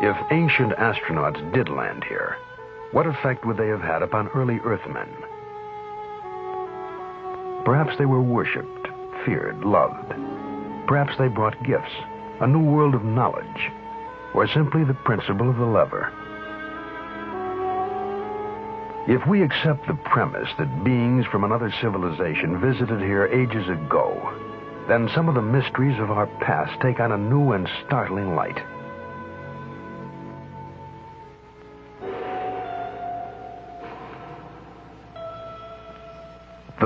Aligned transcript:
If 0.00 0.16
ancient 0.30 0.72
astronauts 0.74 1.52
did 1.52 1.68
land 1.68 2.04
here, 2.04 2.36
what 2.92 3.08
effect 3.08 3.44
would 3.44 3.56
they 3.56 3.66
have 3.66 3.80
had 3.80 4.00
upon 4.00 4.28
early 4.28 4.60
Earthmen? 4.60 5.08
Perhaps 7.64 7.98
they 7.98 8.06
were 8.06 8.22
worshipped, 8.22 8.88
feared, 9.26 9.64
loved. 9.64 10.14
Perhaps 10.86 11.18
they 11.18 11.26
brought 11.26 11.60
gifts, 11.64 11.90
a 12.40 12.46
new 12.46 12.62
world 12.62 12.94
of 12.94 13.04
knowledge, 13.04 13.70
or 14.34 14.46
simply 14.46 14.84
the 14.84 14.94
principle 14.94 15.50
of 15.50 15.56
the 15.56 15.66
lever. 15.66 16.12
If 19.08 19.26
we 19.26 19.42
accept 19.42 19.88
the 19.88 19.98
premise 20.04 20.48
that 20.58 20.84
beings 20.84 21.26
from 21.26 21.42
another 21.42 21.72
civilization 21.80 22.60
visited 22.60 23.00
here 23.00 23.26
ages 23.26 23.68
ago, 23.68 24.32
then 24.86 25.10
some 25.12 25.28
of 25.28 25.34
the 25.34 25.42
mysteries 25.42 25.98
of 25.98 26.12
our 26.12 26.28
past 26.40 26.80
take 26.80 27.00
on 27.00 27.10
a 27.10 27.18
new 27.18 27.50
and 27.52 27.68
startling 27.84 28.36
light. 28.36 28.62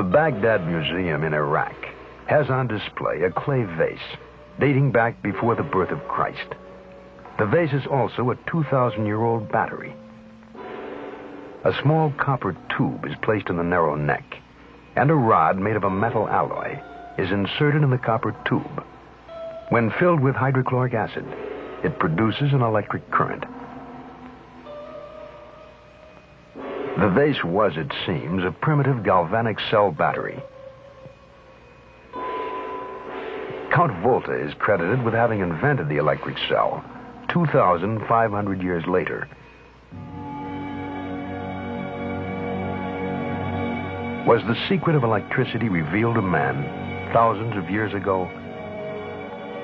The 0.02 0.08
Baghdad 0.08 0.66
Museum 0.66 1.22
in 1.22 1.32
Iraq 1.32 1.76
has 2.26 2.50
on 2.50 2.66
display 2.66 3.22
a 3.22 3.30
clay 3.30 3.62
vase 3.62 4.18
dating 4.58 4.90
back 4.90 5.22
before 5.22 5.54
the 5.54 5.62
birth 5.62 5.92
of 5.92 6.08
Christ. 6.08 6.56
The 7.38 7.46
vase 7.46 7.72
is 7.72 7.86
also 7.86 8.30
a 8.30 8.38
2,000 8.50 9.06
year 9.06 9.22
old 9.22 9.52
battery. 9.52 9.94
A 11.64 11.72
small 11.82 12.12
copper 12.18 12.56
tube 12.76 13.06
is 13.06 13.14
placed 13.22 13.48
in 13.48 13.56
the 13.56 13.62
narrow 13.62 13.94
neck, 13.94 14.24
and 14.96 15.08
a 15.08 15.14
rod 15.14 15.56
made 15.56 15.76
of 15.76 15.84
a 15.84 15.90
metal 15.90 16.28
alloy 16.28 16.80
is 17.16 17.30
inserted 17.30 17.84
in 17.84 17.90
the 17.90 17.96
copper 17.96 18.34
tube. 18.44 18.84
When 19.68 19.92
filled 20.00 20.18
with 20.18 20.34
hydrochloric 20.34 20.94
acid, 20.94 21.24
it 21.84 22.00
produces 22.00 22.52
an 22.52 22.62
electric 22.62 23.08
current. 23.12 23.44
The 26.98 27.08
vase 27.08 27.42
was, 27.42 27.72
it 27.76 27.90
seems, 28.06 28.44
a 28.44 28.50
primitive 28.50 29.02
galvanic 29.02 29.58
cell 29.70 29.90
battery. 29.90 30.42
Count 33.72 34.02
Volta 34.02 34.32
is 34.32 34.52
credited 34.58 35.02
with 35.02 35.14
having 35.14 35.40
invented 35.40 35.88
the 35.88 35.96
electric 35.96 36.36
cell 36.48 36.84
2,500 37.30 38.62
years 38.62 38.86
later. 38.86 39.26
Was 44.26 44.42
the 44.46 44.56
secret 44.68 44.94
of 44.94 45.02
electricity 45.02 45.70
revealed 45.70 46.16
to 46.16 46.22
man 46.22 47.10
thousands 47.14 47.56
of 47.56 47.70
years 47.70 47.94
ago? 47.94 48.24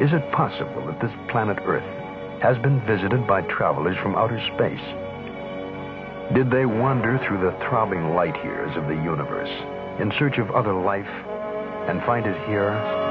Is 0.01 0.13
it 0.13 0.33
possible 0.33 0.87
that 0.87 1.01
this 1.03 1.13
planet 1.31 1.59
Earth 1.67 1.85
has 2.43 2.57
been 2.59 2.81
visited 2.87 3.27
by 3.27 3.43
travelers 3.43 3.99
from 3.99 4.15
outer 4.17 4.41
space? 4.55 5.08
Did 6.35 6.51
they 6.51 6.67
wander 6.67 7.19
through 7.27 7.41
the 7.41 7.57
throbbing 7.65 8.15
light 8.15 8.37
years 8.45 8.77
of 8.77 8.85
the 8.87 8.95
universe 8.95 9.49
in 9.99 10.13
search 10.19 10.37
of 10.37 10.51
other 10.51 10.75
life 10.75 11.09
and 11.89 12.03
find 12.03 12.27
it 12.27 12.37
here? 12.47 13.08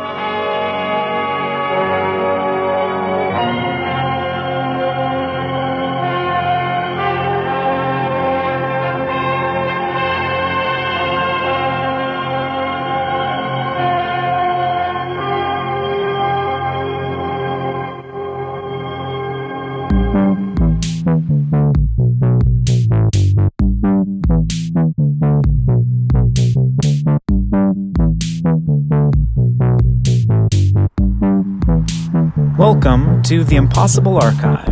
Welcome 32.58 33.24
to 33.24 33.44
the 33.44 33.56
Impossible 33.56 34.20
Archive. 34.20 34.70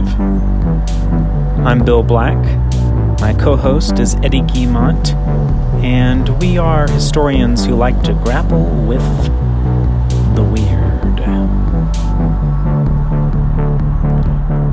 I'm 1.65 1.83
Bill 1.83 2.03
Black. 2.03 2.37
My 3.19 3.33
co 3.33 3.55
host 3.55 3.97
is 3.97 4.13
Eddie 4.17 4.41
Guimont, 4.41 5.15
and 5.83 6.29
we 6.39 6.59
are 6.59 6.87
historians 6.87 7.65
who 7.65 7.73
like 7.73 7.99
to 8.03 8.13
grapple 8.13 8.65
with 8.85 9.01
the 10.35 10.43
weird. 10.43 10.74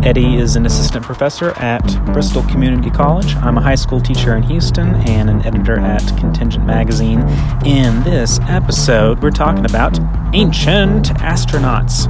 Eddie 0.04 0.34
is 0.34 0.56
an 0.56 0.66
assistant 0.66 1.04
professor 1.04 1.50
at 1.58 1.80
Bristol 2.12 2.42
Community 2.48 2.90
College. 2.90 3.36
I'm 3.36 3.56
a 3.56 3.60
high 3.60 3.76
school 3.76 4.00
teacher 4.00 4.34
in 4.34 4.42
Houston 4.42 4.96
and 5.08 5.30
an 5.30 5.46
editor 5.46 5.78
at 5.78 6.04
Contingent 6.18 6.66
Magazine. 6.66 7.20
In 7.64 8.02
this 8.02 8.40
episode, 8.48 9.22
we're 9.22 9.30
talking 9.30 9.64
about 9.64 10.00
ancient 10.34 11.10
astronauts, 11.20 12.08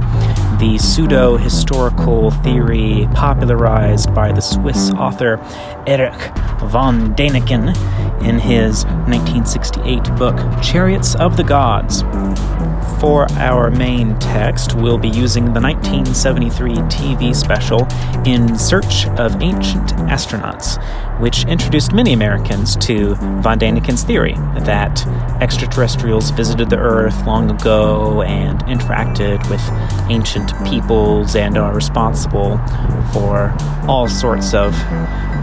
the 0.59 0.79
pseudo 0.79 1.37
historical 1.37 2.31
theory 2.31 3.07
popularized 3.13 4.11
by 4.15 4.31
the 4.31 4.41
Swiss 4.41 4.89
author 4.91 5.37
Erich 5.85 6.35
von 6.61 7.13
Däniken 7.13 7.75
in 8.23 8.39
his 8.39 8.85
1968 8.85 10.03
book 10.15 10.35
Chariots 10.61 11.15
of 11.15 11.37
the 11.37 11.43
Gods. 11.43 12.03
For 12.99 13.29
our 13.33 13.69
main 13.69 14.17
text, 14.19 14.75
we'll 14.75 14.97
be 14.97 15.09
using 15.09 15.53
the 15.53 15.59
1973 15.59 16.73
TV 16.73 17.35
special 17.35 17.85
In 18.25 18.57
Search 18.57 19.07
of 19.19 19.41
Ancient 19.41 19.89
Astronauts, 20.07 20.79
which 21.19 21.43
introduced 21.45 21.91
many 21.91 22.13
Americans 22.13 22.77
to 22.77 23.15
von 23.15 23.59
Däniken's 23.59 24.03
theory 24.03 24.35
that 24.59 25.05
extraterrestrials 25.41 26.29
visited 26.31 26.69
the 26.69 26.77
Earth 26.77 27.25
long 27.25 27.51
ago 27.51 28.21
and 28.21 28.63
interacted 28.67 29.37
with 29.49 29.61
ancient 30.09 30.53
peoples 30.65 31.35
and 31.35 31.57
are 31.57 31.73
responsible 31.73 32.57
for 33.11 33.53
all 33.85 34.07
sorts 34.07 34.53
of 34.53 34.73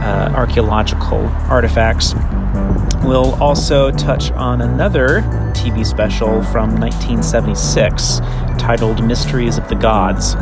uh, 0.01 0.33
archaeological 0.35 1.27
artifacts. 1.49 2.15
We'll 3.05 3.35
also 3.43 3.91
touch 3.91 4.31
on 4.33 4.61
another 4.61 5.23
TV 5.53 5.87
special 5.87 6.43
from 6.45 6.79
1976 6.79 8.21
titled 8.59 9.03
Mysteries 9.05 9.57
of 9.57 9.69
the 9.69 9.75
Gods 9.75 10.35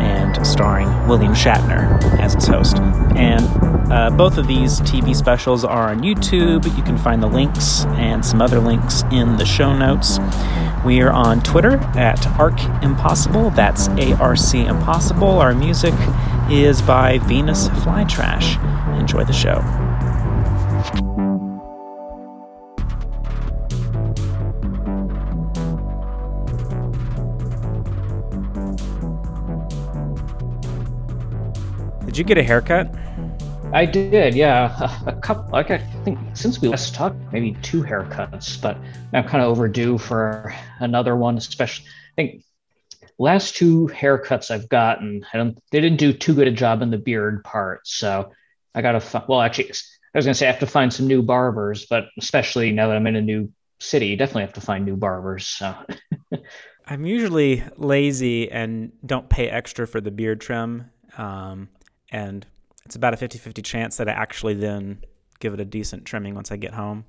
and 0.00 0.46
starring 0.46 0.88
William 1.06 1.32
Shatner 1.32 2.00
as 2.18 2.34
its 2.34 2.46
host. 2.46 2.78
And 3.16 3.44
uh, 3.92 4.10
both 4.10 4.38
of 4.38 4.46
these 4.46 4.80
TV 4.80 5.14
specials 5.14 5.64
are 5.64 5.90
on 5.90 6.00
YouTube. 6.00 6.64
You 6.76 6.82
can 6.82 6.98
find 6.98 7.22
the 7.22 7.28
links 7.28 7.84
and 7.86 8.24
some 8.24 8.40
other 8.40 8.58
links 8.58 9.02
in 9.10 9.36
the 9.36 9.44
show 9.44 9.76
notes. 9.76 10.18
We 10.84 11.00
are 11.00 11.10
on 11.10 11.40
Twitter 11.42 11.76
at 11.96 12.26
Arc 12.38 12.60
Impossible. 12.82 13.50
That's 13.50 13.88
A 13.88 14.12
R 14.14 14.36
C 14.36 14.64
Impossible. 14.64 15.38
Our 15.38 15.54
music 15.54 15.94
is 16.50 16.80
by 16.80 17.18
Venus 17.18 17.68
Flytrash. 17.68 18.77
Enjoy 19.08 19.24
the 19.24 19.32
show. 19.32 19.54
Did 32.04 32.18
you 32.18 32.24
get 32.24 32.36
a 32.36 32.42
haircut? 32.42 32.94
I 33.72 33.86
did, 33.86 34.34
yeah. 34.34 35.00
A, 35.06 35.14
couple, 35.14 35.50
like 35.52 35.70
I 35.70 35.78
think 36.04 36.18
since 36.34 36.60
we 36.60 36.68
last 36.68 36.94
talked, 36.94 37.16
maybe 37.32 37.56
two 37.62 37.82
haircuts, 37.82 38.60
but 38.60 38.76
I'm 39.14 39.24
kind 39.24 39.42
of 39.42 39.48
overdue 39.48 39.96
for 39.96 40.54
another 40.80 41.16
one, 41.16 41.38
especially. 41.38 41.86
I 41.86 42.14
think 42.14 42.44
last 43.18 43.56
two 43.56 43.88
haircuts 43.88 44.50
I've 44.50 44.68
gotten, 44.68 45.24
I 45.32 45.38
don't, 45.38 45.58
they 45.70 45.80
didn't 45.80 45.98
do 45.98 46.12
too 46.12 46.34
good 46.34 46.46
a 46.46 46.52
job 46.52 46.82
in 46.82 46.90
the 46.90 46.98
beard 46.98 47.42
part. 47.42 47.88
So 47.88 48.32
I 48.78 48.82
got 48.82 48.92
to, 48.92 49.24
well, 49.28 49.40
actually, 49.40 49.70
I 49.70 50.18
was 50.18 50.24
going 50.24 50.32
to 50.32 50.38
say 50.38 50.46
I 50.46 50.50
have 50.52 50.60
to 50.60 50.66
find 50.66 50.92
some 50.92 51.08
new 51.08 51.20
barbers, 51.20 51.86
but 51.86 52.06
especially 52.16 52.70
now 52.70 52.86
that 52.88 52.96
I'm 52.96 53.06
in 53.08 53.16
a 53.16 53.20
new 53.20 53.52
city, 53.80 54.14
definitely 54.14 54.42
have 54.42 54.52
to 54.52 54.60
find 54.60 54.84
new 54.84 54.96
barbers. 54.96 55.46
So. 55.46 55.74
I'm 56.86 57.04
usually 57.04 57.64
lazy 57.76 58.50
and 58.50 58.92
don't 59.04 59.28
pay 59.28 59.48
extra 59.48 59.86
for 59.86 60.00
the 60.00 60.12
beard 60.12 60.40
trim. 60.40 60.90
Um, 61.16 61.68
and 62.10 62.46
it's 62.86 62.94
about 62.94 63.14
a 63.14 63.16
50-50 63.16 63.64
chance 63.64 63.96
that 63.96 64.08
I 64.08 64.12
actually 64.12 64.54
then 64.54 65.04
give 65.40 65.54
it 65.54 65.60
a 65.60 65.64
decent 65.64 66.04
trimming 66.04 66.36
once 66.36 66.52
I 66.52 66.56
get 66.56 66.72
home. 66.72 67.04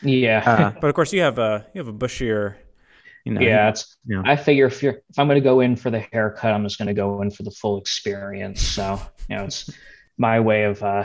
Yeah. 0.00 0.42
Uh, 0.46 0.78
but 0.80 0.86
of 0.86 0.94
course 0.94 1.12
you 1.12 1.20
have 1.22 1.38
a 1.38 1.66
you 1.74 1.80
have 1.80 1.88
a 1.88 1.92
bushier 1.92 2.54
you 3.24 3.34
know, 3.34 3.42
yeah, 3.42 3.68
it's. 3.68 3.98
You 4.06 4.16
know. 4.16 4.22
I 4.24 4.36
figure 4.36 4.64
if 4.64 4.82
you're 4.82 5.02
if 5.10 5.18
I'm 5.18 5.26
going 5.26 5.36
to 5.36 5.44
go 5.44 5.60
in 5.60 5.76
for 5.76 5.90
the 5.90 6.00
haircut, 6.00 6.50
I'm 6.50 6.64
just 6.64 6.78
going 6.78 6.88
to 6.88 6.94
go 6.94 7.20
in 7.20 7.30
for 7.30 7.42
the 7.42 7.50
full 7.50 7.78
experience. 7.78 8.62
So 8.62 8.98
you 9.28 9.36
know, 9.36 9.44
it's 9.44 9.70
my 10.18 10.40
way 10.40 10.64
of 10.64 10.82
uh, 10.82 11.04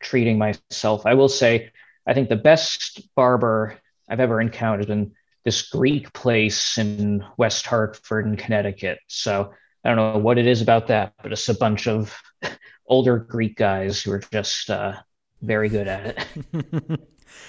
treating 0.00 0.38
myself. 0.38 1.04
I 1.04 1.14
will 1.14 1.28
say, 1.28 1.70
I 2.06 2.14
think 2.14 2.28
the 2.28 2.36
best 2.36 3.08
barber 3.14 3.78
I've 4.08 4.20
ever 4.20 4.40
encountered 4.40 4.80
has 4.80 4.86
been 4.86 5.12
this 5.44 5.62
Greek 5.68 6.12
place 6.12 6.78
in 6.78 7.24
West 7.36 7.66
Hartford 7.66 8.26
in 8.26 8.36
Connecticut. 8.36 8.98
So 9.08 9.52
I 9.84 9.88
don't 9.88 9.96
know 9.96 10.18
what 10.18 10.38
it 10.38 10.46
is 10.46 10.62
about 10.62 10.88
that, 10.88 11.14
but 11.22 11.32
it's 11.32 11.48
a 11.48 11.54
bunch 11.54 11.86
of 11.86 12.16
older 12.86 13.18
Greek 13.18 13.56
guys 13.56 14.02
who 14.02 14.12
are 14.12 14.22
just 14.32 14.70
uh, 14.70 14.94
very 15.42 15.68
good 15.68 15.88
at 15.88 16.26
it. 16.52 17.00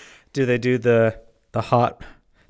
do 0.34 0.46
they 0.46 0.58
do 0.58 0.78
the 0.78 1.20
the 1.52 1.62
hot 1.62 2.04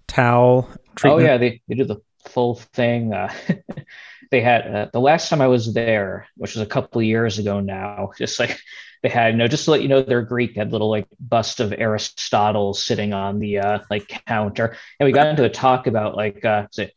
towel 0.08 0.70
treatment? 0.96 1.24
Oh 1.24 1.26
yeah, 1.26 1.38
they, 1.38 1.62
they 1.68 1.76
do 1.76 1.86
the 1.86 2.02
full 2.28 2.56
thing. 2.56 3.14
Uh, 3.14 3.34
they 4.32 4.42
had 4.42 4.76
uh, 4.76 4.88
the 4.92 5.00
last 5.00 5.30
time 5.30 5.42
I 5.42 5.48
was 5.48 5.74
there, 5.74 6.28
which 6.36 6.56
was 6.56 6.62
a 6.62 6.70
couple 6.70 7.02
years 7.02 7.40
ago 7.40 7.60
now. 7.60 8.12
Just 8.18 8.40
like 8.40 8.60
they 9.04 9.10
had, 9.10 9.34
you 9.34 9.38
know, 9.38 9.48
just 9.48 9.66
to 9.66 9.72
let 9.72 9.82
you 9.82 9.88
know, 9.88 10.02
they're 10.02 10.22
Greek. 10.22 10.56
Had 10.56 10.72
little 10.72 10.90
like 10.90 11.08
bust 11.20 11.60
of 11.60 11.74
Aristotle 11.74 12.74
sitting 12.74 13.14
on 13.14 13.40
the 13.40 13.60
uh, 13.60 13.80
like 13.90 14.08
counter, 14.28 14.76
and 15.00 15.06
we 15.06 15.12
got 15.12 15.28
into 15.28 15.44
a 15.44 15.50
talk 15.50 15.88
about 15.88 16.16
like 16.16 16.44
uh, 16.44 16.68
it 16.78 16.94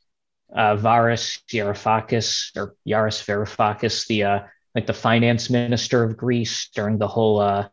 uh, 0.54 0.76
Varis 0.76 1.40
Yarofakis 1.48 2.56
or 2.56 2.74
Yaris 2.86 3.24
Varoufakis, 3.24 4.06
the 4.06 4.24
uh, 4.24 4.40
like 4.74 4.86
the 4.86 4.92
finance 4.92 5.50
minister 5.50 6.02
of 6.02 6.16
Greece 6.16 6.68
during 6.74 6.98
the 6.98 7.08
whole 7.08 7.40
uh, 7.40 7.68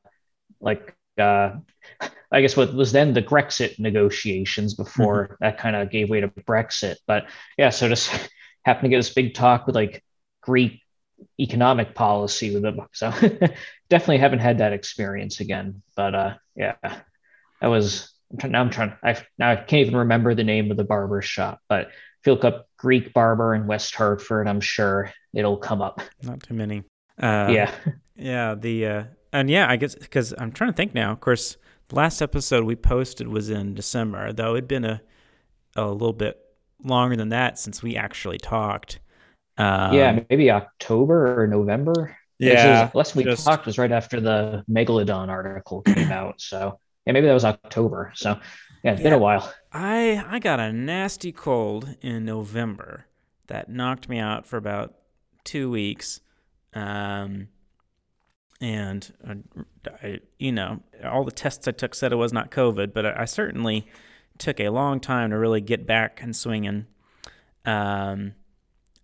like 0.59 0.95
uh, 1.17 1.55
I 2.31 2.41
guess 2.41 2.57
what 2.57 2.73
was 2.73 2.91
then 2.91 3.13
the 3.13 3.21
Grexit 3.21 3.79
negotiations 3.79 4.73
before 4.73 5.23
mm-hmm. 5.23 5.33
that 5.41 5.57
kind 5.57 5.75
of 5.75 5.89
gave 5.89 6.09
way 6.09 6.21
to 6.21 6.27
Brexit. 6.27 6.97
But 7.07 7.27
yeah, 7.57 7.69
so 7.69 7.87
just 7.87 8.11
happened 8.67 8.87
to 8.87 8.89
get 8.89 8.97
this 8.97 9.13
big 9.13 9.33
talk 9.33 9.65
with 9.65 9.75
like 9.75 10.03
Greek 10.41 10.81
economic 11.39 11.95
policy 11.95 12.53
with 12.53 12.63
them. 12.63 12.81
So 12.91 13.09
definitely 13.89 14.17
haven't 14.17 14.39
had 14.39 14.57
that 14.57 14.73
experience 14.73 15.39
again. 15.39 15.81
But 15.95 16.13
uh, 16.13 16.33
yeah, 16.55 16.75
that 16.81 17.67
was 17.67 18.13
I'm 18.29 18.37
trying, 18.37 18.51
now 18.51 18.61
I'm 18.61 18.69
trying 18.69 18.93
I 19.01 19.17
now 19.37 19.51
I 19.51 19.55
can't 19.55 19.87
even 19.87 19.95
remember 19.95 20.35
the 20.35 20.43
name 20.43 20.69
of 20.69 20.75
the 20.75 20.83
barber 20.83 21.21
shop, 21.21 21.61
but 21.69 21.87
if 21.87 22.25
you 22.25 22.33
look 22.33 22.43
up 22.43 22.67
Greek 22.75 23.13
barber 23.13 23.55
in 23.55 23.67
West 23.67 23.95
Hartford, 23.95 24.49
I'm 24.49 24.59
sure 24.59 25.13
it'll 25.33 25.57
come 25.57 25.81
up. 25.81 26.01
Not 26.23 26.43
too 26.43 26.53
many. 26.53 26.83
Uh, 27.21 27.47
yeah. 27.49 27.71
Yeah. 28.19 28.55
The 28.55 28.85
uh, 28.87 29.03
and 29.31 29.47
yeah, 29.47 29.69
I 29.69 29.75
guess 29.75 29.93
because 29.93 30.33
I'm 30.39 30.51
trying 30.51 30.71
to 30.71 30.75
think 30.75 30.95
now. 30.95 31.11
Of 31.11 31.19
course, 31.19 31.55
the 31.89 31.95
last 31.95 32.19
episode 32.19 32.63
we 32.63 32.75
posted 32.75 33.27
was 33.27 33.51
in 33.51 33.75
December, 33.75 34.33
though 34.33 34.55
it'd 34.55 34.67
been 34.67 34.83
a 34.85 35.01
a 35.75 35.85
little 35.85 36.13
bit 36.13 36.46
longer 36.83 37.15
than 37.15 37.29
that 37.29 37.59
since 37.59 37.81
we 37.81 37.95
actually 37.95 38.37
talked. 38.37 38.99
Um, 39.57 39.93
yeah, 39.93 40.19
maybe 40.29 40.51
October 40.51 41.41
or 41.41 41.47
November. 41.47 42.15
Yeah, 42.39 42.91
last 42.93 43.15
we 43.15 43.23
just, 43.23 43.45
talked 43.45 43.65
was 43.65 43.77
right 43.79 43.91
after 43.91 44.21
the 44.21 44.63
Megalodon 44.69 45.29
article 45.29 45.81
came 45.81 46.11
out. 46.11 46.39
So 46.39 46.79
yeah, 47.05 47.13
maybe 47.13 47.25
that 47.27 47.33
was 47.33 47.45
October. 47.45 48.11
So 48.15 48.39
yeah, 48.83 48.91
it's 48.91 48.99
yeah, 48.99 49.05
been 49.05 49.13
a 49.13 49.17
while. 49.17 49.51
I 49.71 50.23
I 50.27 50.39
got 50.39 50.59
a 50.59 50.71
nasty 50.71 51.31
cold 51.31 51.95
in 52.01 52.25
November 52.25 53.07
that 53.47 53.69
knocked 53.69 54.07
me 54.07 54.19
out 54.19 54.45
for 54.45 54.57
about 54.57 54.93
two 55.43 55.71
weeks. 55.71 56.21
Um, 56.73 57.47
and 58.59 59.11
uh, 59.27 59.91
I, 60.03 60.19
you 60.37 60.51
know, 60.51 60.81
all 61.03 61.23
the 61.23 61.31
tests 61.31 61.67
I 61.67 61.71
took 61.71 61.95
said 61.95 62.11
it 62.11 62.17
was 62.17 62.33
not 62.33 62.51
COVID, 62.51 62.93
but 62.93 63.05
I, 63.05 63.21
I 63.21 63.25
certainly 63.25 63.87
took 64.37 64.59
a 64.59 64.69
long 64.69 64.99
time 64.99 65.31
to 65.31 65.37
really 65.37 65.61
get 65.61 65.85
back 65.85 66.21
and 66.21 66.35
swinging. 66.35 66.85
Um, 67.65 68.33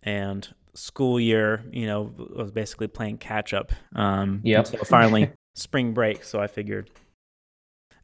and 0.01 0.47
school 0.73 1.19
year, 1.19 1.63
you 1.71 1.85
know, 1.85 2.13
was 2.35 2.51
basically 2.51 2.87
playing 2.87 3.17
catch 3.17 3.53
up. 3.53 3.71
Um, 3.95 4.41
yep. 4.43 4.67
So 4.67 4.77
finally, 4.79 5.31
spring 5.55 5.93
break. 5.93 6.23
So 6.23 6.39
I 6.39 6.47
figured. 6.47 6.89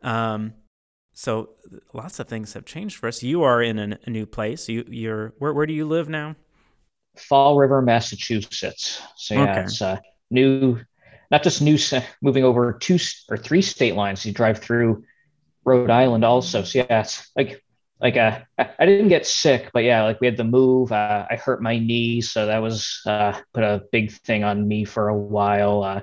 Um, 0.02 0.54
so 1.14 1.50
lots 1.94 2.20
of 2.20 2.28
things 2.28 2.54
have 2.54 2.66
changed 2.66 2.96
for 2.96 3.08
us. 3.08 3.24
You 3.24 3.44
are 3.44 3.62
in 3.62 3.80
a, 3.80 4.00
a 4.06 4.10
new 4.10 4.26
place. 4.26 4.70
You, 4.70 4.86
you're 4.88 5.34
where? 5.40 5.54
Where 5.54 5.66
do 5.66 5.74
you 5.74 5.86
live 5.86 6.10
now? 6.10 6.36
Fall 7.18 7.58
River, 7.58 7.82
Massachusetts. 7.82 9.02
So 9.16 9.34
yeah, 9.34 9.52
okay. 9.52 9.62
it's 9.62 9.82
a 9.82 10.02
new 10.32 10.80
not 11.32 11.44
just 11.44 11.62
new 11.62 11.78
moving 12.22 12.44
over 12.44 12.74
two 12.74 12.98
or 13.30 13.38
three 13.38 13.62
state 13.62 13.96
lines. 13.96 14.26
You 14.26 14.32
drive 14.32 14.60
through 14.60 15.04
Rhode 15.70 15.90
Island 15.92 16.26
also. 16.26 16.64
So 16.64 16.80
yeah, 16.80 17.02
it's 17.02 17.30
like 17.36 17.62
like 18.02 18.18
uh, 18.18 18.40
I 18.58 18.86
didn't 18.86 19.10
get 19.10 19.26
sick, 19.26 19.72
but 19.74 19.84
yeah, 19.84 20.04
like 20.04 20.22
we 20.22 20.28
had 20.28 20.38
the 20.38 20.44
move. 20.44 20.92
Uh, 20.92 21.28
I 21.30 21.36
hurt 21.36 21.62
my 21.62 21.78
knee, 21.80 22.22
so 22.22 22.46
that 22.48 22.60
was 22.60 23.02
uh, 23.06 23.40
put 23.54 23.64
a 23.64 23.84
big 23.92 24.12
thing 24.12 24.44
on 24.44 24.68
me 24.68 24.86
for 24.86 25.10
a 25.10 25.18
while. 25.18 25.84
Uh, 25.84 26.02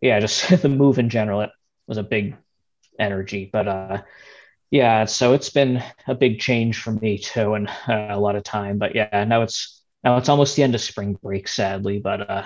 yeah, 0.00 0.20
just 0.20 0.48
the 0.62 0.68
move 0.68 0.98
in 0.98 1.08
general, 1.08 1.40
it 1.42 1.50
was 1.86 1.98
a 1.98 2.02
big 2.02 2.36
energy. 2.98 3.50
But 3.52 3.68
uh, 3.68 4.02
yeah, 4.70 5.06
so 5.06 5.34
it's 5.34 5.50
been 5.50 5.82
a 6.06 6.14
big 6.14 6.40
change 6.40 6.80
for 6.80 6.92
me 6.92 7.18
too, 7.18 7.54
and 7.54 7.68
uh, 7.88 8.08
a 8.10 8.20
lot 8.20 8.36
of 8.36 8.44
time. 8.44 8.78
But 8.78 8.94
yeah, 8.94 9.24
now 9.24 9.42
it's 9.42 9.82
now 10.04 10.16
it's 10.18 10.28
almost 10.28 10.56
the 10.56 10.62
end 10.62 10.74
of 10.74 10.80
spring 10.80 11.18
break, 11.22 11.48
sadly. 11.48 11.98
But 11.98 12.30
uh, 12.30 12.44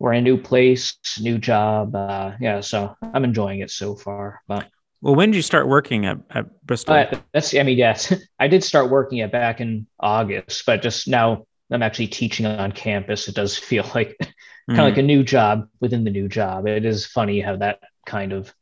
we're 0.00 0.14
in 0.14 0.20
a 0.20 0.22
new 0.22 0.38
place, 0.38 0.98
new 1.20 1.38
job. 1.38 1.94
Uh, 1.94 2.32
yeah, 2.40 2.60
so 2.60 2.96
I'm 3.02 3.24
enjoying 3.24 3.60
it 3.60 3.70
so 3.70 3.94
far. 3.94 4.42
But 4.48 4.68
well, 5.02 5.16
when 5.16 5.30
did 5.30 5.36
you 5.36 5.42
start 5.42 5.66
working 5.66 6.06
at, 6.06 6.18
at 6.30 6.64
Bristol? 6.64 6.94
Uh, 6.94 7.06
that's 7.32 7.54
I 7.54 7.64
mean, 7.64 7.76
yes, 7.76 8.14
I 8.38 8.46
did 8.46 8.62
start 8.62 8.88
working 8.88 9.18
it 9.18 9.32
back 9.32 9.60
in 9.60 9.86
August, 9.98 10.64
but 10.64 10.80
just 10.80 11.08
now 11.08 11.44
I'm 11.70 11.82
actually 11.82 12.06
teaching 12.06 12.46
on 12.46 12.70
campus. 12.70 13.28
It 13.28 13.34
does 13.34 13.58
feel 13.58 13.84
like 13.94 14.16
kind 14.68 14.80
of 14.80 14.84
like 14.84 14.98
a 14.98 15.02
new 15.02 15.24
job 15.24 15.68
within 15.80 16.04
the 16.04 16.10
new 16.10 16.28
job. 16.28 16.68
It 16.68 16.84
is 16.84 17.04
funny 17.04 17.40
how 17.40 17.56
that 17.56 17.80
kind 18.06 18.32
of 18.32 18.54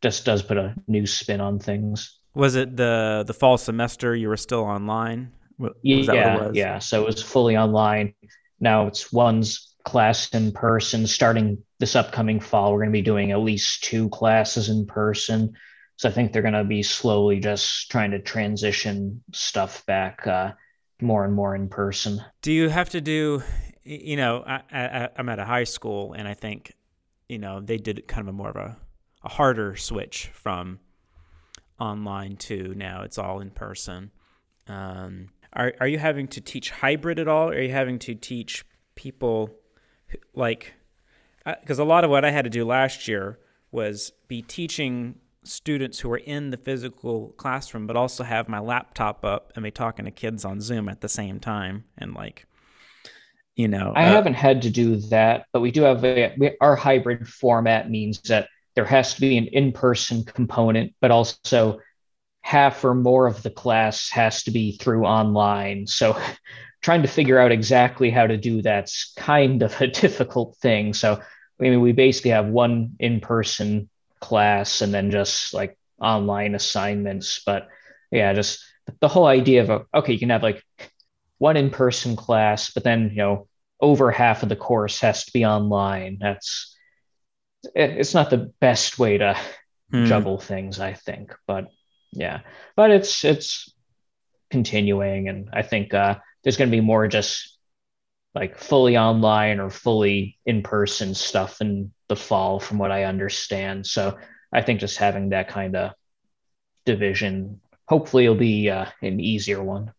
just 0.00 0.24
does 0.24 0.42
put 0.42 0.56
a 0.56 0.76
new 0.86 1.04
spin 1.04 1.40
on 1.40 1.58
things. 1.58 2.16
Was 2.34 2.54
it 2.54 2.76
the 2.76 3.24
the 3.26 3.34
fall 3.34 3.58
semester 3.58 4.14
you 4.14 4.28
were 4.28 4.36
still 4.36 4.62
online? 4.62 5.32
Was 5.58 5.72
yeah, 5.82 6.50
yeah. 6.52 6.78
So 6.78 7.02
it 7.02 7.06
was 7.06 7.20
fully 7.20 7.56
online. 7.56 8.14
Now 8.60 8.86
it's 8.86 9.12
one's 9.12 9.74
class 9.84 10.28
in 10.28 10.52
person 10.52 11.08
starting 11.08 11.58
this 11.80 11.96
upcoming 11.96 12.38
fall. 12.38 12.72
We're 12.72 12.80
going 12.80 12.90
to 12.90 12.98
be 12.98 13.02
doing 13.02 13.32
at 13.32 13.40
least 13.40 13.82
two 13.82 14.08
classes 14.10 14.68
in 14.68 14.86
person. 14.86 15.54
So 15.98 16.08
I 16.08 16.12
think 16.12 16.32
they're 16.32 16.42
going 16.42 16.54
to 16.54 16.62
be 16.62 16.84
slowly 16.84 17.40
just 17.40 17.90
trying 17.90 18.12
to 18.12 18.20
transition 18.20 19.20
stuff 19.32 19.84
back 19.84 20.24
uh, 20.28 20.52
more 21.02 21.24
and 21.24 21.34
more 21.34 21.56
in 21.56 21.68
person. 21.68 22.24
Do 22.40 22.52
you 22.52 22.68
have 22.68 22.90
to 22.90 23.00
do, 23.00 23.42
you 23.82 24.16
know, 24.16 24.44
I, 24.46 24.62
I, 24.72 25.08
I'm 25.16 25.28
at 25.28 25.40
a 25.40 25.44
high 25.44 25.64
school 25.64 26.12
and 26.12 26.28
I 26.28 26.34
think, 26.34 26.72
you 27.28 27.40
know, 27.40 27.60
they 27.60 27.78
did 27.78 28.06
kind 28.06 28.20
of 28.20 28.28
a 28.28 28.32
more 28.32 28.50
of 28.50 28.56
a, 28.56 28.76
a 29.24 29.28
harder 29.28 29.74
switch 29.74 30.30
from 30.32 30.78
online 31.80 32.36
to 32.36 32.74
now 32.76 33.02
it's 33.02 33.18
all 33.18 33.40
in 33.40 33.50
person. 33.50 34.12
Um, 34.68 35.30
are, 35.52 35.74
are 35.80 35.88
you 35.88 35.98
having 35.98 36.28
to 36.28 36.40
teach 36.40 36.70
hybrid 36.70 37.18
at 37.18 37.26
all? 37.26 37.48
Are 37.48 37.60
you 37.60 37.72
having 37.72 37.98
to 38.00 38.14
teach 38.14 38.64
people 38.94 39.50
like 40.32 40.74
because 41.60 41.80
a 41.80 41.84
lot 41.84 42.04
of 42.04 42.10
what 42.10 42.24
I 42.24 42.30
had 42.30 42.44
to 42.44 42.50
do 42.50 42.64
last 42.64 43.08
year 43.08 43.40
was 43.72 44.12
be 44.28 44.42
teaching 44.42 45.16
students 45.48 46.00
who 46.00 46.10
are 46.12 46.18
in 46.18 46.50
the 46.50 46.56
physical 46.56 47.30
classroom, 47.36 47.86
but 47.86 47.96
also 47.96 48.24
have 48.24 48.48
my 48.48 48.58
laptop 48.58 49.24
up 49.24 49.52
and 49.54 49.64
be 49.64 49.70
talking 49.70 50.04
to 50.04 50.10
kids 50.10 50.44
on 50.44 50.60
Zoom 50.60 50.88
at 50.88 51.00
the 51.00 51.08
same 51.08 51.40
time. 51.40 51.84
And 51.96 52.14
like, 52.14 52.46
you 53.56 53.68
know, 53.68 53.92
I 53.96 54.04
uh, 54.04 54.12
haven't 54.12 54.34
had 54.34 54.62
to 54.62 54.70
do 54.70 54.96
that, 55.08 55.46
but 55.52 55.60
we 55.60 55.70
do 55.70 55.82
have 55.82 56.04
a, 56.04 56.34
we, 56.38 56.56
our 56.60 56.76
hybrid 56.76 57.28
format 57.28 57.90
means 57.90 58.20
that 58.22 58.48
there 58.74 58.84
has 58.84 59.14
to 59.14 59.20
be 59.20 59.36
an 59.36 59.46
in 59.46 59.72
person 59.72 60.24
component, 60.24 60.94
but 61.00 61.10
also 61.10 61.80
half 62.42 62.84
or 62.84 62.94
more 62.94 63.26
of 63.26 63.42
the 63.42 63.50
class 63.50 64.10
has 64.10 64.44
to 64.44 64.50
be 64.50 64.76
through 64.76 65.04
online. 65.04 65.86
So 65.86 66.20
trying 66.82 67.02
to 67.02 67.08
figure 67.08 67.38
out 67.38 67.52
exactly 67.52 68.10
how 68.10 68.26
to 68.26 68.36
do 68.36 68.62
that's 68.62 69.12
kind 69.16 69.62
of 69.62 69.80
a 69.80 69.86
difficult 70.02 70.56
thing. 70.58 70.94
So, 70.94 71.14
I 71.14 71.62
mean, 71.62 71.80
we 71.80 71.92
basically 71.92 72.30
have 72.30 72.46
one 72.46 72.96
in 73.00 73.20
person 73.20 73.88
class 74.20 74.80
and 74.82 74.92
then 74.92 75.10
just 75.10 75.54
like 75.54 75.78
online 76.00 76.54
assignments. 76.54 77.42
But 77.44 77.68
yeah, 78.10 78.32
just 78.32 78.64
the 79.00 79.08
whole 79.08 79.26
idea 79.26 79.62
of, 79.62 79.86
okay, 79.94 80.12
you 80.12 80.18
can 80.18 80.30
have 80.30 80.42
like 80.42 80.62
one 81.38 81.56
in 81.56 81.70
person 81.70 82.16
class, 82.16 82.70
but 82.70 82.84
then, 82.84 83.10
you 83.10 83.16
know, 83.16 83.48
over 83.80 84.10
half 84.10 84.42
of 84.42 84.48
the 84.48 84.56
course 84.56 85.00
has 85.00 85.24
to 85.24 85.32
be 85.32 85.44
online. 85.44 86.18
That's, 86.20 86.76
it's 87.74 88.14
not 88.14 88.30
the 88.30 88.52
best 88.60 88.98
way 88.98 89.18
to 89.18 89.36
hmm. 89.90 90.04
juggle 90.06 90.38
things, 90.38 90.80
I 90.80 90.94
think. 90.94 91.34
But 91.46 91.68
yeah, 92.12 92.40
but 92.76 92.90
it's, 92.90 93.24
it's, 93.24 93.72
continuing 94.50 95.28
and 95.28 95.50
i 95.52 95.62
think 95.62 95.92
uh 95.92 96.16
there's 96.42 96.56
going 96.56 96.70
to 96.70 96.76
be 96.76 96.80
more 96.80 97.06
just 97.08 97.58
like 98.34 98.58
fully 98.58 98.96
online 98.96 99.60
or 99.60 99.70
fully 99.70 100.38
in 100.46 100.62
person 100.62 101.14
stuff 101.14 101.60
in 101.60 101.92
the 102.08 102.16
fall, 102.16 102.60
from 102.60 102.78
what 102.78 102.90
I 102.90 103.04
understand. 103.04 103.86
So 103.86 104.16
I 104.52 104.62
think 104.62 104.80
just 104.80 104.96
having 104.96 105.28
that 105.30 105.48
kind 105.48 105.76
of 105.76 105.92
division, 106.84 107.60
hopefully, 107.86 108.24
it'll 108.24 108.36
be 108.36 108.70
uh, 108.70 108.86
an 109.02 109.20
easier 109.20 109.62
one. 109.62 109.92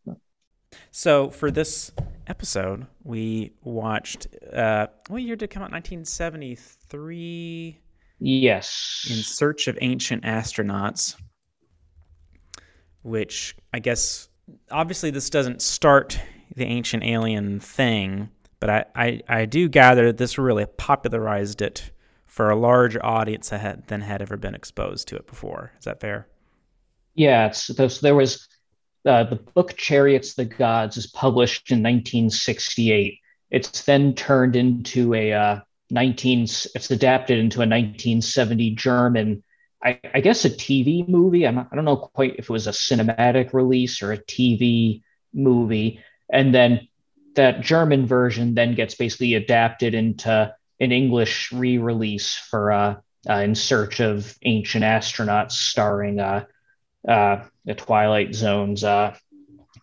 So 0.92 1.30
for 1.30 1.52
this 1.52 1.92
episode, 2.28 2.88
we 3.04 3.54
watched. 3.64 4.28
Uh, 4.52 4.88
what 5.08 5.22
year 5.22 5.36
did 5.36 5.46
it 5.46 5.52
come 5.52 5.64
out? 5.64 5.72
1973. 5.72 7.80
Yes. 8.20 9.08
In 9.10 9.18
Search 9.18 9.68
of 9.68 9.78
Ancient 9.82 10.24
Astronauts, 10.24 11.16
which 13.02 13.56
I 13.74 13.80
guess 13.80 14.30
obviously 14.72 15.12
this 15.12 15.30
doesn't 15.30 15.62
start 15.62 16.20
the 16.56 16.66
ancient 16.66 17.04
alien 17.04 17.60
thing, 17.60 18.30
but 18.60 18.70
I, 18.70 18.86
I, 18.96 19.22
I 19.28 19.46
do 19.46 19.70
gather 19.70 20.08
that 20.08 20.18
this 20.18 20.38
really 20.38 20.66
popularized 20.66 21.62
it 21.62 21.92
for 22.30 22.50
a 22.50 22.56
large 22.56 22.96
audience 22.98 23.50
that 23.50 23.60
had, 23.60 23.88
than 23.88 24.02
had 24.02 24.22
ever 24.22 24.38
been 24.38 24.56
exposed 24.56 25.08
to 25.10 25.16
it 25.16 25.28
before. 25.28 25.74
Is 25.80 25.86
that 25.86 26.00
fair? 26.00 26.28
Yeah, 27.16 27.52
there 28.02 28.16
was 28.16 28.48
uh, 29.06 29.26
the 29.26 29.36
book 29.36 29.76
Chariots 29.76 30.32
of 30.32 30.36
the 30.48 30.56
Gods 30.56 30.96
is 30.96 31.08
published 31.08 31.72
in 31.72 31.80
1968. 31.80 33.20
It's 33.50 33.84
then 33.84 34.14
turned 34.14 34.56
into 34.56 35.14
a 35.14 35.34
uh, 35.34 35.60
19 35.90 36.44
it's 36.44 36.92
adapted 36.92 37.40
into 37.40 37.58
a 37.58 37.66
1970 37.66 38.76
German 38.76 39.44
I, 39.84 40.00
I 40.14 40.20
guess 40.22 40.46
a 40.46 40.50
TV 40.50 41.08
movie. 41.08 41.48
I'm 41.48 41.60
I 41.60 41.68
don't 41.74 41.86
know 41.86 41.98
quite 41.98 42.36
if 42.38 42.46
it 42.46 42.50
was 42.50 42.68
a 42.68 42.72
cinematic 42.72 43.54
release 43.54 44.02
or 44.02 44.12
a 44.12 44.18
TV 44.18 45.02
movie. 45.34 46.04
And 46.32 46.54
then 46.54 46.88
that 47.36 47.62
German 47.62 48.06
version 48.06 48.56
then 48.56 48.76
gets 48.76 48.96
basically 48.96 49.36
adapted 49.36 49.94
into 49.94 50.54
an 50.80 50.92
English 50.92 51.52
re-release 51.52 52.36
for 52.36 52.72
uh, 52.72 52.96
uh, 53.30 53.34
In 53.34 53.56
Search 53.56 54.00
of 54.00 54.38
Ancient 54.44 54.84
Astronauts, 54.84 55.52
starring 55.52 56.20
uh, 56.20 56.46
uh, 57.08 57.46
the 57.66 57.76
Twilight 57.76 58.34
Zone's 58.34 58.84
uh, 58.84 59.16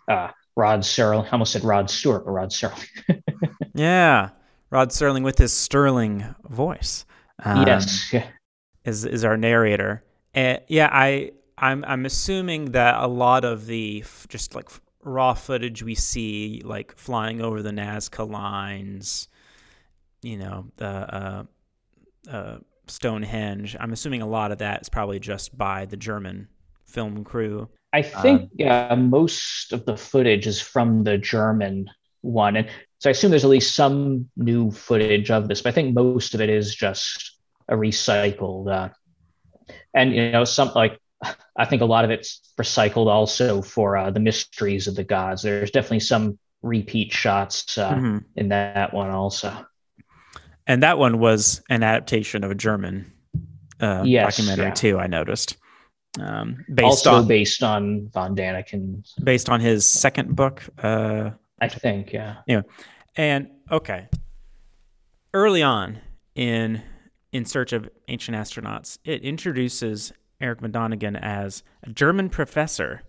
uh, 0.09 0.29
Rod 0.57 0.81
Serling. 0.81 1.27
I 1.27 1.31
almost 1.31 1.53
said 1.53 1.65
Rod 1.65 1.91
Stewart, 1.91 2.25
but 2.25 2.31
Rod 2.33 2.51
Serling. 2.51 3.23
yeah, 3.75 4.31
Rod 4.71 4.91
Serling 4.91 5.23
with 5.23 5.39
his 5.39 5.53
sterling 5.53 6.35
voice. 6.49 7.05
Um, 7.45 7.67
yes, 7.67 8.15
is 8.85 9.05
is 9.05 9.25
our 9.25 9.37
narrator. 9.37 10.03
And 10.35 10.61
yeah, 10.69 10.89
I 10.91 11.33
I'm 11.59 11.85
I'm 11.87 12.07
assuming 12.07 12.73
that 12.73 12.97
a 13.03 13.07
lot 13.07 13.45
of 13.45 13.67
the 13.67 14.03
f- 14.03 14.27
just 14.29 14.55
like 14.55 14.69
raw 15.03 15.35
footage 15.35 15.83
we 15.83 15.95
see, 15.95 16.63
like 16.65 16.97
flying 16.97 17.41
over 17.41 17.63
the 17.63 17.71
Nazca 17.71 18.29
lines, 18.29 19.29
you 20.27 20.37
know, 20.37 20.67
the 20.77 20.87
uh, 20.87 21.45
uh, 22.29 22.59
Stonehenge. 22.89 23.77
I'm 23.79 23.93
assuming 23.93 24.23
a 24.23 24.27
lot 24.27 24.51
of 24.51 24.59
that 24.59 24.83
is 24.83 24.89
probably 24.89 25.21
just 25.21 25.57
by 25.57 25.87
the 25.87 25.97
German 25.97 26.49
film 26.87 27.25
crew. 27.25 27.69
I 27.93 28.03
think 28.03 28.51
um, 28.67 29.09
most 29.09 29.73
of 29.73 29.87
the 29.87 29.97
footage 29.97 30.47
is 30.47 30.61
from 30.61 31.05
the 31.05 31.17
German 31.17 31.89
one, 32.21 32.57
and 32.57 32.69
so 32.99 33.09
I 33.09 33.13
assume 33.13 33.31
there's 33.31 33.45
at 33.45 33.51
least 33.51 33.75
some 33.75 34.29
new 34.37 34.71
footage 34.71 35.31
of 35.31 35.49
this. 35.49 35.63
But 35.63 35.71
I 35.71 35.73
think 35.73 35.95
most 35.95 36.35
of 36.35 36.41
it 36.41 36.51
is 36.51 36.75
just 36.75 37.39
a 37.69 37.75
recycled, 37.75 38.71
uh, 38.71 38.89
and 39.95 40.15
you 40.15 40.33
know, 40.33 40.45
some 40.45 40.73
like 40.75 40.99
I 41.57 41.65
think 41.65 41.83
a 41.83 41.87
lot 41.87 42.05
of 42.05 42.11
it's 42.11 42.41
recycled 42.59 43.07
also 43.07 43.63
for 43.63 43.97
uh, 43.97 44.11
the 44.11 44.21
mysteries 44.21 44.89
of 44.89 44.97
the 44.97 45.05
gods. 45.05 45.43
There's 45.43 45.71
definitely 45.71 46.01
some 46.01 46.39
repeat 46.63 47.13
shots 47.13 47.79
uh, 47.79 47.95
mm-hmm. 47.95 48.19
in 48.35 48.49
that 48.49 48.93
one 48.93 49.11
also. 49.11 49.67
And 50.67 50.83
that 50.83 50.99
one 50.99 51.19
was 51.19 51.63
an 51.71 51.83
adaptation 51.83 52.45
of 52.45 52.51
a 52.51 52.55
German 52.55 53.13
uh, 53.81 54.03
yes, 54.05 54.37
documentary 54.37 54.67
yeah. 54.67 54.75
too. 54.75 54.99
I 54.99 55.07
noticed. 55.07 55.57
Um, 56.19 56.65
based 56.73 57.07
also 57.07 57.15
on, 57.15 57.29
based 57.29 57.63
on 57.63 58.09
von 58.13 58.35
Daniken. 58.35 59.07
Based 59.23 59.49
on 59.49 59.61
his 59.61 59.89
second 59.89 60.35
book. 60.35 60.63
Uh, 60.83 61.31
I 61.61 61.69
think, 61.69 62.13
yeah. 62.13 62.37
Yeah, 62.47 62.63
and 63.17 63.49
okay. 63.71 64.09
Early 65.33 65.63
on 65.63 66.01
in 66.35 66.83
in 67.33 67.45
search 67.45 67.73
of 67.73 67.89
ancient 68.09 68.37
astronauts, 68.37 68.99
it 69.05 69.23
introduces 69.23 70.13
Erich 70.41 70.61
Däniken 70.61 71.21
as 71.21 71.63
a 71.83 71.91
German 71.91 72.31
professor, 72.31 73.03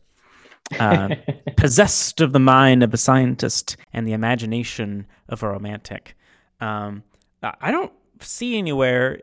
uh, 0.80 1.16
possessed 1.58 2.20
of 2.20 2.34
the 2.34 2.40
mind 2.40 2.84
of 2.84 2.94
a 2.94 2.98
scientist 2.98 3.78
and 3.94 4.08
the 4.08 4.14
imagination 4.14 5.08
of 5.30 5.44
a 5.44 5.48
romantic. 5.48 6.16
Um, 6.60 7.04
I 7.44 7.72
don't 7.72 7.92
see 8.22 8.58
anywhere 8.58 9.22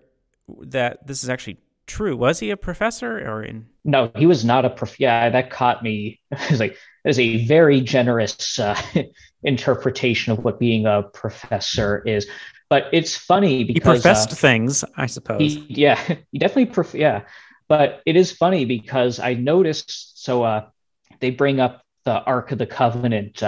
that 0.49 1.07
this 1.07 1.23
is 1.23 1.31
actually 1.31 1.59
true. 1.87 2.17
Was 2.17 2.41
he 2.41 2.51
a 2.51 2.57
professor 2.57 3.19
or 3.19 3.43
in? 3.43 3.67
No, 3.85 4.11
he 4.17 4.27
was 4.27 4.45
not 4.45 4.65
a 4.65 4.71
prof. 4.71 4.99
Yeah, 4.99 5.29
that 5.31 5.51
caught 5.51 5.83
me. 5.83 6.21
It 6.31 6.51
was 6.51 6.61
like 6.61 6.73
it 6.73 7.09
was 7.09 7.19
a 7.19 7.45
very 7.47 7.81
generous 7.81 8.59
uh, 8.59 8.81
interpretation 9.43 10.33
of 10.33 10.45
what 10.45 10.59
being 10.59 10.87
a 10.87 11.03
professor 11.03 12.03
is. 12.07 12.27
But 12.71 12.89
it's 12.93 13.17
funny 13.17 13.65
because 13.65 13.75
he 13.75 13.81
professed 13.81 14.33
uh, 14.33 14.37
things, 14.37 14.85
I 14.97 15.07
suppose. 15.07 15.41
He, 15.41 15.67
yeah, 15.69 15.97
he 16.33 16.39
definitely. 16.39 16.67
Prof- 16.67 16.95
yeah, 16.95 17.23
but 17.69 18.03
it 18.07 18.17
is 18.17 18.33
funny 18.33 18.65
because 18.65 19.21
I 19.21 19.35
noticed. 19.35 20.23
So 20.23 20.43
uh, 20.43 20.67
they 21.21 21.31
bring 21.31 21.61
up 21.61 21.83
the 22.05 22.23
Ark 22.23 22.53
of 22.53 22.59
the 22.59 22.67
Covenant. 22.67 23.43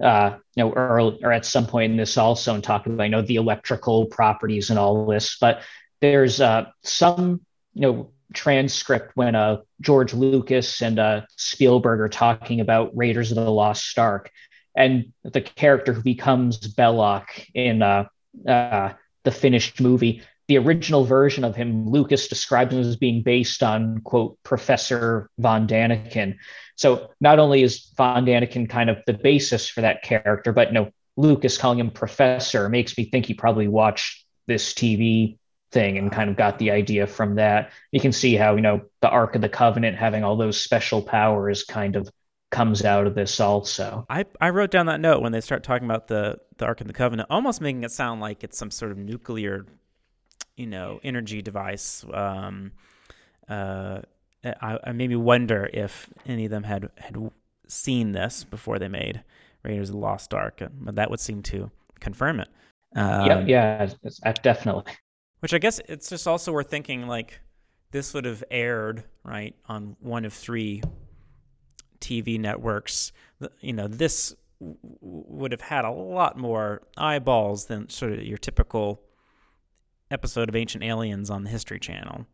Uh, 0.00 0.36
you 0.54 0.64
know, 0.64 0.70
or, 0.70 1.00
or 1.22 1.32
at 1.32 1.44
some 1.44 1.66
point 1.66 1.90
in 1.90 1.96
this 1.96 2.16
also 2.16 2.54
and 2.54 2.64
talk 2.64 2.86
about, 2.86 3.02
I 3.02 3.08
know, 3.08 3.22
the 3.22 3.36
electrical 3.36 4.06
properties 4.06 4.70
and 4.70 4.78
all 4.78 5.04
this, 5.04 5.36
but 5.38 5.62
there's 6.00 6.40
uh, 6.40 6.66
some, 6.82 7.40
you 7.74 7.82
know, 7.82 8.12
transcript 8.32 9.12
when 9.14 9.34
uh, 9.34 9.58
George 9.80 10.14
Lucas 10.14 10.80
and 10.82 10.98
uh, 10.98 11.22
Spielberg 11.36 12.00
are 12.00 12.08
talking 12.08 12.60
about 12.60 12.96
Raiders 12.96 13.30
of 13.30 13.36
the 13.36 13.50
Lost 13.50 13.98
Ark, 13.98 14.30
and 14.74 15.12
the 15.22 15.40
character 15.40 15.92
who 15.92 16.02
becomes 16.02 16.58
Belloq 16.58 17.24
in 17.54 17.82
uh, 17.82 18.04
uh, 18.46 18.92
the 19.24 19.32
finished 19.32 19.80
movie. 19.80 20.22
The 20.50 20.58
original 20.58 21.04
version 21.04 21.44
of 21.44 21.54
him, 21.54 21.88
Lucas 21.88 22.26
describes 22.26 22.74
him 22.74 22.80
as 22.80 22.96
being 22.96 23.22
based 23.22 23.62
on 23.62 24.00
quote 24.00 24.36
Professor 24.42 25.30
von 25.38 25.68
Daniken. 25.68 26.38
So 26.74 27.12
not 27.20 27.38
only 27.38 27.62
is 27.62 27.92
von 27.96 28.26
Daniken 28.26 28.68
kind 28.68 28.90
of 28.90 28.98
the 29.06 29.12
basis 29.12 29.68
for 29.68 29.82
that 29.82 30.02
character, 30.02 30.52
but 30.52 30.66
you 30.66 30.74
know 30.74 30.90
Lucas 31.16 31.56
calling 31.56 31.78
him 31.78 31.92
Professor 31.92 32.68
makes 32.68 32.98
me 32.98 33.04
think 33.04 33.26
he 33.26 33.34
probably 33.34 33.68
watched 33.68 34.24
this 34.48 34.74
TV 34.74 35.38
thing 35.70 35.98
and 35.98 36.10
kind 36.10 36.28
of 36.28 36.36
got 36.36 36.58
the 36.58 36.72
idea 36.72 37.06
from 37.06 37.36
that. 37.36 37.70
You 37.92 38.00
can 38.00 38.10
see 38.10 38.34
how, 38.34 38.56
you 38.56 38.60
know, 38.60 38.80
the 39.02 39.08
Ark 39.08 39.36
of 39.36 39.42
the 39.42 39.48
Covenant 39.48 39.98
having 39.98 40.24
all 40.24 40.36
those 40.36 40.60
special 40.60 41.00
powers 41.00 41.62
kind 41.62 41.94
of 41.94 42.10
comes 42.50 42.84
out 42.84 43.06
of 43.06 43.14
this 43.14 43.38
also. 43.38 44.04
I, 44.10 44.24
I 44.40 44.50
wrote 44.50 44.72
down 44.72 44.86
that 44.86 44.98
note 44.98 45.22
when 45.22 45.30
they 45.30 45.42
start 45.42 45.62
talking 45.62 45.84
about 45.84 46.08
the, 46.08 46.38
the 46.56 46.64
Ark 46.64 46.80
of 46.80 46.88
the 46.88 46.92
Covenant, 46.92 47.28
almost 47.30 47.60
making 47.60 47.84
it 47.84 47.92
sound 47.92 48.20
like 48.20 48.42
it's 48.42 48.58
some 48.58 48.72
sort 48.72 48.90
of 48.90 48.98
nuclear, 48.98 49.64
you 50.60 50.66
know, 50.66 51.00
energy 51.02 51.40
device. 51.40 52.04
Um, 52.12 52.72
uh, 53.48 54.00
I, 54.44 54.78
I 54.84 54.92
maybe 54.92 55.16
wonder 55.16 55.68
if 55.72 56.08
any 56.26 56.44
of 56.44 56.50
them 56.50 56.64
had, 56.64 56.90
had 56.98 57.16
seen 57.66 58.12
this 58.12 58.44
before 58.44 58.78
they 58.78 58.88
made 58.88 59.24
Raiders 59.62 59.88
of 59.88 59.94
the 59.94 60.00
Lost 60.00 60.34
Ark, 60.34 60.62
but 60.70 60.96
that 60.96 61.10
would 61.10 61.20
seem 61.20 61.42
to 61.44 61.70
confirm 61.98 62.40
it. 62.40 62.48
Um, 62.94 63.26
yep, 63.26 63.48
yeah, 63.48 63.88
yeah, 64.02 64.32
definitely. 64.42 64.92
Which 65.40 65.54
I 65.54 65.58
guess 65.58 65.80
it's 65.88 66.10
just 66.10 66.28
also 66.28 66.52
worth 66.52 66.68
thinking 66.68 67.06
like 67.06 67.40
this 67.90 68.12
would 68.12 68.26
have 68.26 68.44
aired 68.50 69.04
right 69.24 69.54
on 69.66 69.96
one 70.00 70.24
of 70.26 70.34
three 70.34 70.82
TV 72.00 72.38
networks. 72.38 73.12
You 73.60 73.72
know, 73.72 73.88
this 73.88 74.34
w- 74.60 74.76
would 75.00 75.52
have 75.52 75.62
had 75.62 75.84
a 75.86 75.90
lot 75.90 76.36
more 76.36 76.82
eyeballs 76.98 77.66
than 77.66 77.88
sort 77.88 78.12
of 78.12 78.22
your 78.22 78.38
typical 78.38 79.00
episode 80.10 80.48
of 80.48 80.56
Ancient 80.56 80.84
Aliens 80.84 81.30
on 81.30 81.44
the 81.44 81.50
History 81.50 81.78
Channel. 81.78 82.26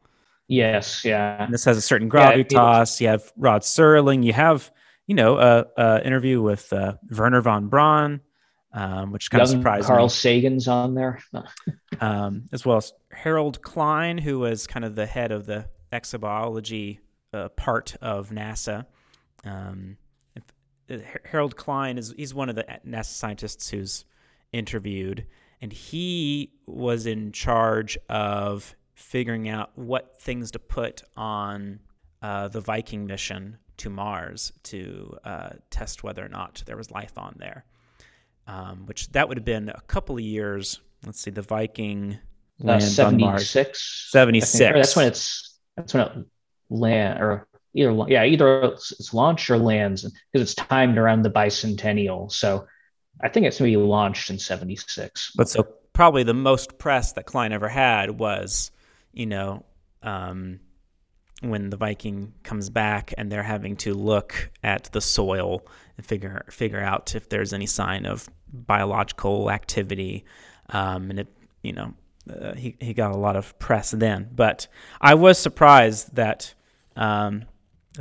Yes, 0.49 1.05
yeah. 1.05 1.45
And 1.45 1.53
this 1.53 1.65
has 1.65 1.77
a 1.77 1.83
certain 1.83 2.09
gravitas. 2.09 3.01
Yeah, 3.01 3.05
you 3.05 3.11
have 3.11 3.33
Rod 3.37 3.63
Serling. 3.63 4.25
You 4.25 4.33
have, 4.33 4.71
you 5.07 5.15
know, 5.15 5.39
a, 5.39 5.67
a 5.77 6.07
interview 6.07 6.41
with 6.41 6.73
uh, 6.73 6.95
Wernher 7.11 7.41
von 7.41 7.69
Braun 7.69 8.21
um, 8.77 9.11
which 9.11 9.31
kind 9.31 9.41
Young 9.41 9.45
of 9.45 9.59
surprised 9.59 9.87
Carl 9.87 10.05
me. 10.05 10.11
Sagan's 10.11 10.69
on 10.69 10.95
there, 10.95 11.19
um, 12.01 12.49
as 12.53 12.67
well 12.67 12.77
as 12.77 12.93
Harold 13.11 13.63
Klein, 13.63 14.19
who 14.19 14.39
was 14.39 14.67
kind 14.67 14.85
of 14.85 14.95
the 14.95 15.07
head 15.07 15.33
of 15.33 15.47
the 15.47 15.67
exobiology 15.93 16.99
uh, 17.33 17.49
part 17.51 17.97
of 18.03 18.29
NASA. 18.29 18.85
Um, 19.45 19.97
uh, 20.91 20.99
Harold 21.25 21.57
Klein 21.57 21.97
is 21.97 22.15
he's 22.17 22.35
one 22.35 22.51
of 22.51 22.55
the 22.55 22.67
NASA 22.87 23.07
scientists 23.07 23.71
who's 23.71 24.05
interviewed, 24.53 25.27
and 25.61 25.73
he 25.73 26.53
was 26.67 27.07
in 27.07 27.33
charge 27.33 27.99
of 28.09 28.75
figuring 28.95 29.49
out 29.49 29.71
what 29.75 30.21
things 30.21 30.51
to 30.53 30.59
put 30.59 31.03
on 31.17 31.81
uh, 32.23 32.49
the 32.49 32.61
Viking 32.61 33.07
mission 33.07 33.59
to 33.77 33.91
Mars 33.91 34.53
to 34.65 35.17
uh, 35.25 35.51
test 35.71 36.03
whether 36.03 36.25
or 36.25 36.29
not 36.29 36.63
there 36.67 36.77
was 36.77 36.91
life 36.91 37.19
on 37.19 37.35
there 37.39 37.65
um, 38.47 38.87
which 38.87 39.11
that 39.13 39.29
would 39.29 39.37
have 39.37 39.45
been 39.45 39.69
a 39.69 39.81
couple 39.83 40.17
of 40.17 40.23
years. 40.23 40.81
Let's 41.05 41.21
see, 41.21 41.31
the 41.31 41.43
Viking 41.43 42.19
uh, 42.63 42.69
lands 42.69 42.95
76. 42.95 42.99
on 42.99 43.31
Mars. 43.31 43.51
76. 44.11 44.75
That's 44.75 44.97
when 44.97 45.07
it's 45.07 45.59
that's 45.77 45.95
when 45.95 46.07
it 46.07 46.13
land 46.69 47.23
or 47.23 47.47
either 47.75 47.95
yeah 48.09 48.25
either 48.25 48.63
it's, 48.63 48.93
it's 48.93 49.15
launched 49.15 49.51
or 49.51 49.59
lands 49.59 50.03
because 50.03 50.43
it's 50.43 50.55
timed 50.55 50.99
around 50.99 51.23
the 51.23 51.31
bicentennial. 51.31 52.31
So 52.31 52.67
I 53.23 53.29
think 53.29 53.47
it's 53.47 53.59
going 53.59 53.73
to 53.73 53.79
be 53.79 53.85
launched 53.85 54.31
in 54.31 54.39
76. 54.39 55.33
But 55.37 55.49
so 55.49 55.67
probably 55.93 56.23
the 56.23 56.35
most 56.35 56.79
press 56.79 57.13
that 57.13 57.27
Klein 57.27 57.53
ever 57.53 57.69
had 57.69 58.11
was, 58.11 58.71
you 59.13 59.27
know, 59.27 59.65
um, 60.03 60.61
when 61.41 61.71
the 61.71 61.77
Viking 61.77 62.33
comes 62.43 62.71
back 62.71 63.13
and 63.17 63.31
they're 63.31 63.43
having 63.43 63.77
to 63.77 63.95
look 63.95 64.51
at 64.63 64.85
the 64.93 65.01
soil 65.01 65.67
and 65.97 66.07
figure 66.07 66.45
figure 66.51 66.81
out 66.81 67.15
if 67.15 67.29
there's 67.29 67.53
any 67.53 67.67
sign 67.67 68.07
of 68.07 68.29
biological 68.53 69.51
activity, 69.51 70.25
um, 70.71 71.11
and 71.11 71.21
it 71.21 71.29
you 71.63 71.73
know 71.73 71.95
uh, 72.31 72.55
he 72.55 72.77
he 72.81 72.95
got 72.95 73.15
a 73.15 73.19
lot 73.19 73.37
of 73.37 73.59
press 73.59 73.91
then. 73.91 74.29
But 74.35 74.67
I 75.01 75.15
was 75.15 75.39
surprised 75.39 76.15
that 76.17 76.55
um, 76.97 77.45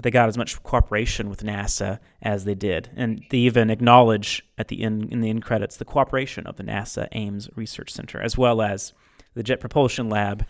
they 0.01 0.11
got 0.11 0.27
as 0.27 0.37
much 0.37 0.61
cooperation 0.63 1.29
with 1.29 1.43
NASA 1.43 1.99
as 2.21 2.45
they 2.45 2.55
did, 2.55 2.89
and 2.95 3.23
they 3.29 3.37
even 3.39 3.69
acknowledge 3.69 4.45
at 4.57 4.67
the 4.67 4.81
end 4.81 5.11
in 5.11 5.21
the 5.21 5.29
end 5.29 5.43
credits 5.43 5.77
the 5.77 5.85
cooperation 5.85 6.45
of 6.47 6.57
the 6.57 6.63
NASA 6.63 7.07
Ames 7.13 7.49
Research 7.55 7.91
Center 7.91 8.21
as 8.21 8.37
well 8.37 8.61
as 8.61 8.93
the 9.33 9.43
Jet 9.43 9.59
Propulsion 9.59 10.09
Lab 10.09 10.45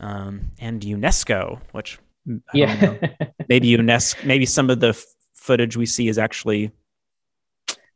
um, 0.00 0.50
and 0.58 0.80
UNESCO, 0.82 1.60
which 1.72 1.98
yeah, 2.52 2.96
maybe 3.48 3.68
UNESCO, 3.68 4.24
maybe 4.24 4.46
some 4.46 4.70
of 4.70 4.80
the 4.80 4.88
f- 4.88 5.04
footage 5.34 5.76
we 5.76 5.86
see 5.86 6.08
is 6.08 6.18
actually 6.18 6.70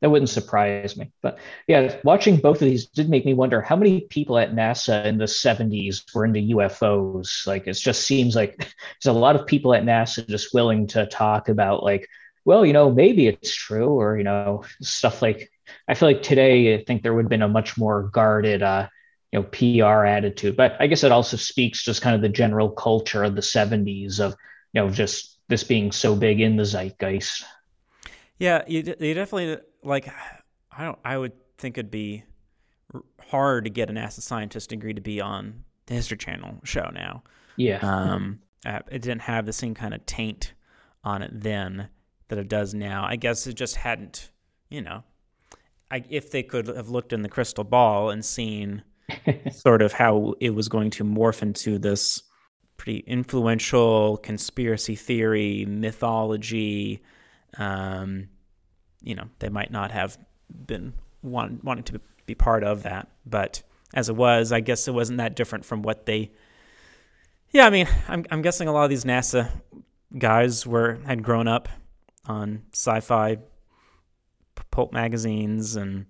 that 0.02 0.10
wouldn't 0.10 0.28
surprise 0.28 0.96
me. 0.96 1.12
But 1.22 1.38
yeah, 1.68 1.96
watching 2.02 2.36
both 2.36 2.60
of 2.60 2.68
these 2.68 2.86
did 2.86 3.08
make 3.08 3.24
me 3.24 3.34
wonder 3.34 3.62
how 3.62 3.76
many 3.76 4.00
people 4.00 4.36
at 4.36 4.52
NASA 4.52 5.06
in 5.06 5.16
the 5.16 5.26
70s 5.26 6.12
were 6.12 6.24
into 6.24 6.40
UFOs. 6.56 7.46
Like 7.46 7.68
it 7.68 7.74
just 7.74 8.04
seems 8.04 8.34
like 8.34 8.58
there's 8.58 9.16
a 9.16 9.18
lot 9.18 9.36
of 9.36 9.46
people 9.46 9.72
at 9.72 9.84
NASA 9.84 10.26
just 10.28 10.52
willing 10.52 10.88
to 10.88 11.06
talk 11.06 11.48
about 11.48 11.84
like, 11.84 12.08
well, 12.44 12.66
you 12.66 12.72
know, 12.72 12.90
maybe 12.90 13.28
it's 13.28 13.54
true, 13.54 13.90
or 13.90 14.18
you 14.18 14.24
know, 14.24 14.64
stuff 14.82 15.22
like 15.22 15.52
I 15.86 15.94
feel 15.94 16.08
like 16.08 16.22
today 16.22 16.74
I 16.74 16.82
think 16.84 17.02
there 17.02 17.14
would 17.14 17.26
have 17.26 17.30
been 17.30 17.42
a 17.42 17.48
much 17.48 17.78
more 17.78 18.02
guarded 18.12 18.64
uh, 18.64 18.88
you 19.30 19.38
know, 19.38 19.44
PR 19.44 20.04
attitude. 20.04 20.56
But 20.56 20.76
I 20.80 20.88
guess 20.88 21.04
it 21.04 21.12
also 21.12 21.36
speaks 21.36 21.84
just 21.84 22.02
kind 22.02 22.16
of 22.16 22.22
the 22.22 22.28
general 22.28 22.70
culture 22.70 23.22
of 23.22 23.36
the 23.36 23.40
70s 23.40 24.18
of, 24.18 24.34
you 24.72 24.82
know, 24.82 24.90
just 24.90 25.38
this 25.48 25.62
being 25.62 25.92
so 25.92 26.16
big 26.16 26.40
in 26.40 26.56
the 26.56 26.64
zeitgeist. 26.64 27.44
Yeah, 28.38 28.62
you, 28.66 28.82
you 28.98 29.14
definitely 29.14 29.58
like 29.82 30.08
I 30.76 30.84
don't 30.84 30.98
I 31.04 31.16
would 31.16 31.32
think 31.58 31.78
it'd 31.78 31.90
be 31.90 32.24
hard 33.28 33.64
to 33.64 33.70
get 33.70 33.90
a 33.90 33.92
NASA 33.92 34.20
scientist 34.20 34.70
degree 34.70 34.94
to 34.94 35.00
be 35.00 35.20
on 35.20 35.64
the 35.86 35.94
History 35.94 36.16
Channel 36.16 36.60
show 36.64 36.90
now. 36.92 37.22
Yeah. 37.56 37.78
Um, 37.78 38.40
it 38.64 39.02
didn't 39.02 39.22
have 39.22 39.46
the 39.46 39.52
same 39.52 39.74
kind 39.74 39.94
of 39.94 40.04
taint 40.06 40.54
on 41.04 41.22
it 41.22 41.30
then 41.32 41.88
that 42.28 42.38
it 42.38 42.48
does 42.48 42.74
now. 42.74 43.04
I 43.04 43.16
guess 43.16 43.46
it 43.46 43.54
just 43.54 43.76
hadn't, 43.76 44.30
you 44.70 44.82
know, 44.82 45.02
I, 45.90 46.04
if 46.08 46.30
they 46.30 46.42
could 46.42 46.68
have 46.68 46.88
looked 46.88 47.12
in 47.12 47.22
the 47.22 47.28
crystal 47.28 47.64
ball 47.64 48.10
and 48.10 48.24
seen 48.24 48.82
sort 49.52 49.82
of 49.82 49.92
how 49.92 50.34
it 50.40 50.50
was 50.50 50.68
going 50.68 50.90
to 50.90 51.04
morph 51.04 51.42
into 51.42 51.78
this 51.78 52.22
pretty 52.76 53.00
influential 53.00 54.16
conspiracy 54.18 54.96
theory 54.96 55.64
mythology 55.66 57.02
um, 57.58 58.28
you 59.02 59.14
know, 59.14 59.24
they 59.38 59.48
might 59.48 59.70
not 59.70 59.90
have 59.90 60.18
been 60.66 60.94
want, 61.22 61.62
wanting 61.64 61.84
to 61.84 62.00
be 62.26 62.34
part 62.34 62.64
of 62.64 62.84
that. 62.84 63.08
But 63.26 63.62
as 63.94 64.08
it 64.08 64.16
was, 64.16 64.52
I 64.52 64.60
guess 64.60 64.88
it 64.88 64.92
wasn't 64.92 65.18
that 65.18 65.36
different 65.36 65.64
from 65.64 65.82
what 65.82 66.06
they. 66.06 66.30
Yeah, 67.50 67.66
I 67.66 67.70
mean, 67.70 67.86
I'm 68.08 68.24
I'm 68.30 68.42
guessing 68.42 68.68
a 68.68 68.72
lot 68.72 68.84
of 68.84 68.90
these 68.90 69.04
NASA 69.04 69.50
guys 70.16 70.66
were 70.66 70.98
had 71.06 71.22
grown 71.22 71.48
up 71.48 71.68
on 72.26 72.62
sci-fi 72.72 73.38
pulp 74.70 74.92
magazines 74.92 75.76
and. 75.76 76.06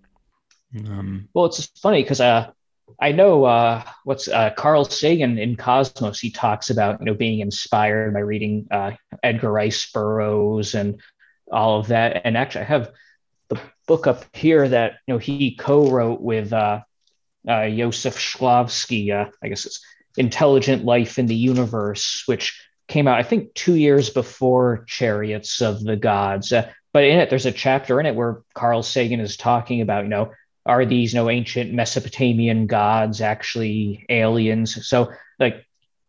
Um, 0.87 1.29
well, 1.35 1.45
it's 1.45 1.67
funny 1.81 2.03
because 2.03 2.21
uh, 2.21 2.51
I 3.01 3.13
know 3.13 3.45
uh, 3.45 3.83
what's 4.05 4.29
uh, 4.29 4.51
Carl 4.57 4.85
Sagan 4.85 5.39
in 5.39 5.57
Cosmos. 5.57 6.19
He 6.19 6.31
talks 6.31 6.71
about 6.71 7.01
you 7.01 7.07
know 7.07 7.15
being 7.15 7.41
inspired 7.41 8.15
by 8.15 8.21
reading 8.21 8.67
uh, 8.71 8.93
Edgar 9.23 9.53
Rice 9.53 9.91
Burroughs 9.93 10.75
and 10.75 11.01
all 11.53 11.79
of 11.81 11.89
that. 11.89 12.23
And 12.25 12.37
actually, 12.37 12.63
I 12.63 12.69
have 12.69 12.91
the 13.49 13.61
book 13.87 14.07
up 14.07 14.25
here 14.35 14.69
that 14.69 14.95
you 15.07 15.15
know 15.15 15.19
he 15.19 15.55
co-wrote 15.57 16.21
with 16.21 16.53
uh, 16.53 16.81
uh, 17.49 17.69
Joseph 17.69 18.17
Shklovsky. 18.17 19.13
Uh, 19.13 19.31
I 19.43 19.49
guess 19.49 19.67
it's 19.67 19.85
Intelligent 20.17 20.85
Life 20.85 21.19
in 21.19 21.27
the 21.27 21.35
Universe, 21.35 22.25
which 22.27 22.61
came 22.89 23.09
out 23.09 23.19
I 23.19 23.23
think 23.23 23.55
two 23.55 23.75
years 23.75 24.11
before 24.11 24.85
Chariots 24.87 25.61
of 25.63 25.83
the 25.83 25.97
Gods. 25.97 26.53
Uh, 26.53 26.71
but 26.93 27.05
in 27.05 27.19
it, 27.19 27.31
there's 27.31 27.47
a 27.47 27.53
chapter 27.53 28.01
in 28.01 28.07
it 28.07 28.15
where 28.15 28.43
Carl 28.55 28.83
Sagan 28.83 29.21
is 29.21 29.37
talking 29.37 29.81
about 29.81 30.05
you 30.05 30.11
know 30.11 30.33
are 30.65 30.85
these 30.85 31.13
you 31.13 31.21
know 31.21 31.31
ancient 31.31 31.73
Mesopotamian 31.73 32.67
gods 32.67 33.21
actually 33.21 34.07
aliens? 34.09 34.87
So 34.87 35.13
like 35.39 35.67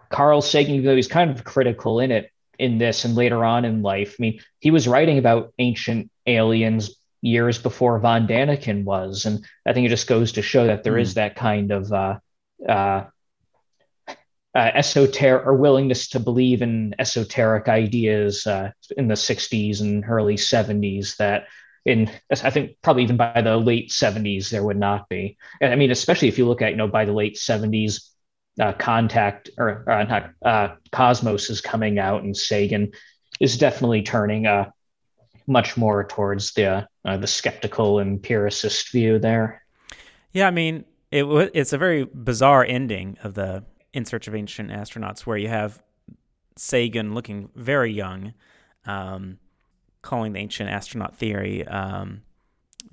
Carl 0.10 0.42
Sagan, 0.42 0.84
though 0.84 0.96
he's 0.96 1.08
kind 1.08 1.32
of 1.32 1.44
critical 1.44 2.00
in 2.00 2.12
it, 2.12 2.30
in 2.64 2.78
this 2.78 3.04
and 3.04 3.14
later 3.14 3.44
on 3.44 3.66
in 3.66 3.82
life. 3.82 4.16
I 4.18 4.22
mean, 4.22 4.40
he 4.60 4.72
was 4.72 4.88
writing 4.88 5.18
about 5.18 5.54
ancient 5.60 6.10
aliens 6.26 6.96
years 7.22 7.58
before 7.58 8.00
von 8.00 8.26
Daniken 8.26 8.86
was, 8.86 9.26
and 9.26 9.46
I 9.66 9.74
think 9.74 9.86
it 9.86 9.90
just 9.90 10.08
goes 10.08 10.32
to 10.34 10.42
show 10.42 10.68
that 10.68 10.84
there 10.84 10.94
mm. 10.94 11.02
is 11.02 11.16
that 11.16 11.36
kind 11.36 11.72
of 11.72 11.92
uh, 11.92 12.20
uh, 12.68 13.04
uh, 14.56 14.72
esoteric 14.74 15.46
or 15.46 15.56
willingness 15.56 16.08
to 16.10 16.22
believe 16.22 16.62
in 16.62 16.96
esoteric 17.00 17.68
ideas 17.68 18.48
uh, 18.48 18.72
in 18.96 19.10
the 19.10 19.16
60s 19.16 19.82
and 19.82 20.06
early 20.08 20.36
70s 20.36 21.18
that 21.18 21.48
in 21.86 22.10
I 22.32 22.50
think 22.50 22.78
probably 22.82 23.04
even 23.04 23.18
by 23.18 23.42
the 23.42 23.58
late 23.58 23.90
70s 23.90 24.50
there 24.50 24.64
would 24.64 24.78
not 24.78 25.10
be. 25.10 25.38
And 25.60 25.74
I 25.74 25.76
mean, 25.76 25.92
especially 25.92 26.30
if 26.30 26.38
you 26.38 26.48
look 26.48 26.62
at 26.62 26.72
you 26.72 26.78
know 26.78 26.88
by 26.88 27.04
the 27.04 27.12
late 27.12 27.36
70s, 27.36 28.08
uh, 28.60 28.74
Contact 28.74 29.50
or 29.58 29.90
uh, 29.90 30.04
not, 30.04 30.32
uh, 30.44 30.76
Cosmos 30.92 31.50
is 31.50 31.62
coming 31.62 32.00
out, 32.00 32.24
and 32.24 32.36
Sagan 32.36 32.92
is 33.40 33.58
definitely 33.58 34.04
turning 34.04 34.46
uh, 34.46 34.70
much 35.48 35.76
more 35.76 36.04
towards 36.04 36.54
the 36.54 36.88
uh, 37.06 37.18
the 37.18 37.28
skeptical 37.28 38.00
empiricist 38.00 38.92
view 38.92 39.20
there. 39.20 39.64
Yeah, 40.32 40.48
I 40.48 40.52
mean, 40.52 40.86
it 41.12 41.24
w- 41.24 41.50
it's 41.54 41.74
a 41.74 41.78
very 41.78 42.06
bizarre 42.06 42.66
ending 42.66 43.18
of 43.24 43.34
the 43.34 43.64
In 43.94 44.06
Search 44.06 44.28
of 44.28 44.36
Ancient 44.36 44.72
Astronauts, 44.72 45.22
where 45.22 45.38
you 45.38 45.50
have 45.50 45.82
Sagan 46.56 47.14
looking 47.14 47.50
very 47.56 47.92
young, 47.92 48.34
um, 48.86 49.40
calling 50.02 50.34
the 50.34 50.40
ancient 50.40 50.70
astronaut 50.70 51.16
theory. 51.16 51.66
Um, 51.68 52.22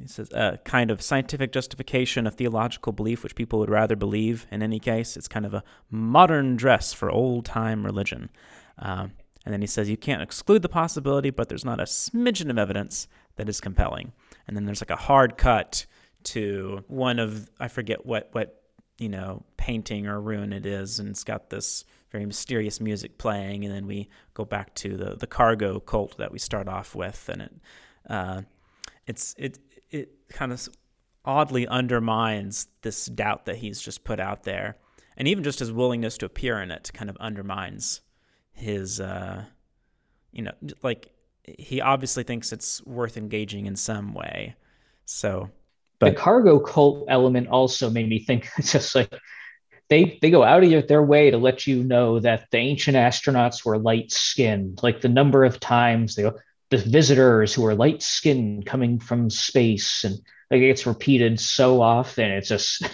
he 0.02 0.08
says 0.08 0.30
a 0.32 0.58
kind 0.64 0.90
of 0.90 1.02
scientific 1.02 1.52
justification 1.52 2.26
of 2.26 2.34
theological 2.34 2.92
belief, 2.92 3.22
which 3.22 3.34
people 3.34 3.58
would 3.58 3.70
rather 3.70 3.96
believe 3.96 4.46
in 4.50 4.62
any 4.62 4.78
case. 4.78 5.16
It's 5.16 5.28
kind 5.28 5.46
of 5.46 5.54
a 5.54 5.64
modern 5.90 6.56
dress 6.56 6.92
for 6.92 7.10
old 7.10 7.44
time 7.44 7.84
religion. 7.84 8.30
Um, 8.78 9.12
and 9.44 9.52
then 9.52 9.60
he 9.60 9.66
says 9.66 9.88
you 9.88 9.96
can't 9.96 10.22
exclude 10.22 10.62
the 10.62 10.68
possibility, 10.68 11.30
but 11.30 11.48
there's 11.48 11.64
not 11.64 11.80
a 11.80 11.84
smidgen 11.84 12.50
of 12.50 12.58
evidence 12.58 13.08
that 13.36 13.48
is 13.48 13.60
compelling. 13.60 14.12
And 14.46 14.56
then 14.56 14.64
there's 14.64 14.82
like 14.82 14.90
a 14.90 14.96
hard 14.96 15.36
cut 15.36 15.86
to 16.22 16.84
one 16.88 17.18
of 17.18 17.50
I 17.58 17.68
forget 17.68 18.04
what 18.04 18.28
what 18.32 18.62
you 18.98 19.08
know 19.08 19.44
painting 19.56 20.06
or 20.06 20.20
ruin 20.20 20.52
it 20.52 20.66
is, 20.66 20.98
and 20.98 21.08
it's 21.08 21.24
got 21.24 21.50
this 21.50 21.84
very 22.10 22.26
mysterious 22.26 22.80
music 22.80 23.16
playing, 23.18 23.64
and 23.64 23.74
then 23.74 23.86
we 23.86 24.08
go 24.34 24.44
back 24.44 24.74
to 24.76 24.96
the 24.96 25.14
the 25.16 25.26
cargo 25.26 25.80
cult 25.80 26.18
that 26.18 26.32
we 26.32 26.38
start 26.38 26.68
off 26.68 26.94
with, 26.94 27.28
and 27.28 27.42
it. 27.42 27.54
Uh, 28.08 28.42
it's 29.06 29.34
it 29.38 29.58
kind 30.32 30.52
of 30.52 30.68
oddly 31.24 31.66
undermines 31.66 32.68
this 32.82 33.06
doubt 33.06 33.44
that 33.46 33.56
he's 33.56 33.80
just 33.80 34.04
put 34.04 34.20
out 34.20 34.44
there, 34.44 34.76
and 35.16 35.28
even 35.28 35.44
just 35.44 35.58
his 35.58 35.72
willingness 35.72 36.18
to 36.18 36.26
appear 36.26 36.60
in 36.60 36.70
it 36.70 36.90
kind 36.94 37.10
of 37.10 37.16
undermines 37.18 38.00
his, 38.52 39.00
uh, 39.00 39.44
you 40.32 40.42
know, 40.42 40.52
like 40.82 41.10
he 41.58 41.80
obviously 41.80 42.22
thinks 42.22 42.52
it's 42.52 42.84
worth 42.84 43.16
engaging 43.16 43.66
in 43.66 43.76
some 43.76 44.14
way. 44.14 44.54
So, 45.04 45.50
but 45.98 46.10
the 46.10 46.16
cargo 46.16 46.58
cult 46.60 47.04
element 47.08 47.48
also 47.48 47.90
made 47.90 48.08
me 48.08 48.20
think 48.20 48.48
just 48.62 48.94
like 48.94 49.12
they 49.88 50.18
they 50.22 50.30
go 50.30 50.42
out 50.42 50.62
of 50.62 50.88
their 50.88 51.02
way 51.02 51.30
to 51.30 51.36
let 51.36 51.66
you 51.66 51.82
know 51.82 52.20
that 52.20 52.46
the 52.50 52.58
ancient 52.58 52.96
astronauts 52.96 53.64
were 53.64 53.78
light 53.78 54.12
skinned. 54.12 54.80
Like 54.82 55.00
the 55.00 55.08
number 55.08 55.44
of 55.44 55.60
times 55.60 56.14
they 56.14 56.22
go, 56.22 56.38
the 56.70 56.78
visitors 56.78 57.52
who 57.52 57.66
are 57.66 57.74
light 57.74 58.02
skinned 58.02 58.64
coming 58.64 58.98
from 58.98 59.28
space 59.28 60.04
and 60.04 60.14
like 60.50 60.62
it 60.62 60.68
gets 60.68 60.87
repeated 60.87 61.38
so 61.38 61.83
often 61.83 62.30
it's 62.30 62.48
just 62.48 62.88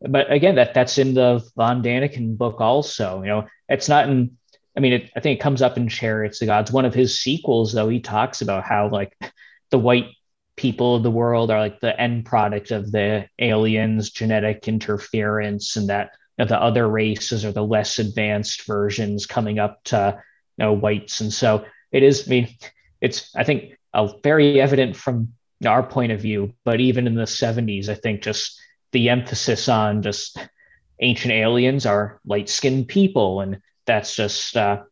but 0.00 0.30
again 0.30 0.56
that 0.56 0.74
that's 0.74 0.98
in 0.98 1.14
the 1.14 1.42
von 1.56 1.82
daniken 1.82 2.36
book 2.36 2.60
also 2.60 3.20
you 3.22 3.28
know 3.28 3.46
it's 3.68 3.88
not 3.88 4.08
in 4.08 4.36
i 4.76 4.80
mean 4.80 4.92
it, 4.92 5.10
i 5.16 5.20
think 5.20 5.38
it 5.38 5.42
comes 5.42 5.62
up 5.62 5.76
in 5.76 5.88
chariots 5.88 6.38
the 6.38 6.46
gods 6.46 6.70
one 6.70 6.84
of 6.84 6.94
his 6.94 7.20
sequels 7.20 7.72
though 7.72 7.88
he 7.88 8.00
talks 8.00 8.42
about 8.42 8.64
how 8.64 8.88
like 8.88 9.16
the 9.70 9.78
white 9.78 10.06
people 10.56 10.96
of 10.96 11.02
the 11.02 11.10
world 11.10 11.50
are 11.50 11.60
like 11.60 11.80
the 11.80 11.98
end 11.98 12.26
product 12.26 12.70
of 12.70 12.92
the 12.92 13.26
aliens 13.38 14.10
genetic 14.10 14.68
interference 14.68 15.76
and 15.76 15.88
that 15.88 16.10
you 16.38 16.44
know, 16.44 16.48
the 16.48 16.60
other 16.60 16.86
races 16.86 17.44
are 17.44 17.52
the 17.52 17.64
less 17.64 17.98
advanced 17.98 18.66
versions 18.66 19.24
coming 19.24 19.58
up 19.58 19.82
to 19.84 20.22
you 20.58 20.64
know 20.64 20.72
whites 20.72 21.22
and 21.22 21.32
so 21.32 21.64
it 21.90 22.02
is 22.02 22.26
i 22.26 22.30
mean 22.30 22.48
it's 23.02 23.34
I 23.36 23.44
think 23.44 23.76
very 24.22 24.60
evident 24.60 24.96
from 24.96 25.34
our 25.66 25.82
point 25.82 26.12
of 26.12 26.20
view, 26.20 26.54
but 26.64 26.80
even 26.80 27.06
in 27.06 27.14
the 27.14 27.22
70s, 27.24 27.88
I 27.88 27.94
think 27.94 28.22
just 28.22 28.58
the 28.92 29.10
emphasis 29.10 29.68
on 29.68 30.02
just 30.02 30.38
ancient 31.00 31.32
aliens 31.32 31.84
are 31.86 32.20
light 32.24 32.48
skinned 32.48 32.88
people. 32.88 33.40
And 33.40 33.60
that's 33.86 34.14
just, 34.14 34.56
uh, 34.56 34.82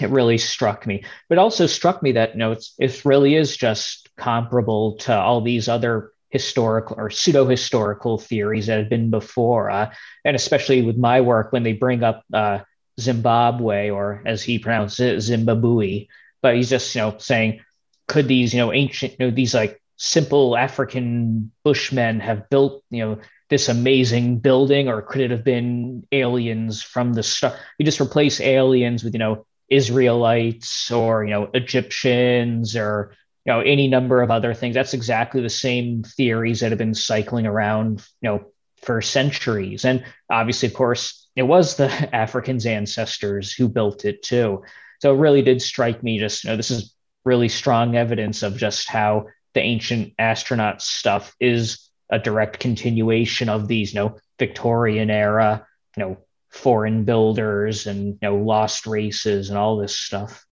it 0.00 0.10
really 0.10 0.38
struck 0.38 0.86
me. 0.86 1.04
But 1.28 1.38
also 1.38 1.66
struck 1.66 2.02
me 2.02 2.12
that, 2.12 2.34
you 2.34 2.38
know, 2.38 2.52
it's, 2.52 2.74
it 2.78 3.04
really 3.04 3.34
is 3.34 3.56
just 3.56 4.08
comparable 4.16 4.96
to 4.98 5.16
all 5.16 5.40
these 5.40 5.68
other 5.68 6.12
historical 6.30 6.96
or 6.98 7.08
pseudo 7.08 7.46
historical 7.46 8.18
theories 8.18 8.66
that 8.66 8.78
had 8.78 8.90
been 8.90 9.10
before, 9.10 9.70
uh, 9.70 9.90
and 10.24 10.36
especially 10.36 10.82
with 10.82 10.96
my 10.96 11.20
work 11.20 11.52
when 11.52 11.62
they 11.62 11.72
bring 11.72 12.02
up 12.02 12.24
uh, 12.34 12.58
Zimbabwe 13.00 13.90
or 13.90 14.22
as 14.26 14.42
he 14.42 14.58
pronounced 14.58 15.00
it, 15.00 15.20
Zimbabwe, 15.20 16.06
but 16.42 16.56
he's 16.56 16.70
just 16.70 16.94
you 16.94 17.00
know 17.00 17.16
saying 17.18 17.60
could 18.06 18.28
these 18.28 18.54
you 18.54 18.60
know 18.60 18.72
ancient 18.72 19.14
you 19.18 19.26
know 19.26 19.30
these 19.30 19.54
like 19.54 19.80
simple 19.96 20.56
African 20.56 21.50
bushmen 21.64 22.20
have 22.20 22.48
built 22.50 22.82
you 22.90 23.04
know 23.04 23.18
this 23.48 23.68
amazing 23.68 24.38
building 24.38 24.88
or 24.88 25.02
could 25.02 25.20
it 25.20 25.30
have 25.30 25.44
been 25.44 26.06
aliens 26.12 26.82
from 26.82 27.12
the 27.12 27.22
start 27.22 27.54
you 27.78 27.84
just 27.84 28.00
replace 28.00 28.40
aliens 28.40 29.02
with 29.04 29.14
you 29.14 29.18
know 29.18 29.46
israelites 29.68 30.90
or 30.92 31.24
you 31.24 31.30
know 31.30 31.48
egyptians 31.54 32.76
or 32.76 33.12
you 33.46 33.52
know 33.52 33.60
any 33.60 33.88
number 33.88 34.20
of 34.22 34.30
other 34.30 34.52
things. 34.52 34.74
That's 34.74 34.94
exactly 34.94 35.40
the 35.40 35.48
same 35.48 36.02
theories 36.02 36.60
that 36.60 36.72
have 36.72 36.78
been 36.78 36.94
cycling 36.94 37.46
around 37.46 38.04
you 38.20 38.28
know 38.28 38.46
for 38.82 39.00
centuries. 39.00 39.84
And 39.84 40.04
obviously 40.30 40.68
of 40.68 40.74
course 40.74 41.28
it 41.36 41.44
was 41.44 41.76
the 41.76 41.86
africans 42.14 42.66
ancestors 42.66 43.52
who 43.52 43.68
built 43.68 44.04
it 44.04 44.22
too 44.22 44.62
so 45.00 45.14
it 45.14 45.18
really 45.18 45.42
did 45.42 45.60
strike 45.60 46.02
me 46.02 46.18
just 46.18 46.44
you 46.44 46.50
know 46.50 46.56
this 46.56 46.70
is 46.70 46.94
really 47.24 47.48
strong 47.48 47.96
evidence 47.96 48.42
of 48.42 48.56
just 48.56 48.88
how 48.88 49.26
the 49.54 49.60
ancient 49.60 50.12
astronaut 50.18 50.82
stuff 50.82 51.34
is 51.40 51.90
a 52.10 52.18
direct 52.18 52.60
continuation 52.60 53.48
of 53.48 53.68
these 53.68 53.94
you 53.94 54.00
know 54.00 54.16
victorian 54.38 55.10
era 55.10 55.66
you 55.96 56.02
know 56.02 56.16
foreign 56.50 57.04
builders 57.04 57.86
and 57.86 58.06
you 58.06 58.18
know 58.22 58.36
lost 58.36 58.86
races 58.86 59.48
and 59.48 59.58
all 59.58 59.76
this 59.76 59.96
stuff 59.96 60.46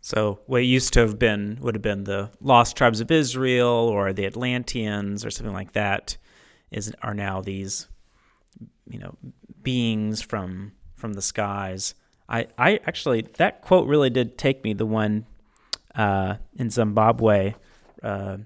so 0.00 0.38
what 0.46 0.58
used 0.58 0.92
to 0.92 1.00
have 1.00 1.18
been 1.18 1.58
would 1.60 1.74
have 1.74 1.82
been 1.82 2.04
the 2.04 2.30
lost 2.40 2.76
tribes 2.76 3.00
of 3.00 3.10
Israel 3.10 3.66
or 3.66 4.12
the 4.12 4.24
Atlanteans 4.24 5.24
or 5.24 5.30
something 5.30 5.52
like 5.52 5.72
that 5.72 6.16
is 6.70 6.92
are 7.02 7.12
now 7.12 7.40
these 7.40 7.88
you 8.88 9.00
know 9.00 9.16
beings 9.62 10.22
from 10.22 10.70
from 10.94 11.14
the 11.14 11.22
skies. 11.22 11.96
I 12.28 12.46
I 12.58 12.80
actually 12.86 13.22
that 13.38 13.62
quote 13.62 13.86
really 13.86 14.10
did 14.10 14.38
take 14.38 14.64
me 14.64 14.72
the 14.72 14.86
one 14.86 15.26
uh, 15.94 16.36
in 16.56 16.70
Zimbabwe. 16.70 17.54
Uh, 18.02 18.38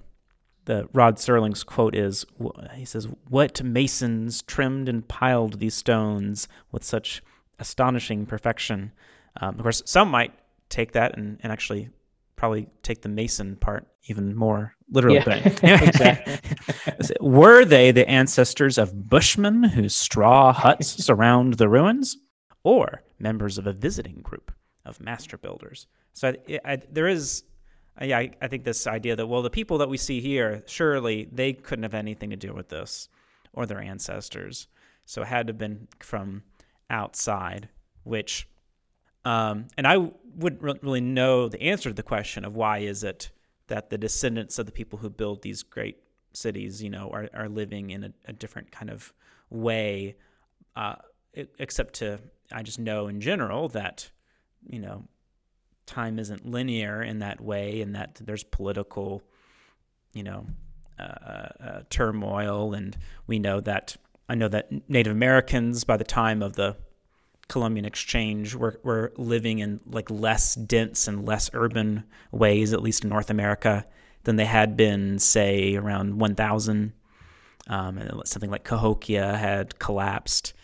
the 0.67 0.89
Rod 0.93 1.17
Serling's 1.17 1.65
quote 1.65 1.95
is 1.95 2.25
he 2.75 2.85
says, 2.85 3.09
"What 3.29 3.63
masons 3.63 4.43
trimmed 4.43 4.89
and 4.89 5.07
piled 5.07 5.59
these 5.59 5.75
stones 5.75 6.49
with 6.71 6.85
such 6.85 7.23
astonishing 7.59 8.27
perfection." 8.27 8.93
Um, 9.41 9.57
of 9.57 9.63
course, 9.63 9.83
some 9.87 10.11
might 10.11 10.33
take 10.69 10.93
that 10.93 11.17
and, 11.17 11.39
and 11.43 11.53
actually 11.53 11.91
probably 12.37 12.69
take 12.83 13.03
the 13.03 13.09
Mason 13.09 13.57
part 13.57 13.87
even 14.05 14.35
more 14.35 14.75
literally. 14.91 15.19
Yeah, 15.19 15.27
Were 17.21 17.65
they 17.65 17.91
the 17.91 18.09
ancestors 18.09 18.79
of 18.79 19.09
Bushmen 19.09 19.63
whose 19.63 19.95
straw 19.95 20.53
huts 20.53 21.05
surround 21.05 21.55
the 21.55 21.69
ruins, 21.69 22.17
or 22.63 23.03
members 23.19 23.59
of 23.59 23.67
a 23.67 23.73
visiting 23.73 24.21
group 24.23 24.53
of 24.85 25.01
master 25.01 25.39
builders? 25.39 25.87
So 26.13 26.35
I, 26.49 26.61
I, 26.65 26.79
there 26.91 27.09
is, 27.09 27.45
yeah, 28.01 28.19
I, 28.19 28.31
I 28.43 28.49
think 28.49 28.65
this 28.65 28.87
idea 28.87 29.17
that 29.17 29.27
well, 29.27 29.43
the 29.43 29.51
people 29.51 29.79
that 29.79 29.89
we 29.89 29.97
see 29.97 30.21
here, 30.21 30.63
surely 30.67 31.29
they 31.33 31.53
couldn't 31.53 31.85
have 31.85 31.95
anything 31.95 32.31
to 32.31 32.37
do 32.37 32.53
with 32.55 32.69
this, 32.69 33.09
or 33.53 33.67
their 33.67 33.81
ancestors. 33.81 34.69
So 35.05 35.23
it 35.23 35.29
had 35.29 35.47
to 35.47 35.53
have 35.53 35.59
been 35.59 35.89
from 36.01 36.43
outside, 36.89 37.69
which 38.05 38.47
um, 39.25 39.69
and 39.77 39.87
I 39.87 40.11
wouldn't 40.37 40.83
really 40.83 41.01
know 41.01 41.49
the 41.49 41.61
answer 41.63 41.91
to 41.91 41.95
the 41.95 42.03
question 42.03 42.45
of 42.45 42.57
why 42.57 42.79
is 42.79 43.05
it 43.05 43.31
that 43.67 43.91
the 43.91 43.99
descendants 43.99 44.59
of 44.59 44.67
the 44.67 44.73
people 44.73 44.99
who 44.99 45.11
build 45.11 45.43
these 45.43 45.63
great 45.63 45.99
cities, 46.33 46.83
you 46.83 46.91
know, 46.91 47.11
are, 47.11 47.29
are 47.35 47.49
living 47.49 47.91
in 47.91 48.05
a, 48.05 48.13
a 48.27 48.33
different 48.33 48.73
kind 48.73 48.91
of 48.91 49.13
way, 49.51 50.17
uh, 50.75 50.97
except 51.35 51.95
to, 51.95 52.19
I 52.53 52.63
just 52.63 52.79
know 52.79 53.07
in 53.09 53.21
general 53.21 53.69
that, 53.69 54.11
you 54.67 54.79
know, 54.79 55.05
time 55.87 56.19
isn't 56.19 56.47
linear 56.47 57.03
in 57.03 57.19
that 57.21 57.41
way 57.41 57.81
and 57.81 57.95
that 57.95 58.21
there's 58.21 58.45
political, 58.45 59.23
you 60.13 60.23
know, 60.23 60.47
uh, 60.99 61.03
uh, 61.03 61.83
turmoil. 61.91 62.75
And 62.75 62.97
we 63.27 63.39
know 63.39 63.61
that, 63.61 63.97
I 64.29 64.35
know 64.35 64.49
that 64.49 64.71
Native 64.89 65.13
Americans, 65.13 65.85
by 65.85 65.97
the 65.97 66.05
time 66.05 66.43
of 66.43 66.55
the 66.55 66.77
Columbian 67.49 67.85
exchange 67.85 68.55
were, 68.55 68.79
were 68.85 69.13
living 69.17 69.59
in 69.59 69.81
like 69.87 70.09
less 70.11 70.55
dense 70.55 71.09
and 71.09 71.27
less 71.27 71.51
urban 71.53 72.05
ways, 72.31 72.73
at 72.73 72.83
least 72.83 73.03
in 73.03 73.11
North 73.11 73.31
America, 73.31 73.85
than 74.25 74.37
they 74.37 74.45
had 74.45 74.77
been, 74.77 75.19
say, 75.19 75.75
around 75.75 76.19
1000. 76.19 76.93
Um, 77.67 77.99
and 77.99 78.27
something 78.27 78.51
like 78.51 78.65
Cahokia 78.65 79.37
had 79.37 79.79
collapsed 79.79 80.55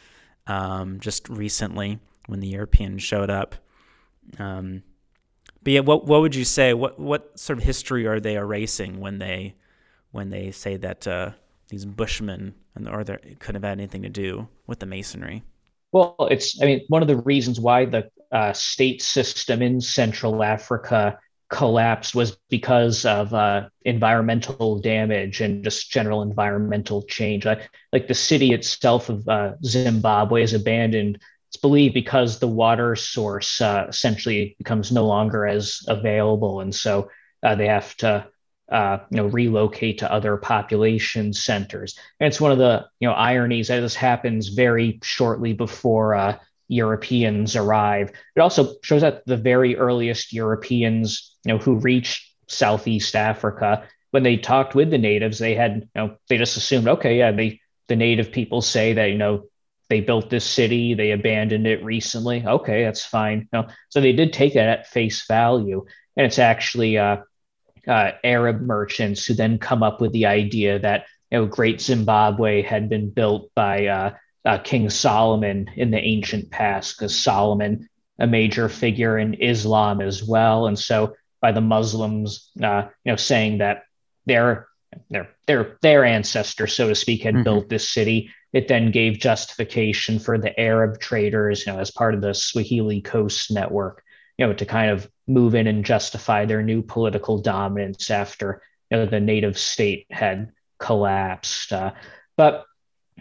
um, 0.46 1.00
just 1.00 1.28
recently 1.28 1.98
when 2.26 2.40
the 2.40 2.48
Europeans 2.48 3.02
showed 3.02 3.30
up. 3.30 3.54
Um, 4.38 4.82
but 5.62 5.72
yeah, 5.72 5.80
what 5.80 6.06
what 6.06 6.20
would 6.20 6.34
you 6.34 6.44
say? 6.44 6.74
What 6.74 6.98
what 6.98 7.38
sort 7.38 7.58
of 7.58 7.64
history 7.64 8.06
are 8.06 8.20
they 8.20 8.34
erasing 8.34 9.00
when 9.00 9.18
they 9.18 9.54
when 10.12 10.30
they 10.30 10.50
say 10.50 10.76
that 10.76 11.06
uh, 11.06 11.30
these 11.68 11.84
Bushmen 11.84 12.54
and 12.74 12.88
or 12.88 13.04
there 13.04 13.20
could 13.38 13.54
have 13.54 13.64
had 13.64 13.78
anything 13.78 14.02
to 14.02 14.08
do 14.08 14.48
with 14.66 14.78
the 14.78 14.86
Masonry? 14.86 15.42
Well, 15.92 16.16
it's, 16.30 16.60
I 16.60 16.66
mean, 16.66 16.84
one 16.88 17.02
of 17.02 17.08
the 17.08 17.16
reasons 17.16 17.60
why 17.60 17.86
the 17.86 18.10
uh, 18.32 18.52
state 18.52 19.00
system 19.02 19.62
in 19.62 19.80
Central 19.80 20.42
Africa 20.42 21.18
collapsed 21.48 22.14
was 22.14 22.36
because 22.50 23.04
of 23.04 23.32
uh, 23.32 23.68
environmental 23.84 24.80
damage 24.80 25.40
and 25.40 25.62
just 25.62 25.90
general 25.90 26.22
environmental 26.22 27.02
change. 27.02 27.44
Like, 27.44 27.68
the 27.92 28.14
city 28.14 28.52
itself 28.52 29.08
of 29.08 29.28
uh, 29.28 29.52
Zimbabwe 29.64 30.42
is 30.42 30.54
abandoned. 30.54 31.20
It's 31.48 31.56
believed 31.56 31.94
because 31.94 32.38
the 32.38 32.48
water 32.48 32.96
source 32.96 33.60
uh, 33.60 33.86
essentially 33.88 34.56
becomes 34.58 34.90
no 34.90 35.06
longer 35.06 35.46
as 35.46 35.80
available. 35.86 36.60
And 36.60 36.74
so 36.74 37.10
uh, 37.42 37.54
they 37.54 37.66
have 37.68 37.96
to 37.98 38.26
uh, 38.70 38.98
you 39.10 39.18
know 39.18 39.26
relocate 39.26 39.98
to 39.98 40.12
other 40.12 40.36
population 40.36 41.32
centers. 41.32 41.96
And 42.18 42.26
it's 42.26 42.40
one 42.40 42.52
of 42.52 42.58
the 42.58 42.86
you 42.98 43.08
know 43.08 43.14
ironies 43.14 43.68
that 43.68 43.80
this 43.80 43.94
happens 43.94 44.48
very 44.48 44.98
shortly 45.02 45.52
before 45.52 46.14
Europeans 46.68 47.56
arrive. 47.56 48.10
It 48.34 48.40
also 48.40 48.74
shows 48.82 49.02
that 49.02 49.24
the 49.26 49.36
very 49.36 49.76
earliest 49.76 50.32
Europeans 50.32 51.36
you 51.44 51.52
know 51.52 51.58
who 51.58 51.76
reached 51.76 52.30
Southeast 52.48 53.14
Africa 53.14 53.86
when 54.10 54.22
they 54.22 54.36
talked 54.36 54.74
with 54.74 54.90
the 54.90 54.98
natives, 54.98 55.38
they 55.38 55.54
had 55.54 55.74
you 55.74 55.88
know 55.94 56.16
they 56.28 56.38
just 56.38 56.56
assumed 56.56 56.88
okay 56.88 57.18
yeah 57.18 57.32
they 57.32 57.60
the 57.88 57.96
native 57.96 58.32
people 58.32 58.62
say 58.62 58.94
that 58.94 59.10
you 59.10 59.18
know 59.18 59.44
they 59.88 60.00
built 60.00 60.30
this 60.30 60.44
city 60.44 60.94
they 60.94 61.10
abandoned 61.10 61.66
it 61.66 61.84
recently. 61.84 62.44
Okay 62.44 62.84
that's 62.84 63.04
fine. 63.04 63.48
You 63.52 63.60
know, 63.60 63.68
so 63.90 64.00
they 64.00 64.12
did 64.12 64.32
take 64.32 64.54
that 64.54 64.68
at 64.68 64.86
face 64.86 65.26
value. 65.26 65.84
And 66.16 66.26
it's 66.26 66.38
actually 66.38 66.96
uh, 66.96 67.18
uh, 67.86 68.12
Arab 68.24 68.62
merchants 68.62 69.26
who 69.26 69.34
then 69.34 69.58
come 69.58 69.82
up 69.82 70.00
with 70.00 70.12
the 70.12 70.26
idea 70.26 70.78
that 70.78 71.04
you 71.30 71.38
know 71.38 71.46
Great 71.46 71.80
Zimbabwe 71.80 72.62
had 72.62 72.88
been 72.88 73.10
built 73.10 73.50
by 73.54 73.86
uh, 73.86 74.14
uh, 74.46 74.58
King 74.58 74.88
Solomon 74.88 75.68
in 75.76 75.90
the 75.90 75.98
ancient 75.98 76.50
past, 76.50 76.96
because 76.96 77.18
Solomon, 77.18 77.88
a 78.18 78.26
major 78.26 78.68
figure 78.68 79.18
in 79.18 79.34
Islam 79.34 80.00
as 80.00 80.24
well, 80.24 80.66
and 80.66 80.78
so 80.78 81.14
by 81.40 81.52
the 81.52 81.60
Muslims, 81.60 82.50
uh, 82.62 82.84
you 83.04 83.12
know, 83.12 83.16
saying 83.16 83.58
that 83.58 83.82
their 84.24 84.68
their 85.10 85.28
their 85.46 85.76
their 85.82 86.04
ancestor, 86.04 86.66
so 86.66 86.88
to 86.88 86.94
speak, 86.94 87.22
had 87.22 87.34
mm-hmm. 87.34 87.44
built 87.44 87.68
this 87.68 87.88
city. 87.88 88.30
It 88.52 88.68
then 88.68 88.90
gave 88.90 89.18
justification 89.18 90.18
for 90.18 90.38
the 90.38 90.58
Arab 90.58 90.98
traders, 90.98 91.66
you 91.66 91.72
know, 91.72 91.78
as 91.78 91.90
part 91.90 92.14
of 92.14 92.22
the 92.22 92.32
Swahili 92.32 93.02
Coast 93.02 93.50
Network, 93.50 94.02
you 94.38 94.46
know, 94.46 94.54
to 94.54 94.64
kind 94.64 94.90
of 94.90 95.10
move 95.26 95.54
in 95.54 95.66
and 95.66 95.84
justify 95.84 96.46
their 96.46 96.62
new 96.62 96.82
political 96.82 97.38
dominance 97.38 98.10
after 98.10 98.62
you 98.90 98.98
know, 98.98 99.06
the 99.06 99.20
native 99.20 99.58
state 99.58 100.06
had 100.10 100.52
collapsed. 100.78 101.72
Uh, 101.72 101.92
but 102.36 102.64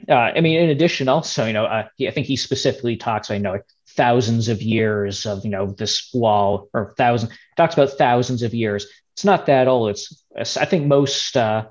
uh, 0.09 0.13
I 0.13 0.41
mean, 0.41 0.59
in 0.59 0.69
addition, 0.69 1.07
also, 1.07 1.45
you 1.45 1.53
know, 1.53 1.65
uh, 1.65 1.87
I 1.99 2.11
think 2.11 2.27
he 2.27 2.35
specifically 2.35 2.97
talks, 2.97 3.31
I 3.31 3.37
know, 3.37 3.53
like 3.53 3.65
thousands 3.89 4.49
of 4.49 4.61
years 4.61 5.25
of, 5.25 5.43
you 5.43 5.51
know, 5.51 5.67
this 5.67 6.09
wall 6.13 6.69
or 6.73 6.93
thousand 6.97 7.31
talks 7.57 7.73
about 7.73 7.97
thousands 7.97 8.43
of 8.43 8.53
years. 8.53 8.85
It's 9.13 9.25
not 9.25 9.45
that 9.45 9.67
old. 9.67 9.89
It's, 9.91 10.57
I 10.57 10.65
think 10.65 10.85
most 10.87 11.37
uh, 11.37 11.67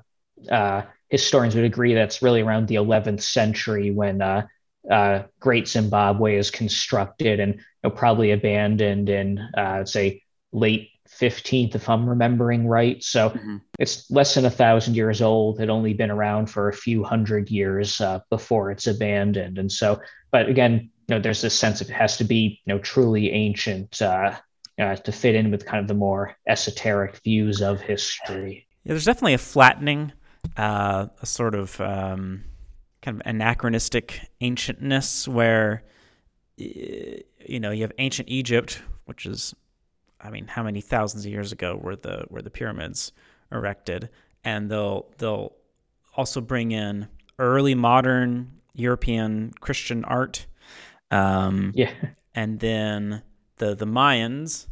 uh, 0.49 0.81
historians 1.09 1.55
would 1.55 1.65
agree 1.65 1.93
that's 1.93 2.21
really 2.21 2.41
around 2.41 2.67
the 2.67 2.75
11th 2.75 3.21
century 3.21 3.91
when 3.91 4.21
uh, 4.21 4.47
uh, 4.89 5.23
Great 5.39 5.67
Zimbabwe 5.67 6.35
is 6.35 6.51
constructed 6.51 7.39
and 7.39 7.55
you 7.55 7.61
know, 7.83 7.89
probably 7.91 8.31
abandoned 8.31 9.09
in, 9.09 9.39
uh, 9.55 9.85
say, 9.85 10.23
late 10.51 10.89
15th, 11.09 11.75
if 11.75 11.89
I'm 11.89 12.09
remembering 12.09 12.67
right. 12.67 13.03
So 13.03 13.29
mm-hmm. 13.29 13.57
it's 13.79 14.09
less 14.09 14.35
than 14.35 14.45
a 14.45 14.49
thousand 14.49 14.95
years 14.95 15.21
old. 15.21 15.59
It 15.59 15.69
only 15.69 15.93
been 15.93 16.11
around 16.11 16.47
for 16.47 16.69
a 16.69 16.73
few 16.73 17.03
hundred 17.03 17.49
years 17.49 18.01
uh, 18.01 18.19
before 18.29 18.71
it's 18.71 18.87
abandoned. 18.87 19.57
And 19.57 19.71
so, 19.71 19.99
but 20.31 20.49
again, 20.49 20.89
you 21.07 21.15
know, 21.15 21.21
there's 21.21 21.41
this 21.41 21.57
sense 21.57 21.81
of 21.81 21.89
it 21.89 21.93
has 21.93 22.17
to 22.17 22.23
be, 22.23 22.61
you 22.65 22.73
know, 22.73 22.79
truly 22.79 23.31
ancient 23.31 24.01
uh, 24.01 24.35
uh, 24.79 24.95
to 24.95 25.11
fit 25.11 25.35
in 25.35 25.51
with 25.51 25.65
kind 25.65 25.81
of 25.81 25.87
the 25.87 25.93
more 25.93 26.35
esoteric 26.47 27.17
views 27.23 27.61
of 27.61 27.79
history. 27.79 28.67
Yeah, 28.83 28.93
there's 28.93 29.05
definitely 29.05 29.35
a 29.35 29.39
flattening 29.39 30.11
uh, 30.57 31.07
a 31.21 31.25
sort 31.25 31.55
of 31.55 31.79
um, 31.81 32.43
kind 33.01 33.19
of 33.19 33.27
anachronistic 33.27 34.21
ancientness 34.41 35.27
where 35.27 35.83
you 36.57 37.59
know 37.59 37.71
you 37.71 37.81
have 37.81 37.91
ancient 37.97 38.29
Egypt, 38.29 38.81
which 39.05 39.25
is, 39.25 39.55
I 40.25 40.31
mean, 40.31 40.47
how 40.47 40.63
many 40.63 40.81
thousands 40.81 41.25
of 41.25 41.31
years 41.31 41.51
ago 41.51 41.79
were 41.81 41.95
the 41.95 42.25
were 42.29 42.41
the 42.41 42.49
pyramids 42.49 43.11
erected, 43.51 44.09
and 44.43 44.69
they'll 44.69 45.07
they'll 45.17 45.53
also 46.15 46.41
bring 46.41 46.71
in 46.71 47.07
early 47.37 47.75
modern 47.75 48.51
European 48.73 49.51
Christian 49.59 50.03
art. 50.05 50.47
Um, 51.11 51.71
yeah, 51.75 51.91
and 52.33 52.59
then 52.59 53.21
the 53.57 53.75
the 53.75 53.85
Mayans, 53.85 54.67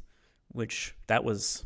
which 0.52 0.96
that 1.08 1.24
was 1.24 1.64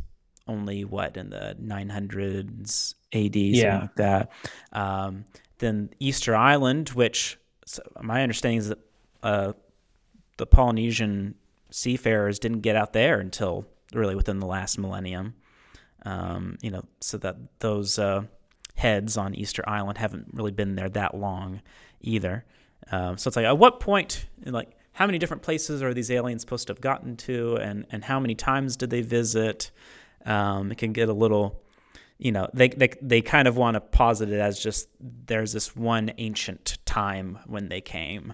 only 0.48 0.86
what 0.86 1.18
in 1.18 1.30
the 1.30 1.58
900s 1.62 2.96
AD, 3.14 3.36
yeah. 3.36 3.82
like 3.82 3.96
that. 3.96 4.32
Um, 4.72 5.26
then 5.60 5.90
Easter 6.00 6.36
Island, 6.36 6.90
which 6.90 7.38
so 7.66 7.82
my 8.02 8.22
understanding 8.24 8.60
is 8.60 8.70
that 8.70 8.80
uh, 9.24 9.54
the 10.38 10.46
Polynesian 10.46 11.36
seafarers 11.70 12.40
didn't 12.40 12.62
get 12.62 12.76
out 12.76 12.94
there 12.94 13.20
until 13.20 13.66
really 13.94 14.16
within 14.16 14.40
the 14.40 14.48
last 14.48 14.78
millennium. 14.78 15.36
Um, 16.06 16.58
you 16.62 16.72
know, 16.72 16.84
so 17.02 17.18
that 17.18 17.38
those 17.60 18.00
uh, 18.00 18.24
heads 18.76 19.18
on 19.18 19.36
Easter 19.36 19.64
Island 19.68 19.98
haven't 19.98 20.28
really 20.32 20.52
been 20.52 20.76
there 20.76 20.90
that 20.90 21.16
long 21.16 21.62
either. 22.02 22.46
Um, 22.92 23.18
so 23.18 23.28
it's 23.28 23.36
like, 23.36 23.46
at 23.46 23.58
what 23.58 23.80
point, 23.80 24.28
like, 24.46 24.70
how 24.94 25.06
many 25.06 25.18
different 25.18 25.44
places 25.44 25.84
are 25.84 25.94
these 25.94 26.10
aliens 26.10 26.42
supposed 26.42 26.68
to 26.68 26.74
have 26.74 26.82
gotten 26.82 27.18
to, 27.18 27.58
and 27.58 27.86
and 27.92 28.04
how 28.04 28.20
many 28.20 28.36
times 28.36 28.78
did 28.78 28.90
they 28.90 29.02
visit? 29.02 29.72
Um, 30.26 30.72
it 30.72 30.78
can 30.78 30.94
get 30.94 31.10
a 31.10 31.14
little, 31.14 31.62
you 32.18 32.32
know, 32.32 32.50
they 32.54 32.70
they 32.70 32.90
they 33.02 33.22
kind 33.22 33.48
of 33.48 33.58
want 33.58 33.76
to 33.76 33.82
posit 33.82 34.30
it 34.30 34.40
as 34.40 34.60
just 34.60 34.90
there's 35.00 35.54
this 35.54 35.76
one 35.76 36.12
ancient 36.18 36.78
time 36.86 37.40
when 37.46 37.70
they 37.70 37.82
came. 37.82 38.34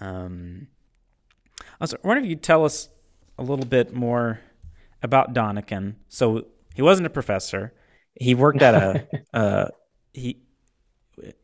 Um, 0.00 0.68
I 1.60 1.84
was 1.84 1.94
wondering 2.02 2.24
if 2.24 2.30
you'd 2.30 2.42
tell 2.42 2.64
us 2.64 2.88
a 3.38 3.42
little 3.42 3.66
bit 3.66 3.94
more 3.94 4.40
about 5.02 5.34
Däniken. 5.34 5.94
So 6.08 6.46
he 6.74 6.82
wasn't 6.82 7.06
a 7.06 7.10
professor. 7.10 7.72
He 8.14 8.34
worked 8.34 8.62
at 8.62 8.74
a 8.74 9.06
uh, 9.34 9.68
he. 10.12 10.38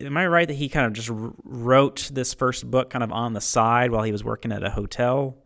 Am 0.01 0.17
I 0.17 0.27
right 0.27 0.49
that 0.49 0.55
he 0.55 0.71
kind 0.71 0.87
of 0.87 0.95
just 0.95 1.11
wrote 1.13 2.09
this 2.13 2.33
first 2.33 2.71
book 2.71 2.89
kind 2.89 3.05
of 3.05 3.13
on 3.13 3.35
the 3.35 3.43
side 3.43 3.91
while 3.91 4.05
he 4.05 4.13
was 4.13 4.25
working 4.25 4.51
at 4.51 4.63
a 4.63 4.71
hotel? 4.71 5.37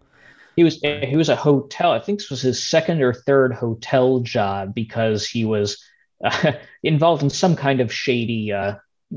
He 0.54 0.62
was 0.62 0.80
he 0.80 1.16
was 1.16 1.28
a 1.28 1.36
hotel. 1.36 1.90
I 1.90 1.98
think 1.98 2.20
this 2.20 2.30
was 2.30 2.42
his 2.42 2.64
second 2.64 3.02
or 3.02 3.12
third 3.12 3.52
hotel 3.52 4.20
job 4.20 4.74
because 4.74 5.26
he 5.26 5.44
was 5.44 5.82
uh, 6.24 6.52
involved 6.82 7.22
in 7.22 7.30
some 7.30 7.56
kind 7.56 7.80
of 7.80 7.92
shady 7.92 8.52
uh, 8.52 8.74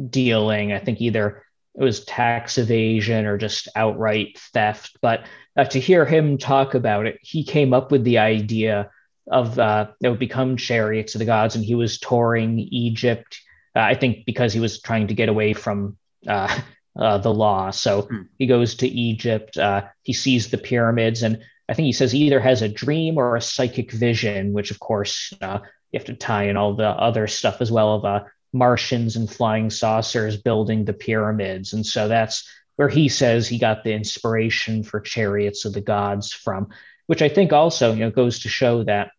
dealing. 0.10 0.74
I 0.74 0.80
think 0.80 1.00
either 1.02 1.44
it 1.76 1.84
was 1.84 2.06
tax 2.06 2.58
evasion 2.58 3.26
or 3.26 3.38
just 3.38 3.68
outright 3.76 4.38
theft. 4.54 4.98
But 5.02 5.26
uh, 5.56 5.66
to 5.66 5.80
hear 5.80 6.06
him 6.06 6.38
talk 6.38 6.74
about 6.74 7.06
it, 7.06 7.20
he 7.22 7.44
came 7.44 7.74
up 7.74 7.92
with 7.92 8.04
the 8.04 8.18
idea 8.18 8.90
of 9.32 9.58
uh, 9.58 9.88
it 10.02 10.10
would 10.10 10.20
become 10.20 10.58
chariots 10.58 11.16
of 11.16 11.20
the 11.20 11.26
gods, 11.26 11.56
and 11.56 11.64
he 11.64 11.76
was 11.76 12.00
touring 12.00 12.60
Egypt. 12.60 13.40
Uh, 13.76 13.80
I 13.80 13.96
think 13.96 14.26
because 14.26 14.54
he 14.54 14.60
was 14.60 14.82
trying 14.82 15.08
to 15.08 15.14
get 15.14 15.30
away 15.30 15.54
from 15.54 15.98
uh, 16.28 16.60
uh, 17.00 17.18
the 17.20 17.34
law. 17.34 17.72
So 17.72 18.04
hmm. 18.04 18.22
he 18.38 18.48
goes 18.48 18.76
to 18.76 18.88
Egypt. 18.88 19.58
Uh, 19.58 19.84
he 20.02 20.14
sees 20.14 20.50
the 20.50 20.58
pyramids, 20.58 21.24
and 21.24 21.40
I 21.70 21.74
think 21.74 21.86
he 21.86 21.94
says 21.94 22.12
he 22.12 22.24
either 22.26 22.40
has 22.40 22.62
a 22.62 22.70
dream 22.70 23.18
or 23.18 23.36
a 23.36 23.42
psychic 23.42 23.92
vision, 23.92 24.54
which 24.54 24.72
of 24.72 24.80
course 24.80 25.32
you 25.42 25.48
have 25.94 26.06
to 26.06 26.16
tie 26.16 26.46
in 26.46 26.58
all 26.58 26.76
the 26.76 26.88
other 26.88 27.28
stuff 27.28 27.62
as 27.62 27.72
well 27.72 27.96
of 27.96 28.06
uh 28.06 28.24
Martians 28.54 29.16
and 29.16 29.30
flying 29.30 29.70
saucers 29.70 30.38
building 30.38 30.86
the 30.86 30.94
pyramids. 30.94 31.74
And 31.74 31.86
so 31.86 32.08
that's 32.08 32.48
where 32.76 32.90
he 32.90 33.10
says 33.10 33.48
he 33.48 33.58
got 33.58 33.84
the 33.84 33.94
inspiration 33.94 34.84
for 34.84 35.00
Chariots 35.00 35.66
of 35.66 35.74
the 35.74 35.82
Gods 35.82 36.32
from, 36.32 36.70
which 37.08 37.22
I 37.22 37.30
think 37.30 37.54
also 37.54 37.94
you 37.94 38.02
know 38.02 38.12
goes 38.12 38.40
to 38.40 38.50
show 38.50 38.84
that 38.84 39.12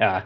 uh, 0.00 0.22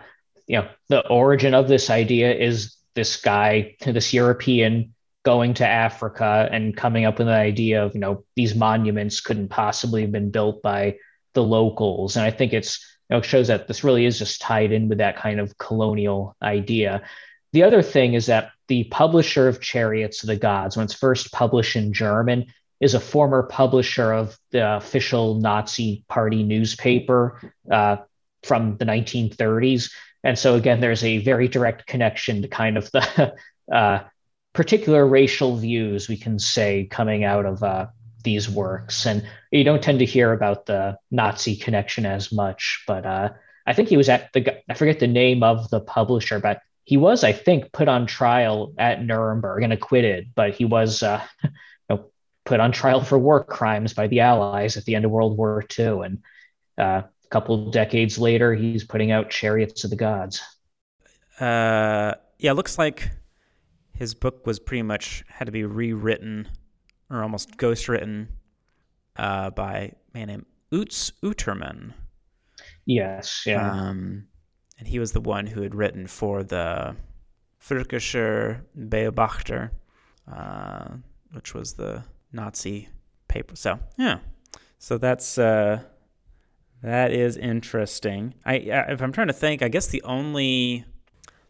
you 0.46 0.58
know 0.58 0.68
the 0.88 1.06
origin 1.08 1.54
of 1.54 1.68
this 1.68 1.90
idea 1.90 2.34
is 2.34 2.76
this 2.94 3.16
guy, 3.20 3.76
this 3.84 4.12
European 4.12 4.94
going 5.24 5.54
to 5.54 5.66
Africa 5.66 6.48
and 6.52 6.76
coming 6.76 7.06
up 7.06 7.18
with 7.18 7.28
an 7.28 7.34
idea 7.34 7.84
of 7.84 7.94
you 7.94 8.00
know 8.00 8.24
these 8.36 8.54
monuments 8.54 9.20
couldn't 9.20 9.48
possibly 9.48 10.02
have 10.02 10.12
been 10.12 10.30
built 10.30 10.62
by 10.62 10.96
the 11.34 11.42
locals, 11.42 12.16
and 12.16 12.24
I 12.24 12.30
think 12.30 12.52
it's 12.52 12.80
you 13.10 13.14
know 13.14 13.18
it 13.18 13.24
shows 13.24 13.48
that 13.48 13.68
this 13.68 13.84
really 13.84 14.06
is 14.06 14.18
just 14.18 14.40
tied 14.40 14.72
in 14.72 14.88
with 14.88 14.98
that 14.98 15.16
kind 15.16 15.40
of 15.40 15.58
colonial 15.58 16.36
idea. 16.42 17.02
The 17.52 17.64
other 17.64 17.82
thing 17.82 18.14
is 18.14 18.26
that 18.26 18.50
the 18.68 18.84
publisher 18.84 19.48
of 19.48 19.60
Chariots 19.60 20.22
of 20.22 20.28
the 20.28 20.36
Gods, 20.36 20.76
when 20.76 20.84
it's 20.84 20.94
first 20.94 21.32
published 21.32 21.76
in 21.76 21.92
German, 21.92 22.46
is 22.80 22.94
a 22.94 23.00
former 23.00 23.44
publisher 23.44 24.12
of 24.12 24.38
the 24.50 24.76
official 24.76 25.36
Nazi 25.36 26.04
party 26.08 26.42
newspaper 26.42 27.40
uh, 27.70 27.96
from 28.42 28.76
the 28.76 28.84
1930s. 28.84 29.92
And 30.22 30.38
so, 30.38 30.54
again, 30.54 30.80
there's 30.80 31.04
a 31.04 31.18
very 31.18 31.48
direct 31.48 31.86
connection 31.86 32.42
to 32.42 32.48
kind 32.48 32.76
of 32.76 32.90
the 32.90 33.34
uh, 33.72 34.00
particular 34.52 35.06
racial 35.06 35.56
views, 35.56 36.08
we 36.08 36.16
can 36.16 36.38
say, 36.38 36.86
coming 36.90 37.24
out 37.24 37.46
of 37.46 37.62
uh, 37.62 37.86
these 38.22 38.48
works. 38.48 39.06
And 39.06 39.26
you 39.50 39.64
don't 39.64 39.82
tend 39.82 40.00
to 40.00 40.04
hear 40.06 40.32
about 40.32 40.66
the 40.66 40.98
Nazi 41.10 41.56
connection 41.56 42.06
as 42.06 42.32
much, 42.32 42.84
but 42.86 43.04
uh, 43.04 43.30
I 43.66 43.72
think 43.72 43.88
he 43.88 43.96
was 43.96 44.08
at 44.08 44.32
the, 44.32 44.62
I 44.70 44.74
forget 44.74 44.98
the 44.98 45.06
name 45.06 45.42
of 45.42 45.70
the 45.70 45.80
publisher, 45.80 46.40
but 46.40 46.60
he 46.84 46.96
was, 46.96 47.24
I 47.24 47.32
think, 47.32 47.72
put 47.72 47.88
on 47.88 48.06
trial 48.06 48.74
at 48.78 49.02
Nuremberg 49.02 49.62
and 49.62 49.72
acquitted, 49.72 50.30
but 50.34 50.54
he 50.54 50.64
was 50.64 51.02
uh, 51.02 51.22
you 51.42 51.50
know, 51.88 52.10
put 52.44 52.60
on 52.60 52.72
trial 52.72 53.02
for 53.02 53.18
war 53.18 53.42
crimes 53.42 53.94
by 53.94 54.06
the 54.06 54.20
Allies 54.20 54.76
at 54.76 54.84
the 54.84 54.94
end 54.94 55.04
of 55.04 55.10
World 55.10 55.36
War 55.36 55.64
II. 55.78 56.00
And 56.04 56.22
uh, 56.78 57.02
a 57.02 57.28
couple 57.30 57.70
decades 57.70 58.18
later, 58.18 58.54
he's 58.54 58.84
putting 58.84 59.10
out 59.10 59.30
Chariots 59.30 59.84
of 59.84 59.90
the 59.90 59.96
Gods. 59.96 60.42
Uh, 61.40 62.14
yeah, 62.38 62.50
it 62.50 62.54
looks 62.54 62.78
like 62.78 63.10
his 63.94 64.14
book 64.14 64.46
was 64.46 64.58
pretty 64.58 64.82
much 64.82 65.24
had 65.28 65.46
to 65.46 65.52
be 65.52 65.64
rewritten 65.64 66.48
or 67.10 67.22
almost 67.22 67.56
ghostwritten 67.56 68.28
uh, 69.16 69.50
by 69.50 69.76
a 69.78 69.92
man 70.12 70.28
named 70.28 70.46
Utz 70.72 71.12
Utermann. 71.22 71.94
Yes, 72.84 73.44
yeah. 73.46 73.70
Um, 73.70 74.26
and 74.78 74.88
he 74.88 74.98
was 74.98 75.12
the 75.12 75.20
one 75.20 75.46
who 75.46 75.62
had 75.62 75.74
written 75.74 76.06
for 76.06 76.42
the 76.42 76.96
Völkischer 77.62 78.62
Beobachter, 78.78 79.70
uh, 80.30 80.88
which 81.32 81.54
was 81.54 81.74
the 81.74 82.04
Nazi 82.32 82.88
paper. 83.28 83.56
So 83.56 83.78
yeah, 83.96 84.18
so 84.78 84.98
that's 84.98 85.38
uh, 85.38 85.82
that 86.82 87.12
is 87.12 87.36
interesting. 87.36 88.34
I 88.44 88.54
if 88.56 89.00
I'm 89.00 89.12
trying 89.12 89.28
to 89.28 89.32
think, 89.32 89.62
I 89.62 89.68
guess 89.68 89.86
the 89.86 90.02
only 90.02 90.84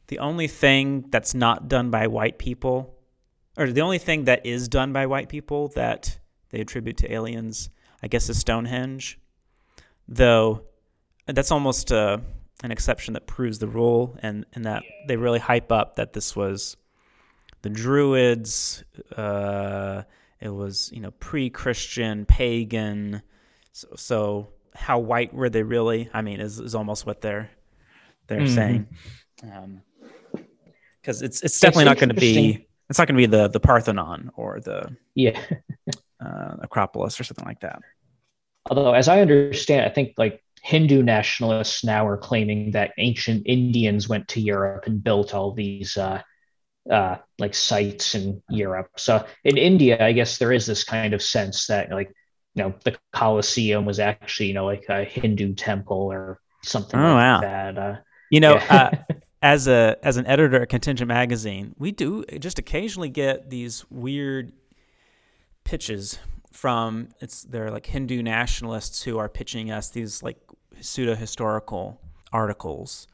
the 0.09 0.19
only 0.19 0.49
thing 0.49 1.07
that's 1.11 1.35
not 1.35 1.69
done 1.69 1.91
by 1.91 2.07
white 2.07 2.39
people, 2.39 2.95
or 3.57 3.67
the 3.71 3.81
only 3.81 3.99
thing 3.99 4.25
that 4.25 4.45
is 4.45 4.69
done 4.69 4.93
by 4.93 5.07
white 5.07 5.29
people 5.29 5.69
that 5.69 6.19
they 6.51 6.61
attribute 6.61 6.99
to 6.99 7.13
aliens, 7.13 7.71
I 8.03 8.09
guess, 8.09 8.29
is 8.29 8.39
Stonehenge. 8.39 9.19
Though 10.07 10.65
that's 11.27 11.51
almost 11.51 11.91
uh, 11.91 12.19
an 12.63 12.71
exception 12.71 13.15
that 13.15 13.27
proves 13.27 13.59
the 13.59 13.69
rule, 13.69 14.17
and, 14.23 14.47
and 14.55 14.65
that 14.65 14.83
they 15.09 15.17
really 15.17 15.39
hype 15.39 15.73
up 15.73 15.97
that 15.97 16.13
this 16.13 16.37
was 16.37 16.77
the 17.63 17.71
Druids. 17.71 18.85
Uh, 19.17 20.03
it 20.41 20.51
was 20.51 20.91
you 20.93 21.01
know 21.01 21.11
pre-Christian, 21.13 22.27
pagan. 22.27 23.23
So, 23.73 23.89
so, 23.97 24.49
how 24.75 24.99
white 24.99 25.35
were 25.35 25.49
they 25.49 25.63
really? 25.63 26.11
I 26.13 26.23
mean, 26.23 26.41
is, 26.41 26.61
is 26.61 26.75
almost 26.75 27.07
what 27.07 27.21
they're 27.21 27.51
they're 28.29 28.41
mm-hmm. 28.41 28.55
saying. 28.55 28.89
Because 31.01 31.23
um, 31.23 31.27
it's 31.27 31.43
it's 31.43 31.59
definitely 31.59 31.87
not 31.87 31.99
going 31.99 32.11
to 32.11 32.15
be 32.15 32.67
it's 32.91 32.99
not 32.99 33.09
going 33.09 33.17
to 33.17 33.23
be 33.23 33.27
the 33.27 33.49
the 33.49 33.61
Parthenon 33.61 34.31
or 34.37 34.61
the 34.61 34.95
yeah 35.15 35.41
uh, 36.21 36.57
Acropolis 36.61 37.19
or 37.19 37.25
something 37.25 37.47
like 37.47 37.61
that. 37.61 37.81
Although, 38.69 38.93
as 38.93 39.09
I 39.09 39.21
understand, 39.21 39.85
I 39.85 39.89
think 39.89 40.15
like 40.19 40.44
Hindu 40.65 41.03
nationalists 41.03 41.85
now 41.85 42.07
are 42.07 42.17
claiming 42.17 42.71
that 42.71 42.93
ancient 42.97 43.43
Indians 43.45 44.09
went 44.09 44.27
to 44.29 44.41
Europe 44.41 44.87
and 44.87 45.05
built 45.05 45.35
all 45.35 45.53
these 45.53 45.99
uh, 45.99 46.23
uh, 46.91 47.17
like 47.39 47.55
sites 47.55 48.15
in 48.15 48.43
Europe. 48.49 48.89
So 48.97 49.27
in 49.45 49.59
India, 49.59 50.03
I 50.03 50.13
guess 50.13 50.39
there 50.39 50.53
is 50.53 50.65
this 50.65 50.83
kind 50.83 51.13
of 51.13 51.23
sense 51.23 51.67
that 51.67 51.91
like 51.91 52.09
you 52.55 52.63
know 52.63 52.75
the 52.83 52.97
Colosseum 53.13 53.85
was 53.85 54.01
actually 54.01 54.47
you 54.47 54.55
know 54.55 54.65
like 54.65 54.87
a 54.89 55.05
Hindu 55.05 55.53
temple 55.53 56.11
or 56.11 56.41
something 56.63 56.99
oh, 56.99 57.15
like 57.15 57.15
wow. 57.15 57.41
that. 57.43 57.79
Uh, 57.79 57.97
you 58.31 58.41
know, 58.41 58.55
yeah. 58.55 58.91
uh, 59.09 59.15
as 59.43 59.69
a 59.69 59.99
as 60.03 60.17
an 60.17 60.27
editor 60.27 60.63
at 60.63 60.71
Contingent 60.71 61.09
Magazine, 61.09 61.75
we 61.79 61.93
do 61.93 62.25
just 62.39 62.59
occasionally 62.59 63.11
get 63.11 63.51
these 63.51 63.85
weird 63.91 64.55
pitches 65.63 66.19
from 66.55 67.09
it's 67.21 67.43
they're 67.43 67.71
like 67.71 67.85
Hindu 67.85 68.23
nationalists 68.23 69.03
who 69.03 69.19
are 69.19 69.29
pitching 69.29 69.73
us 69.73 69.91
these 69.91 70.23
like 70.23 70.39
pseudo 70.81 71.15
historical 71.17 72.01
articles. 72.33 73.09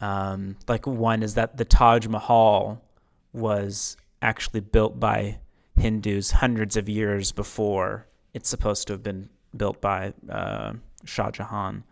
Um, 0.00 0.56
like 0.68 0.86
one 0.86 1.22
is 1.22 1.34
that 1.34 1.56
the 1.56 1.64
Taj 1.64 2.06
Mahal 2.06 2.80
was 3.32 3.96
actually 4.22 4.60
built 4.60 5.00
by 5.00 5.38
Hindus 5.76 6.30
hundreds 6.30 6.76
of 6.76 6.88
years 6.88 7.32
before 7.32 8.06
it's 8.32 8.48
supposed 8.48 8.86
to 8.86 8.92
have 8.92 9.02
been 9.02 9.28
built 9.56 9.80
by 9.80 10.14
uh, 10.28 10.74
Shah 11.04 11.30
Jahan. 11.32 11.82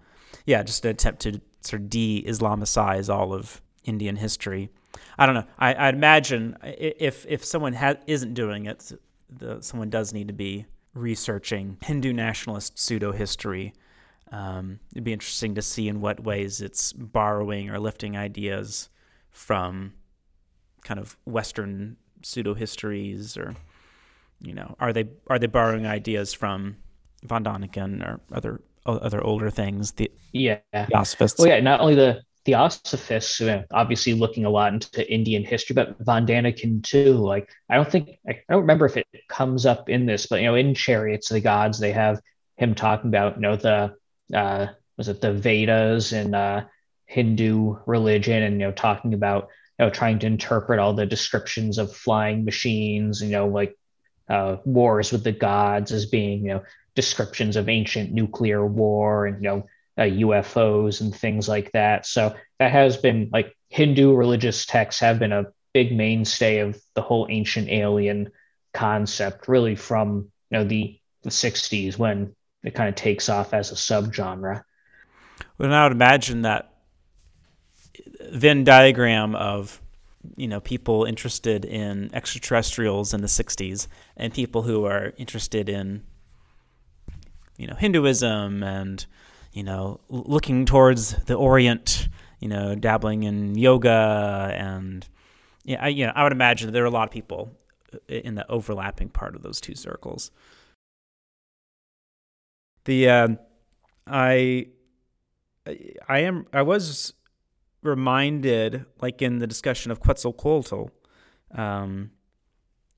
Yeah, 0.47 0.63
just 0.63 0.85
an 0.85 0.93
attempt 0.93 1.23
to 1.23 1.41
sort 1.63 1.83
of 1.83 1.91
de-Islamicize 1.91 3.13
all 3.13 3.33
of 3.33 3.61
Indian 3.85 4.17
history. 4.17 4.71
I 5.19 5.27
don't 5.27 5.35
know. 5.35 5.47
I, 5.59 5.89
I'd 5.89 5.95
imagine 5.95 6.57
if 6.63 7.27
if 7.29 7.45
someone 7.45 7.73
ha- 7.73 7.97
isn't 8.07 8.35
doing 8.35 8.67
it, 8.67 8.93
the, 9.29 9.61
someone 9.63 9.91
does 9.91 10.13
need 10.13 10.29
to 10.29 10.35
be 10.35 10.67
researching 10.95 11.79
Hindu 11.83 12.13
nationalist 12.13 12.79
pseudo 12.79 13.13
history. 13.13 13.75
Um, 14.31 14.81
it'd 14.93 15.05
be 15.05 15.13
interesting 15.13 15.55
to 15.55 15.63
see 15.63 15.89
in 15.89 16.01
what 16.01 16.25
ways 16.25 16.61
it's 16.61 16.93
borrowing 16.93 17.71
or 17.71 17.79
lifting 17.79 18.17
ideas 18.17 18.89
from 19.31 19.93
kind 20.85 20.99
of 20.99 21.17
Western 21.25 21.97
pseudo 22.23 22.55
histories, 22.55 23.37
or 23.37 23.55
you 24.41 24.55
know, 24.55 24.75
are 24.81 24.93
they 24.93 25.09
are 25.29 25.39
they 25.39 25.47
borrowing 25.47 25.87
ideas 25.87 26.33
from 26.33 26.77
von 27.25 27.45
Däniken 27.45 28.07
or 28.07 28.21
other 28.33 28.61
other 28.87 29.23
older 29.23 29.51
things? 29.51 29.93
The 29.93 30.11
yeah, 30.33 30.59
Theosophists. 30.73 31.39
Well, 31.39 31.49
yeah, 31.49 31.61
not 31.61 31.81
only 31.81 31.95
the 31.95 32.23
Theosophists, 32.45 33.41
obviously 33.71 34.15
looking 34.15 34.45
a 34.45 34.51
lot 34.51 34.73
into 34.73 35.13
Indian 35.13 35.45
history, 35.45 35.75
but 35.75 35.97
von 36.01 36.27
Däniken 36.27 36.83
too. 36.83 37.15
Like, 37.15 37.49
I 37.71 37.77
don't 37.77 37.91
think 37.91 38.19
I 38.29 38.41
don't 38.49 38.63
remember 38.63 38.87
if 38.87 38.97
it 38.97 39.07
comes 39.29 39.65
up 39.65 39.89
in 39.89 40.07
this, 40.07 40.27
but 40.27 40.41
you 40.41 40.47
know, 40.47 40.55
in 40.55 40.75
Chariots 40.75 41.31
of 41.31 41.37
the 41.37 41.41
Gods, 41.41 41.79
they 41.79 41.93
have 41.93 42.21
him 42.57 42.75
talking 42.75 43.09
about 43.09 43.37
you 43.37 43.43
know 43.43 43.57
the 43.57 43.95
uh, 44.35 44.67
was 44.97 45.09
it 45.09 45.21
the 45.21 45.33
Vedas 45.33 46.13
and 46.13 46.35
uh, 46.35 46.65
Hindu 47.07 47.77
religion, 47.87 48.43
and 48.43 48.55
you 48.61 48.67
know, 48.67 48.73
talking 48.73 49.15
about 49.15 49.49
you 49.79 49.87
know 49.87 49.91
trying 49.91 50.19
to 50.21 50.27
interpret 50.27 50.81
all 50.81 50.95
the 50.95 51.07
descriptions 51.07 51.79
of 51.79 51.95
flying 51.95 52.45
machines, 52.45 53.21
you 53.23 53.31
know, 53.31 53.47
like 53.47 53.77
uh, 54.29 54.57
wars 54.65 55.13
with 55.13 55.25
the 55.25 55.33
gods 55.33 55.93
as 55.93 56.07
being 56.07 56.47
you 56.47 56.55
know 56.55 56.63
descriptions 56.95 57.57
of 57.57 57.69
ancient 57.69 58.13
nuclear 58.13 58.67
war 58.67 59.27
and 59.27 59.43
you 59.43 59.49
know 59.49 59.67
uh, 59.99 60.03
UFOs 60.03 61.01
and 61.01 61.15
things 61.15 61.49
like 61.49 61.73
that. 61.73 62.07
So 62.07 62.35
that 62.59 62.73
has 62.73 62.97
been 62.97 63.31
like 63.33 63.57
Hindu 63.69 64.15
religious 64.15 64.67
texts 64.67 65.01
have 65.01 65.19
been 65.19 65.33
a 65.33 65.47
big 65.73 65.97
mainstay 65.97 66.59
of 66.59 66.81
the 66.95 67.03
whole 67.03 67.27
ancient 67.31 67.69
alien 67.69 68.31
concept, 68.75 69.49
really 69.49 69.75
from 69.75 70.31
you 70.51 70.59
know 70.59 70.65
the 70.65 70.99
the 71.23 71.31
60s 71.31 71.97
when 71.97 72.35
it 72.65 72.75
kind 72.75 72.89
of 72.89 72.95
takes 72.95 73.29
off 73.29 73.55
as 73.55 73.71
a 73.71 73.75
subgenre. 73.75 74.63
Well, 75.59 75.73
I 75.73 75.85
would 75.85 75.93
imagine 75.93 76.43
that 76.43 76.73
Venn 78.31 78.65
diagram 78.65 79.35
of 79.35 79.81
you 80.37 80.49
know 80.49 80.61
people 80.61 81.05
interested 81.05 81.65
in 81.65 82.11
extraterrestrials 82.15 83.13
in 83.13 83.21
the 83.21 83.27
60s 83.27 83.89
and 84.17 84.33
people 84.33 84.63
who 84.63 84.85
are 84.85 85.13
interested 85.17 85.69
in 85.69 86.03
you 87.57 87.67
know 87.67 87.75
Hinduism 87.75 88.63
and 88.63 89.05
you 89.53 89.63
know, 89.63 90.01
looking 90.09 90.65
towards 90.65 91.15
the 91.25 91.35
Orient, 91.35 92.09
you 92.41 92.49
know, 92.49 92.75
dabbling 92.75 93.23
in 93.23 93.57
yoga 93.57 94.53
and 94.55 95.07
yeah, 95.65 95.85
I, 95.85 95.89
you 95.89 96.07
know, 96.07 96.13
I 96.15 96.25
would 96.25 96.33
imagine 96.33 96.73
there 96.73 96.83
are 96.83 96.87
a 96.87 96.91
lot 96.91 97.07
of 97.07 97.13
people 97.13 97.53
in 98.09 98.35
the 98.35 98.51
overlapping 98.51 99.11
part 99.11 99.37
of 99.37 99.43
those 99.43 99.61
two 99.61 99.75
circles. 99.75 100.31
The 102.85 103.09
uh, 103.09 103.29
I 104.07 104.67
I 106.09 106.19
am 106.21 106.47
I 106.53 106.63
was 106.63 107.15
reminded, 107.83 108.87
like 109.01 109.23
in 109.23 109.39
the 109.39 109.47
discussion 109.47 109.93
of 109.93 110.01
Quetzalcoatl, 110.01 110.91
um, 111.55 112.11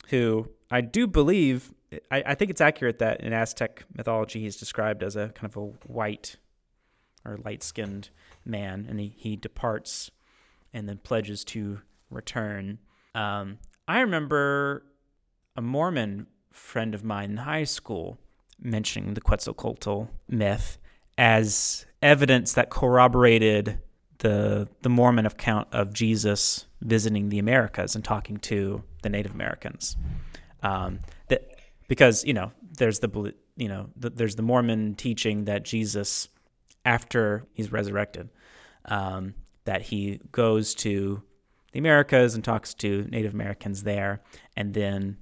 who 0.08 0.48
I 0.70 0.80
do 0.80 1.06
believe 1.06 1.74
I, 2.10 2.22
I 2.26 2.34
think 2.34 2.50
it's 2.50 2.60
accurate 2.60 2.98
that 2.98 3.20
in 3.20 3.32
Aztec 3.32 3.84
mythology 3.94 4.40
he's 4.40 4.56
described 4.56 5.02
as 5.02 5.16
a 5.16 5.28
kind 5.30 5.50
of 5.50 5.56
a 5.56 5.66
white 5.92 6.36
or 7.24 7.38
light 7.44 7.62
skinned 7.62 8.10
man, 8.44 8.86
and 8.88 9.00
he, 9.00 9.14
he 9.16 9.36
departs 9.36 10.10
and 10.72 10.88
then 10.88 10.98
pledges 10.98 11.44
to 11.44 11.80
return. 12.10 12.78
Um, 13.14 13.58
I 13.86 14.00
remember 14.00 14.84
a 15.56 15.62
Mormon 15.62 16.26
friend 16.50 16.94
of 16.94 17.04
mine 17.04 17.32
in 17.32 17.36
high 17.38 17.64
school 17.64 18.18
mentioning 18.60 19.14
the 19.14 19.20
Quetzalcoatl 19.20 20.04
myth 20.28 20.78
as 21.18 21.86
evidence 22.02 22.52
that 22.54 22.70
corroborated 22.70 23.78
the 24.18 24.68
the 24.82 24.88
Mormon 24.88 25.26
account 25.26 25.68
of 25.72 25.92
Jesus 25.92 26.66
visiting 26.80 27.28
the 27.28 27.38
Americas 27.38 27.94
and 27.94 28.04
talking 28.04 28.38
to 28.38 28.82
the 29.02 29.08
Native 29.08 29.32
Americans. 29.32 29.96
Um, 30.62 31.00
that 31.28 31.50
because 31.88 32.24
you 32.24 32.32
know 32.32 32.52
there's 32.78 33.00
the 33.00 33.34
you 33.56 33.68
know 33.68 33.90
the, 33.96 34.10
there's 34.10 34.36
the 34.36 34.42
Mormon 34.42 34.94
teaching 34.94 35.44
that 35.44 35.64
Jesus 35.64 36.28
after 36.84 37.46
he's 37.52 37.72
resurrected, 37.72 38.28
um, 38.86 39.34
that 39.64 39.82
he 39.82 40.20
goes 40.32 40.74
to 40.74 41.22
the 41.72 41.78
Americas 41.78 42.34
and 42.34 42.44
talks 42.44 42.74
to 42.74 43.06
Native 43.10 43.34
Americans 43.34 43.82
there, 43.82 44.20
and 44.56 44.74
then, 44.74 45.16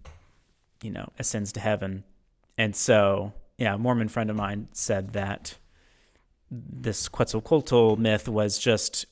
you 0.83 0.90
know, 0.90 1.09
ascends 1.18 1.53
to 1.53 1.61
heaven. 1.61 2.05
And 2.59 2.77
so, 2.77 3.33
yeah, 3.57 3.75
a 3.75 3.79
Mormon 3.79 4.09
friend 4.09 4.29
of 4.29 4.37
mine 4.37 4.68
said 4.72 5.12
that 5.14 5.57
this 6.51 7.09
Quetzalcoatl 7.09 7.96
myth 7.96 8.29
was 8.29 8.59
just, 8.59 9.07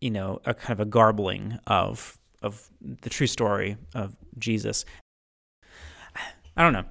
you 0.00 0.10
know, 0.10 0.40
a 0.44 0.54
kind 0.54 0.72
of 0.72 0.80
a 0.80 0.90
garbling 0.90 1.58
of 1.66 2.18
of 2.42 2.68
the 2.80 3.10
true 3.10 3.26
story 3.26 3.76
of 3.94 4.16
Jesus. 4.38 4.84
I 6.56 6.62
don't 6.62 6.72
know. 6.72 6.84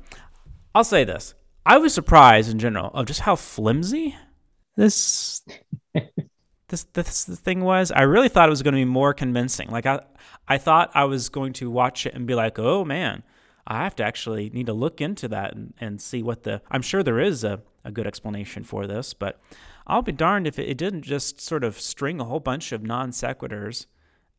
I'll 0.73 0.83
say 0.83 1.03
this. 1.03 1.33
I 1.65 1.77
was 1.77 1.93
surprised 1.93 2.51
in 2.51 2.59
general 2.59 2.91
of 2.93 3.05
just 3.05 3.21
how 3.21 3.35
flimsy 3.35 4.15
this 4.75 5.41
this 6.67 6.83
this 6.93 7.25
thing 7.39 7.63
was. 7.63 7.91
I 7.91 8.01
really 8.01 8.29
thought 8.29 8.49
it 8.49 8.51
was 8.51 8.63
going 8.63 8.73
to 8.73 8.79
be 8.79 8.85
more 8.85 9.13
convincing. 9.13 9.69
Like 9.69 9.85
I 9.85 10.01
I 10.47 10.57
thought 10.57 10.91
I 10.93 11.05
was 11.05 11.29
going 11.29 11.53
to 11.53 11.69
watch 11.69 12.05
it 12.05 12.13
and 12.13 12.25
be 12.25 12.35
like, 12.35 12.59
"Oh 12.59 12.83
man, 12.83 13.23
I 13.67 13.83
have 13.83 13.95
to 13.97 14.03
actually 14.03 14.49
need 14.49 14.67
to 14.67 14.73
look 14.73 15.01
into 15.01 15.27
that 15.29 15.55
and, 15.55 15.73
and 15.79 16.01
see 16.01 16.21
what 16.21 16.43
the 16.43 16.61
I'm 16.69 16.81
sure 16.81 17.03
there 17.03 17.19
is 17.19 17.43
a, 17.43 17.61
a 17.83 17.91
good 17.91 18.07
explanation 18.07 18.63
for 18.63 18.85
this, 18.87 19.13
but 19.13 19.39
I'll 19.87 20.01
be 20.01 20.11
darned 20.11 20.47
if 20.47 20.59
it, 20.59 20.69
it 20.69 20.77
didn't 20.77 21.03
just 21.03 21.41
sort 21.41 21.63
of 21.63 21.79
string 21.79 22.19
a 22.19 22.25
whole 22.25 22.39
bunch 22.39 22.71
of 22.71 22.83
non 22.83 23.11
sequiturs. 23.11 23.85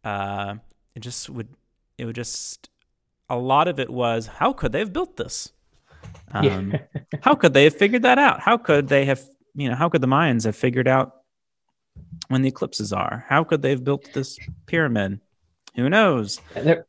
Uh, 0.04 0.56
it 0.94 1.00
just 1.00 1.28
would 1.28 1.48
it 1.98 2.04
would 2.04 2.16
just 2.16 2.68
a 3.28 3.36
lot 3.36 3.66
of 3.66 3.80
it 3.80 3.90
was 3.90 4.26
how 4.26 4.52
could 4.52 4.72
they 4.72 4.78
have 4.78 4.92
built 4.92 5.16
this? 5.16 5.52
Um, 6.32 6.72
yeah. 6.72 6.78
how 7.22 7.34
could 7.34 7.52
they 7.52 7.64
have 7.64 7.74
figured 7.74 8.02
that 8.02 8.18
out? 8.18 8.40
How 8.40 8.56
could 8.56 8.88
they 8.88 9.06
have 9.06 9.20
you 9.56 9.68
know, 9.68 9.74
how 9.74 9.88
could 9.88 10.02
the 10.02 10.06
Mayans 10.06 10.44
have 10.44 10.54
figured 10.54 10.86
out 10.86 11.12
when 12.28 12.42
the 12.42 12.48
eclipses 12.48 12.92
are? 12.92 13.24
How 13.28 13.42
could 13.42 13.62
they 13.62 13.70
have 13.70 13.84
built 13.84 14.08
this 14.12 14.38
pyramid? 14.66 15.20
Who 15.74 15.88
knows? 15.88 16.40
There, 16.54 16.86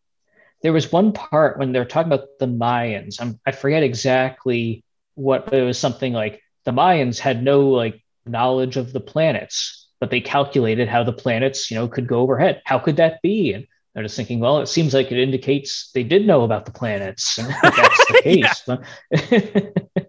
there 0.61 0.73
was 0.73 0.91
one 0.91 1.13
part 1.13 1.57
when 1.57 1.71
they're 1.71 1.85
talking 1.85 2.11
about 2.11 2.27
the 2.39 2.47
Mayans. 2.47 3.21
I'm, 3.21 3.39
I 3.45 3.51
forget 3.51 3.83
exactly 3.83 4.83
what, 5.15 5.51
it 5.53 5.63
was 5.63 5.79
something 5.79 6.13
like 6.13 6.41
the 6.65 6.71
Mayans 6.71 7.19
had 7.19 7.43
no 7.43 7.69
like 7.69 8.03
knowledge 8.25 8.75
of 8.75 8.91
the 8.91 8.99
planets, 8.99 9.87
but 9.99 10.09
they 10.09 10.21
calculated 10.21 10.89
how 10.89 11.03
the 11.03 11.13
planets, 11.13 11.71
you 11.71 11.75
know, 11.75 11.87
could 11.87 12.07
go 12.07 12.19
overhead. 12.19 12.61
How 12.65 12.79
could 12.79 12.97
that 12.97 13.21
be? 13.21 13.53
And 13.53 13.65
they're 13.93 14.03
just 14.03 14.17
thinking, 14.17 14.39
well, 14.39 14.59
it 14.59 14.67
seems 14.67 14.93
like 14.93 15.11
it 15.11 15.17
indicates 15.17 15.89
they 15.93 16.03
did 16.03 16.27
know 16.27 16.43
about 16.43 16.65
the 16.65 16.71
planets. 16.71 17.35
that's 17.61 18.05
the 18.07 18.21
case. 19.93 20.03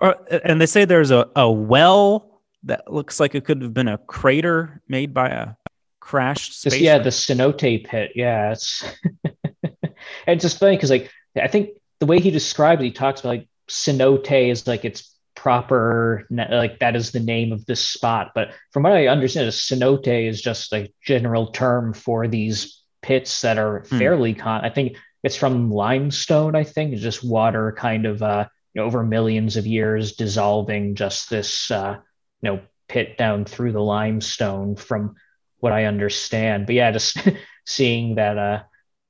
Or, 0.00 0.16
and 0.44 0.60
they 0.60 0.66
say 0.66 0.84
there's 0.84 1.10
a, 1.10 1.28
a 1.36 1.50
well 1.50 2.40
that 2.64 2.92
looks 2.92 3.20
like 3.20 3.34
it 3.34 3.44
could 3.44 3.62
have 3.62 3.72
been 3.72 3.88
a 3.88 3.98
crater 3.98 4.82
made 4.88 5.14
by 5.14 5.28
a 5.28 5.54
crashed 6.00 6.60
space. 6.60 6.80
yeah, 6.80 6.98
the 6.98 7.10
cenote 7.10 7.84
pit. 7.84 8.12
Yeah, 8.14 8.52
it's 8.52 8.84
and 9.24 9.34
it's 10.26 10.42
just 10.42 10.58
funny 10.58 10.76
because 10.76 10.90
like 10.90 11.10
I 11.36 11.48
think 11.48 11.70
the 12.00 12.06
way 12.06 12.20
he 12.20 12.30
describes 12.30 12.82
it, 12.82 12.86
he 12.86 12.90
talks 12.92 13.20
about 13.20 13.30
like 13.30 13.48
cenote 13.68 14.50
is 14.50 14.66
like 14.66 14.84
its 14.84 15.12
proper 15.34 16.26
like 16.30 16.78
that 16.80 16.96
is 16.96 17.12
the 17.12 17.20
name 17.20 17.52
of 17.52 17.66
this 17.66 17.80
spot. 17.80 18.32
But 18.34 18.50
from 18.72 18.84
what 18.84 18.92
I 18.92 19.06
understand, 19.06 19.48
a 19.48 19.50
cenote 19.50 20.28
is 20.28 20.40
just 20.40 20.72
a 20.72 20.92
general 21.02 21.48
term 21.48 21.92
for 21.92 22.28
these 22.28 22.82
pits 23.02 23.40
that 23.42 23.58
are 23.58 23.84
hmm. 23.88 23.98
fairly 23.98 24.34
con. 24.34 24.64
I 24.64 24.70
think 24.70 24.96
it's 25.22 25.36
from 25.36 25.70
limestone. 25.70 26.54
I 26.54 26.64
think 26.64 26.92
it's 26.92 27.02
just 27.02 27.24
water 27.24 27.74
kind 27.76 28.06
of 28.06 28.22
uh 28.22 28.46
know, 28.76 28.84
over 28.84 29.02
millions 29.02 29.56
of 29.56 29.66
years 29.66 30.12
dissolving 30.12 30.94
just 30.94 31.30
this 31.30 31.70
uh, 31.70 31.98
you 32.42 32.50
know 32.50 32.60
pit 32.88 33.16
down 33.16 33.44
through 33.44 33.72
the 33.72 33.82
limestone 33.82 34.76
from 34.76 35.16
what 35.58 35.72
I 35.72 35.84
understand. 35.84 36.66
But 36.66 36.76
yeah, 36.76 36.90
just 36.90 37.18
seeing 37.66 38.16
that 38.16 38.38
uh 38.38 38.62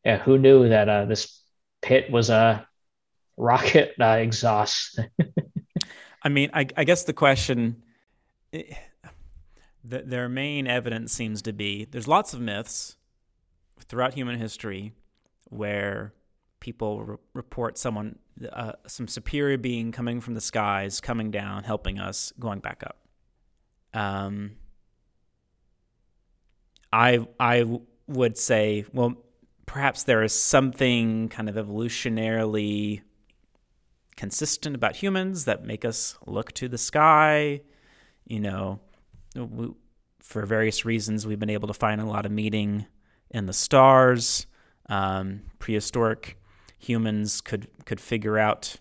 yeah, 0.05 0.19
who 0.19 0.39
knew 0.39 0.69
that 0.69 0.89
uh 0.89 1.05
this 1.05 1.43
pit 1.83 2.11
was 2.11 2.31
a 2.31 2.67
rocket 3.37 3.95
uh, 4.01 4.19
exhaust. 4.21 4.99
I 6.23 6.29
mean, 6.29 6.51
I, 6.53 6.67
I 6.77 6.85
guess 6.85 7.05
the 7.05 7.13
question 7.13 7.83
the, 9.89 10.03
their 10.03 10.29
main 10.29 10.67
evidence 10.67 11.13
seems 11.13 11.43
to 11.43 11.53
be 11.53 11.85
there's 11.85 12.09
lots 12.09 12.35
of 12.35 12.41
myths 12.41 12.97
throughout 13.81 14.15
human 14.15 14.39
history 14.39 14.93
where 15.49 16.13
people 16.67 17.01
re- 17.05 17.17
report 17.33 17.79
someone, 17.79 18.19
uh, 18.53 18.73
some 18.89 19.07
superior 19.07 19.57
being 19.57 19.93
coming 19.93 20.21
from 20.21 20.35
the 20.35 20.41
skies, 20.41 21.01
coming 21.01 21.31
down, 21.31 21.63
helping 21.63 22.01
us, 22.01 22.33
going 22.41 22.59
back 22.59 22.83
up. 22.85 22.99
Um, 23.95 24.57
I 26.93 27.25
I 27.39 27.65
would 28.09 28.37
say, 28.37 28.85
well, 28.93 29.15
perhaps 29.65 30.03
there 30.03 30.25
is 30.25 30.33
something 30.33 31.29
kind 31.29 31.49
of 31.49 31.55
evolutionarily 31.55 33.03
consistent 34.17 34.75
about 34.75 34.97
humans 34.97 35.45
that 35.45 35.65
make 35.65 35.85
us 35.85 36.19
look 36.27 36.51
to 36.55 36.69
the 36.69 36.79
sky. 36.79 37.61
You 38.27 38.41
know, 38.41 38.81
we, 39.37 39.69
for 40.19 40.45
various 40.45 40.85
reasons, 40.85 41.29
we've 41.29 41.39
been 41.39 41.49
able 41.49 41.69
to 41.69 41.75
find 41.75 42.01
a 42.01 42.07
lot 42.07 42.27
of 42.27 42.33
meaning 42.33 42.87
in 43.31 43.47
the 43.47 43.53
stars. 43.53 44.49
Um, 44.89 45.43
prehistoric 45.61 46.39
humans 46.79 47.41
could 47.41 47.69
could 47.85 48.01
figure 48.01 48.39
out 48.39 48.77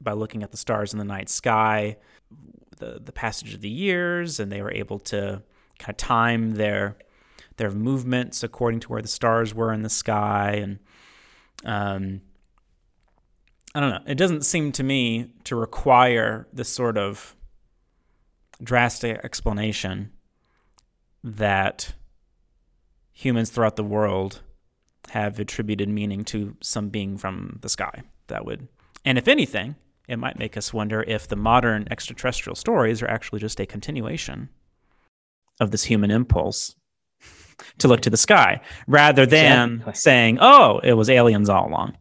by 0.00 0.12
looking 0.12 0.42
at 0.42 0.50
the 0.50 0.56
stars 0.56 0.92
in 0.92 0.98
the 0.98 1.04
night 1.04 1.28
sky 1.28 1.96
the 2.78 3.00
the 3.02 3.12
passage 3.12 3.54
of 3.54 3.60
the 3.60 3.68
years, 3.68 4.40
and 4.40 4.50
they 4.50 4.62
were 4.62 4.72
able 4.72 4.98
to 4.98 5.42
kind 5.78 5.90
of 5.90 5.96
time 5.96 6.52
their 6.52 6.96
their 7.56 7.70
movements 7.70 8.42
according 8.42 8.80
to 8.80 8.88
where 8.88 9.02
the 9.02 9.08
stars 9.08 9.54
were 9.54 9.72
in 9.72 9.82
the 9.82 9.90
sky, 9.90 10.52
and 10.62 10.78
um, 11.64 12.20
I 13.74 13.80
don't 13.80 13.90
know. 13.90 14.02
It 14.06 14.16
doesn't 14.16 14.44
seem 14.44 14.72
to 14.72 14.82
me 14.82 15.30
to 15.44 15.56
require 15.56 16.46
this 16.52 16.68
sort 16.68 16.98
of 16.98 17.34
drastic 18.62 19.20
explanation 19.24 20.12
that 21.22 21.94
humans 23.12 23.50
throughout 23.50 23.76
the 23.76 23.84
world 23.84 24.42
have 25.10 25.38
attributed 25.38 25.88
meaning 25.88 26.24
to 26.24 26.56
some 26.60 26.88
being 26.88 27.16
from 27.16 27.58
the 27.62 27.68
sky. 27.68 28.02
That 28.28 28.44
would, 28.44 28.68
and 29.04 29.18
if 29.18 29.28
anything, 29.28 29.76
it 30.08 30.18
might 30.18 30.38
make 30.38 30.56
us 30.56 30.72
wonder 30.72 31.02
if 31.02 31.28
the 31.28 31.36
modern 31.36 31.86
extraterrestrial 31.90 32.56
stories 32.56 33.02
are 33.02 33.08
actually 33.08 33.40
just 33.40 33.60
a 33.60 33.66
continuation 33.66 34.48
of 35.60 35.70
this 35.70 35.84
human 35.84 36.10
impulse 36.10 36.74
to 37.78 37.88
look 37.88 38.00
to 38.02 38.10
the 38.10 38.16
sky 38.16 38.60
rather 38.86 39.26
than 39.26 39.74
exactly. 39.74 39.94
saying, 39.94 40.38
oh, 40.40 40.80
it 40.82 40.94
was 40.94 41.08
aliens 41.08 41.48
all 41.48 41.68
along. 41.68 41.96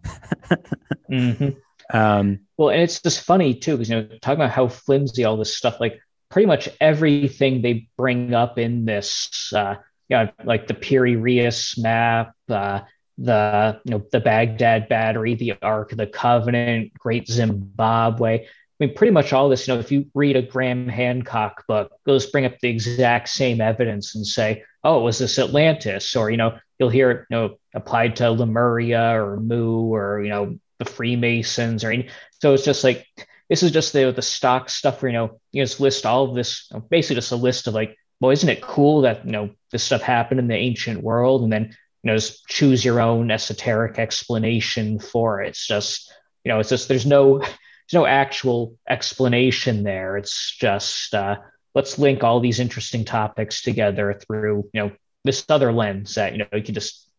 mm-hmm. 1.11 1.49
um, 1.95 2.39
well, 2.57 2.69
and 2.69 2.81
it's 2.81 3.01
just 3.01 3.21
funny 3.21 3.53
too, 3.53 3.73
because, 3.73 3.89
you 3.89 3.95
know, 3.95 4.07
talking 4.21 4.41
about 4.41 4.51
how 4.51 4.67
flimsy 4.67 5.23
all 5.23 5.37
this 5.37 5.55
stuff, 5.55 5.79
like 5.79 5.99
pretty 6.29 6.45
much 6.45 6.67
everything 6.81 7.61
they 7.61 7.87
bring 7.97 8.33
up 8.33 8.57
in 8.57 8.85
this, 8.85 9.51
uh, 9.55 9.75
you 10.09 10.17
know, 10.17 10.29
like 10.43 10.67
the 10.67 10.73
Piri-Reis 10.73 11.77
map, 11.77 12.33
uh, 12.49 12.81
the 13.17 13.81
you 13.85 13.91
know 13.91 14.05
the 14.11 14.19
Baghdad 14.19 14.89
Battery, 14.89 15.35
the 15.35 15.53
Ark 15.61 15.91
the 15.91 16.07
Covenant, 16.07 16.93
Great 16.97 17.27
Zimbabwe. 17.27 18.45
I 18.45 18.85
mean, 18.85 18.95
pretty 18.95 19.11
much 19.11 19.33
all 19.33 19.49
this. 19.49 19.67
You 19.67 19.73
know, 19.75 19.79
if 19.79 19.91
you 19.91 20.07
read 20.13 20.35
a 20.35 20.41
Graham 20.41 20.87
Hancock 20.87 21.65
book, 21.67 21.91
just 22.07 22.31
bring 22.31 22.45
up 22.45 22.59
the 22.59 22.69
exact 22.69 23.29
same 23.29 23.61
evidence 23.61 24.15
and 24.15 24.25
say, 24.25 24.63
"Oh, 24.83 24.99
it 24.99 25.03
was 25.03 25.19
this 25.19 25.37
Atlantis," 25.37 26.15
or 26.15 26.31
you 26.31 26.37
know, 26.37 26.57
you'll 26.79 26.89
hear 26.89 27.11
it, 27.11 27.25
you 27.29 27.37
know, 27.37 27.57
applied 27.75 28.15
to 28.17 28.31
Lemuria 28.31 29.21
or 29.21 29.39
Mu 29.39 29.93
or 29.93 30.21
you 30.23 30.29
know 30.29 30.57
the 30.79 30.85
Freemasons 30.85 31.83
or 31.83 31.93
so. 32.41 32.53
It's 32.53 32.65
just 32.65 32.83
like 32.83 33.05
this 33.49 33.63
is 33.63 33.71
just 33.71 33.93
the 33.93 34.11
the 34.11 34.21
stock 34.21 34.69
stuff 34.69 35.01
where 35.01 35.11
you 35.11 35.17
know 35.17 35.39
you 35.51 35.63
just 35.63 35.79
list 35.79 36.05
all 36.05 36.29
of 36.29 36.35
this, 36.35 36.67
you 36.71 36.77
know, 36.77 36.85
basically 36.89 37.15
just 37.15 37.31
a 37.31 37.35
list 37.35 37.67
of 37.67 37.75
like, 37.75 37.95
well, 38.19 38.31
isn't 38.31 38.49
it 38.49 38.61
cool 38.61 39.01
that 39.01 39.25
you 39.25 39.31
know 39.31 39.51
this 39.71 39.83
stuff 39.83 40.01
happened 40.01 40.39
in 40.39 40.47
the 40.47 40.55
ancient 40.55 41.03
world, 41.03 41.43
and 41.43 41.53
then 41.53 41.75
you 42.03 42.11
know 42.11 42.17
just 42.17 42.45
choose 42.47 42.83
your 42.83 42.99
own 42.99 43.31
esoteric 43.31 43.97
explanation 43.97 44.99
for 44.99 45.41
it. 45.41 45.49
It's 45.49 45.65
just 45.65 46.13
you 46.43 46.51
know 46.51 46.59
it's 46.59 46.69
just 46.69 46.87
there's 46.87 47.05
no 47.05 47.39
there's 47.39 47.93
no 47.93 48.05
actual 48.05 48.77
explanation 48.89 49.83
there. 49.83 50.17
It's 50.17 50.55
just 50.55 51.13
uh, 51.13 51.37
let's 51.73 51.97
link 51.97 52.23
all 52.23 52.39
these 52.39 52.59
interesting 52.59 53.05
topics 53.05 53.61
together 53.61 54.19
through 54.27 54.69
you 54.73 54.81
know 54.81 54.91
this 55.23 55.45
other 55.49 55.71
lens 55.71 56.15
that 56.15 56.33
you 56.33 56.39
know 56.39 56.47
you 56.53 56.63
can 56.63 56.75
just 56.75 57.09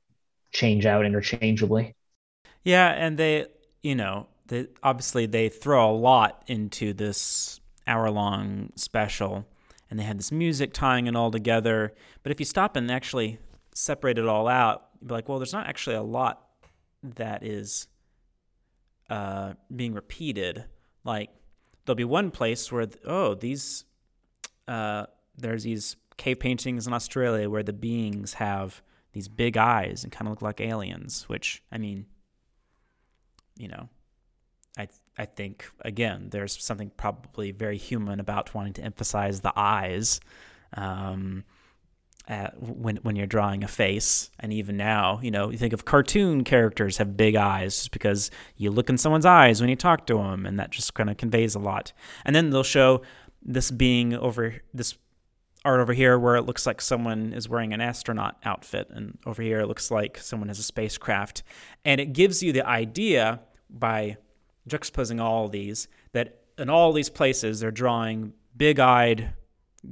change 0.53 0.87
out 0.87 1.07
interchangeably. 1.07 1.95
Yeah, 2.63 2.89
and 2.91 3.19
they 3.19 3.47
you 3.83 3.95
know 3.95 4.27
they 4.47 4.69
obviously 4.83 5.27
they 5.27 5.49
throw 5.49 5.91
a 5.91 5.97
lot 5.97 6.43
into 6.47 6.93
this 6.93 7.61
hour 7.87 8.11
long 8.11 8.71
special 8.77 9.47
and 9.91 9.99
they 9.99 10.05
had 10.05 10.19
this 10.19 10.33
music 10.33 10.73
tying 10.73 11.07
it 11.07 11.17
all 11.17 11.31
together. 11.31 11.95
But 12.23 12.33
if 12.33 12.41
you 12.41 12.47
stop 12.47 12.77
and 12.77 12.91
actually 12.91 13.39
separate 13.75 14.19
it 14.19 14.27
all 14.27 14.49
out, 14.49 14.89
you'd 15.01 15.09
be 15.09 15.15
like, 15.15 15.29
well, 15.29 15.39
there's 15.39 15.53
not 15.53 15.67
actually 15.67 15.97
a 15.97 16.03
lot 16.03 16.47
that 17.03 17.45
is 17.45 17.87
uh, 19.11 19.55
being 19.75 19.93
repeated. 19.93 20.65
Like 21.05 21.31
there'll 21.85 21.97
be 21.97 22.05
one 22.05 22.31
place 22.31 22.73
where 22.73 22.87
oh 23.05 23.35
these 23.35 23.85
uh, 24.67 25.07
there's 25.37 25.65
these 25.65 25.97
cave 26.17 26.41
paintings 26.41 26.87
in 26.87 26.93
Australia 26.93 27.51
where 27.51 27.63
the 27.63 27.73
beings 27.73 28.35
have 28.35 28.83
these 29.13 29.29
big 29.29 29.57
eyes 29.57 30.03
and 30.03 30.13
kind 30.13 30.27
of 30.27 30.33
look 30.33 30.43
like 30.43 30.61
aliens. 30.61 31.29
Which 31.29 31.63
I 31.71 31.79
mean, 31.79 32.07
you 33.57 33.69
know, 33.69 33.89
I 34.79 34.89
I 35.19 35.27
think 35.27 35.71
again 35.81 36.29
there's 36.31 36.63
something 36.63 36.91
probably 36.97 37.51
very 37.51 37.77
human 37.77 38.21
about 38.21 38.55
wanting 38.55 38.73
to 38.75 38.83
emphasize 38.83 39.43
the 39.43 39.53
eyes. 39.55 40.21
Um, 40.77 41.45
at, 42.27 42.61
when 42.63 42.97
when 42.97 43.17
you're 43.17 43.27
drawing 43.27 43.65
a 43.65 43.69
face. 43.69 44.31
And 44.41 44.53
even 44.53 44.77
now, 44.77 45.21
you 45.23 45.31
know, 45.31 45.51
you 45.51 45.59
think 45.59 45.73
of 45.73 45.85
cartoon 45.85 46.45
characters 46.45 46.97
have 46.99 47.17
big 47.17 47.37
eyes 47.37 47.77
just 47.77 47.91
because 47.91 48.31
you 48.57 48.71
look 48.71 48.89
in 48.89 48.99
someone's 48.99 49.27
eyes 49.27 49.61
when 49.61 49.71
you 49.71 49.77
talk 49.77 50.07
to 50.07 50.15
them, 50.15 50.47
and 50.47 50.59
that 50.59 50.71
just 50.71 50.95
kind 50.95 51.11
of 51.11 51.17
conveys 51.17 51.55
a 51.55 51.59
lot. 51.59 51.93
And 52.25 52.35
then 52.35 52.51
they'll 52.51 52.63
show 52.63 53.03
this 53.43 53.71
being 53.71 54.15
over 54.15 54.55
this 54.73 54.95
art 55.67 55.81
over 55.81 55.95
here 55.95 56.19
where 56.19 56.37
it 56.37 56.43
looks 56.43 56.67
like 56.67 56.81
someone 56.81 57.33
is 57.33 57.49
wearing 57.49 57.73
an 57.73 57.81
astronaut 57.81 58.37
outfit, 58.45 58.89
and 58.91 59.19
over 59.27 59.43
here 59.43 59.61
it 59.61 59.67
looks 59.67 59.91
like 59.91 60.19
someone 60.19 60.49
has 60.49 60.59
a 60.59 60.63
spacecraft, 60.63 61.43
and 61.85 62.01
it 62.01 62.13
gives 62.13 62.43
you 62.43 62.53
the 62.53 62.67
idea 62.67 63.41
by 63.71 64.17
juxtaposing 64.69 65.21
all 65.21 65.49
these 65.49 65.89
that 66.13 66.41
in 66.57 66.71
all 66.71 66.93
these 66.93 67.11
places 67.11 67.61
they're 67.61 67.71
drawing 67.71 68.33
big-eyed 68.57 69.33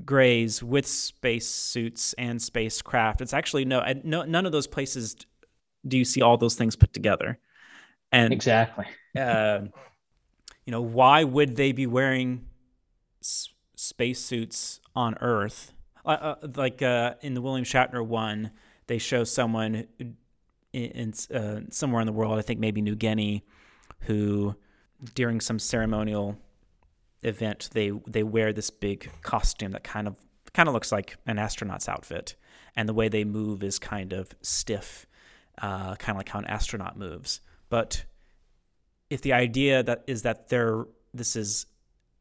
grays 0.04 0.62
with 0.62 0.86
space 0.86 1.48
suits 1.48 2.14
and 2.14 2.40
spacecraft. 2.40 3.20
It's 3.20 3.32
actually 3.32 3.64
no, 3.64 3.84
no 4.04 4.22
none 4.24 4.46
of 4.46 4.52
those 4.52 4.66
places 4.66 5.16
do 5.86 5.98
you 5.98 6.04
see 6.04 6.22
all 6.22 6.36
those 6.36 6.54
things 6.54 6.76
put 6.76 6.92
together. 6.92 7.38
And 8.10 8.32
exactly, 8.32 8.86
uh, 9.18 9.62
you 10.64 10.70
know, 10.70 10.80
why 10.80 11.24
would 11.24 11.56
they 11.56 11.72
be 11.72 11.86
wearing 11.86 12.46
s- 13.22 13.48
spacesuits 13.74 14.80
on 14.94 15.16
Earth? 15.20 15.72
Uh, 16.04 16.08
uh, 16.42 16.48
like 16.56 16.82
uh, 16.82 17.14
in 17.20 17.34
the 17.34 17.40
William 17.40 17.64
Shatner 17.64 18.04
one, 18.04 18.50
they 18.86 18.98
show 18.98 19.24
someone 19.24 19.86
in, 19.98 20.16
in 20.72 21.14
uh, 21.34 21.60
somewhere 21.70 22.00
in 22.00 22.06
the 22.06 22.12
world, 22.12 22.38
I 22.38 22.42
think 22.42 22.60
maybe 22.60 22.80
New 22.80 22.96
Guinea, 22.96 23.44
who 24.00 24.56
during 25.14 25.40
some 25.40 25.58
ceremonial 25.58 26.38
event, 27.22 27.70
they 27.72 27.92
they 28.06 28.22
wear 28.22 28.52
this 28.52 28.70
big 28.70 29.10
costume 29.22 29.72
that 29.72 29.84
kind 29.84 30.06
of 30.06 30.16
kind 30.52 30.68
of 30.68 30.74
looks 30.74 30.92
like 30.92 31.16
an 31.26 31.38
astronaut's 31.38 31.88
outfit, 31.88 32.34
and 32.76 32.88
the 32.88 32.94
way 32.94 33.08
they 33.08 33.24
move 33.24 33.62
is 33.62 33.78
kind 33.78 34.12
of 34.12 34.34
stiff, 34.42 35.06
uh, 35.60 35.94
kind 35.96 36.16
of 36.16 36.18
like 36.18 36.28
how 36.28 36.38
an 36.38 36.46
astronaut 36.46 36.98
moves. 36.98 37.40
But 37.68 38.04
if 39.10 39.22
the 39.22 39.32
idea 39.32 39.82
that 39.82 40.04
is 40.06 40.22
that 40.22 40.48
they're 40.48 40.84
this 41.14 41.36
is 41.36 41.66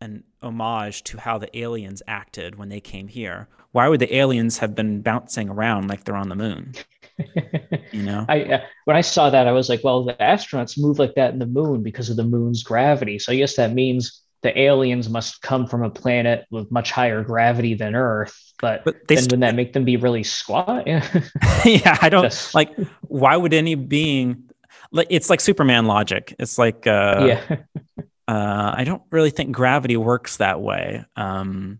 an 0.02 0.24
homage 0.42 1.04
to 1.04 1.18
how 1.18 1.38
the 1.38 1.56
aliens 1.58 2.02
acted 2.08 2.56
when 2.56 2.70
they 2.70 2.80
came 2.80 3.08
here, 3.08 3.48
why 3.72 3.88
would 3.88 4.00
the 4.00 4.16
aliens 4.16 4.58
have 4.58 4.76
been 4.76 5.02
bouncing 5.02 5.50
around 5.50 5.88
like 5.88 6.04
they're 6.04 6.16
on 6.16 6.30
the 6.30 6.36
moon? 6.36 6.74
you 7.92 8.04
know, 8.04 8.26
I 8.28 8.44
uh, 8.44 8.62
when 8.86 8.98
I 8.98 9.02
saw 9.02 9.30
that, 9.30 9.48
I 9.48 9.52
was 9.52 9.70
like, 9.70 9.84
well, 9.84 10.04
the 10.04 10.14
astronauts 10.14 10.80
move 10.80 11.00
like 11.00 11.16
that 11.16 11.34
in 11.34 11.40
the 11.40 11.46
moon 11.46 11.84
because 11.84 12.10
of 12.10 12.18
the 12.18 12.24
moon's 12.24 12.64
gravity. 12.64 13.20
So 13.20 13.32
I 13.32 13.36
guess 13.36 13.56
that 13.56 13.74
means 13.74 14.21
the 14.42 14.60
aliens 14.60 15.10
must 15.10 15.42
come 15.42 15.68
from 15.68 15.84
a 15.84 15.90
planet 15.90 16.46
with 16.50 16.72
much 16.72 16.92
higher 16.92 17.24
gravity 17.24 17.76
than 17.76 17.96
Earth. 17.96 18.54
But, 18.60 18.84
but 18.84 19.08
then 19.08 19.18
st- 19.18 19.32
wouldn't 19.32 19.42
that 19.42 19.56
make 19.56 19.74
them 19.74 19.86
be 19.86 19.98
really 19.98 20.24
squat? 20.24 20.88
yeah, 21.66 21.98
I 22.02 22.10
don't 22.10 22.24
Just, 22.24 22.54
like. 22.56 22.76
Why 23.02 23.36
would 23.36 23.54
any 23.54 23.76
being 23.76 24.50
like? 24.92 25.08
It's 25.10 25.30
like 25.30 25.42
Superman 25.42 25.86
logic. 25.86 26.36
It's 26.40 26.58
like 26.58 26.88
uh, 26.88 27.26
yeah. 27.28 27.56
uh, 28.28 28.74
I 28.76 28.84
don't 28.84 29.04
really 29.12 29.32
think 29.32 29.52
gravity 29.52 29.98
works 29.98 30.38
that 30.38 30.62
way. 30.62 31.04
Um, 31.16 31.80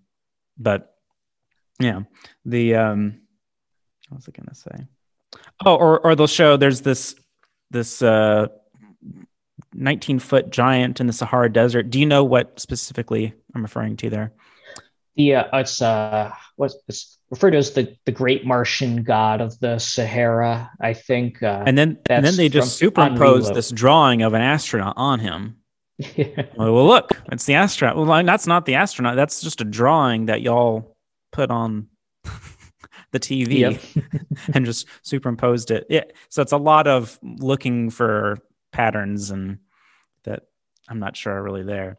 but 0.58 0.94
yeah, 1.80 2.02
the 2.46 2.76
um, 2.76 3.22
what 4.10 4.18
was 4.18 4.30
I 4.30 4.40
gonna 4.40 4.56
say? 4.56 4.88
Oh, 5.66 5.76
or 5.76 6.00
or 6.00 6.16
they'll 6.16 6.28
show 6.28 6.58
there's 6.58 6.82
this 6.82 7.16
this 7.70 8.02
uh 8.02 8.48
19 9.74 10.20
foot 10.20 10.50
giant 10.50 11.00
in 11.00 11.08
the 11.08 11.14
Sahara 11.14 11.52
Desert. 11.52 11.90
Do 11.90 12.00
you 12.00 12.06
know 12.06 12.24
what 12.24 12.60
specifically 12.60 13.34
I'm 13.56 13.62
referring 13.62 13.98
to 13.98 14.10
there? 14.10 14.34
the 15.16 15.36
uh, 15.36 15.60
it's 15.60 15.82
uh 15.82 16.32
what's 16.56 16.76
it's 16.88 17.18
referred 17.30 17.52
to 17.52 17.58
as 17.58 17.72
the 17.72 17.96
the 18.06 18.12
Great 18.12 18.46
Martian 18.46 19.04
God 19.04 19.42
of 19.42 19.60
the 19.60 19.80
Sahara. 19.80 20.72
I 20.80 20.94
think. 20.94 21.42
Uh, 21.44 21.64
and 21.66 21.78
then 21.78 21.98
and 22.10 22.26
then 22.26 22.36
they 22.36 22.50
just 22.50 22.78
superimpose 22.78 23.52
this 23.52 23.72
drawing 23.72 24.22
of 24.22 24.34
an 24.34 24.42
astronaut 24.42 24.94
on 24.98 25.20
him. 25.20 25.58
Yeah. 26.16 26.48
Well, 26.58 26.88
look, 26.88 27.12
it's 27.32 27.46
the 27.46 27.54
astronaut. 27.54 27.96
Well, 27.96 28.24
that's 28.24 28.48
not 28.48 28.66
the 28.66 28.74
astronaut. 28.74 29.16
That's 29.16 29.40
just 29.40 29.62
a 29.62 29.64
drawing 29.64 30.26
that 30.26 30.42
y'all 30.42 30.98
put 31.32 31.52
on 31.52 31.90
the 33.12 33.20
TV 33.20 33.60
yep. 33.60 33.80
and 34.56 34.66
just 34.66 34.88
superimposed 35.04 35.70
it. 35.70 35.86
Yeah. 35.90 36.06
So 36.30 36.42
it's 36.42 36.54
a 36.54 36.58
lot 36.58 36.88
of 36.88 37.20
looking 37.22 37.92
for 37.92 38.40
patterns 38.72 39.32
and 39.32 39.60
that 40.24 40.44
I'm 40.88 41.00
not 41.00 41.16
sure 41.16 41.34
are 41.34 41.44
really 41.44 41.64
there. 41.64 41.98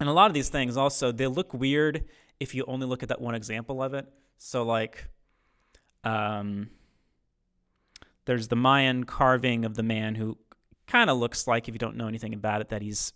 And 0.00 0.08
a 0.08 0.12
lot 0.12 0.28
of 0.30 0.34
these 0.34 0.48
things 0.48 0.76
also 0.76 1.12
they 1.12 1.26
look 1.26 1.54
weird 1.54 2.04
if 2.38 2.54
you 2.54 2.64
only 2.66 2.86
look 2.86 3.02
at 3.02 3.08
that 3.08 3.20
one 3.20 3.34
example 3.34 3.82
of 3.82 3.94
it. 3.94 4.06
So 4.38 4.62
like 4.62 5.08
um 6.04 6.70
there's 8.26 8.48
the 8.48 8.56
Mayan 8.56 9.04
carving 9.04 9.64
of 9.64 9.74
the 9.74 9.82
man 9.82 10.16
who 10.16 10.36
kind 10.86 11.10
of 11.10 11.18
looks 11.18 11.46
like 11.46 11.68
if 11.68 11.74
you 11.74 11.78
don't 11.78 11.96
know 11.96 12.08
anything 12.08 12.34
about 12.34 12.60
it 12.60 12.68
that 12.68 12.82
he's 12.82 13.12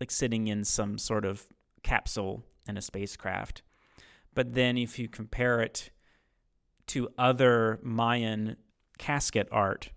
like 0.00 0.10
sitting 0.10 0.48
in 0.48 0.64
some 0.64 0.98
sort 0.98 1.24
of 1.24 1.46
capsule 1.82 2.44
in 2.68 2.76
a 2.76 2.82
spacecraft. 2.82 3.62
But 4.34 4.54
then 4.54 4.76
if 4.76 4.98
you 4.98 5.08
compare 5.08 5.60
it 5.60 5.90
to 6.88 7.08
other 7.16 7.78
Mayan 7.82 8.56
casket 8.98 9.48
art, 9.52 9.90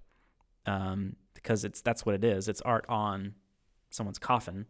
um, 0.66 1.16
because 1.48 1.64
it's 1.64 1.80
that's 1.80 2.06
what 2.06 2.14
it 2.14 2.26
is. 2.26 2.50
It's 2.50 2.60
art 2.62 2.86
on 2.90 3.34
someone's 3.90 4.20
coffin. 4.20 4.66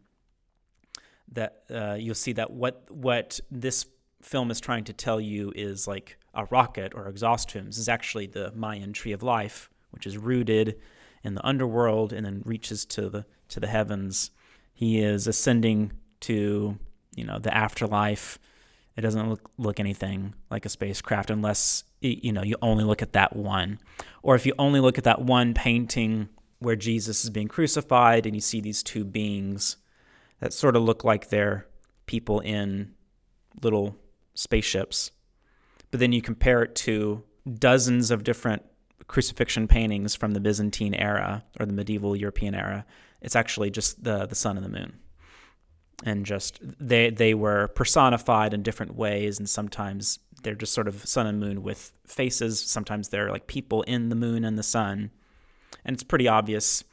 That 1.32 1.64
uh, 1.68 1.96
you'll 1.98 2.14
see 2.14 2.32
that 2.34 2.52
what 2.52 2.88
what 2.88 3.40
this 3.50 3.84
film 4.22 4.52
is 4.52 4.60
trying 4.60 4.84
to 4.84 4.92
tell 4.92 5.20
you 5.20 5.52
is 5.56 5.88
like 5.88 6.18
a 6.34 6.44
rocket 6.46 6.92
or 6.94 7.08
exhaust 7.08 7.50
fumes 7.50 7.78
is 7.78 7.88
actually 7.88 8.26
the 8.26 8.52
Mayan 8.52 8.92
tree 8.92 9.10
of 9.10 9.24
life, 9.24 9.70
which 9.90 10.06
is 10.06 10.16
rooted 10.16 10.78
in 11.24 11.34
the 11.34 11.44
underworld 11.44 12.12
and 12.12 12.24
then 12.24 12.42
reaches 12.44 12.84
to 12.86 13.10
the 13.10 13.26
to 13.48 13.58
the 13.58 13.66
heavens. 13.66 14.30
He 14.72 15.00
is 15.00 15.26
ascending 15.26 15.92
to 16.20 16.78
you 17.16 17.24
know 17.24 17.40
the 17.40 17.52
afterlife. 17.52 18.38
It 18.96 19.00
doesn't 19.00 19.28
look 19.28 19.50
look 19.58 19.80
anything 19.80 20.34
like 20.48 20.64
a 20.64 20.68
spacecraft 20.68 21.30
unless 21.30 21.82
you 22.00 22.32
know 22.32 22.44
you 22.44 22.54
only 22.62 22.84
look 22.84 23.02
at 23.02 23.14
that 23.14 23.34
one, 23.34 23.80
or 24.22 24.36
if 24.36 24.46
you 24.46 24.54
only 24.60 24.78
look 24.78 24.96
at 24.96 25.04
that 25.04 25.20
one 25.20 25.54
painting 25.54 26.28
where 26.60 26.76
Jesus 26.76 27.24
is 27.24 27.30
being 27.30 27.48
crucified 27.48 28.26
and 28.26 28.34
you 28.34 28.40
see 28.40 28.60
these 28.60 28.82
two 28.82 29.04
beings 29.04 29.76
that 30.40 30.52
sort 30.52 30.76
of 30.76 30.82
look 30.82 31.04
like 31.04 31.28
they're 31.28 31.66
people 32.06 32.40
in 32.40 32.94
little 33.62 33.96
spaceships. 34.34 35.10
But 35.90 36.00
then 36.00 36.12
you 36.12 36.22
compare 36.22 36.62
it 36.62 36.74
to 36.76 37.22
dozens 37.58 38.10
of 38.10 38.24
different 38.24 38.62
crucifixion 39.06 39.66
paintings 39.68 40.14
from 40.14 40.32
the 40.32 40.40
Byzantine 40.40 40.94
era 40.94 41.44
or 41.58 41.66
the 41.66 41.72
medieval 41.72 42.14
European 42.14 42.54
era. 42.54 42.84
It's 43.20 43.36
actually 43.36 43.70
just 43.70 44.04
the 44.04 44.26
the 44.26 44.34
sun 44.34 44.56
and 44.56 44.64
the 44.64 44.70
moon. 44.70 44.98
And 46.04 46.26
just 46.26 46.60
they 46.62 47.10
they 47.10 47.34
were 47.34 47.68
personified 47.68 48.54
in 48.54 48.62
different 48.62 48.94
ways 48.94 49.38
and 49.38 49.48
sometimes 49.48 50.18
they're 50.42 50.54
just 50.54 50.74
sort 50.74 50.86
of 50.86 51.04
sun 51.04 51.26
and 51.26 51.40
moon 51.40 51.62
with 51.62 51.92
faces, 52.06 52.60
sometimes 52.60 53.08
they're 53.08 53.30
like 53.30 53.48
people 53.48 53.82
in 53.82 54.08
the 54.08 54.14
moon 54.14 54.44
and 54.44 54.56
the 54.56 54.62
sun 54.62 55.10
and 55.84 55.94
it's 55.94 56.02
pretty 56.02 56.28
obvious 56.28 56.84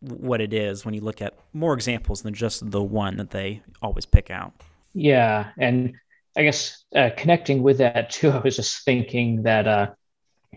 what 0.00 0.40
it 0.40 0.52
is 0.52 0.84
when 0.84 0.94
you 0.94 1.00
look 1.00 1.22
at 1.22 1.34
more 1.52 1.74
examples 1.74 2.22
than 2.22 2.34
just 2.34 2.70
the 2.70 2.82
one 2.82 3.16
that 3.16 3.30
they 3.30 3.62
always 3.82 4.06
pick 4.06 4.30
out. 4.30 4.52
Yeah, 4.92 5.48
and 5.58 5.94
I 6.36 6.42
guess 6.42 6.84
uh, 6.94 7.10
connecting 7.16 7.62
with 7.62 7.78
that 7.78 8.10
too, 8.10 8.30
I 8.30 8.38
was 8.38 8.56
just 8.56 8.84
thinking 8.84 9.42
that 9.42 9.66
uh, 9.66 9.90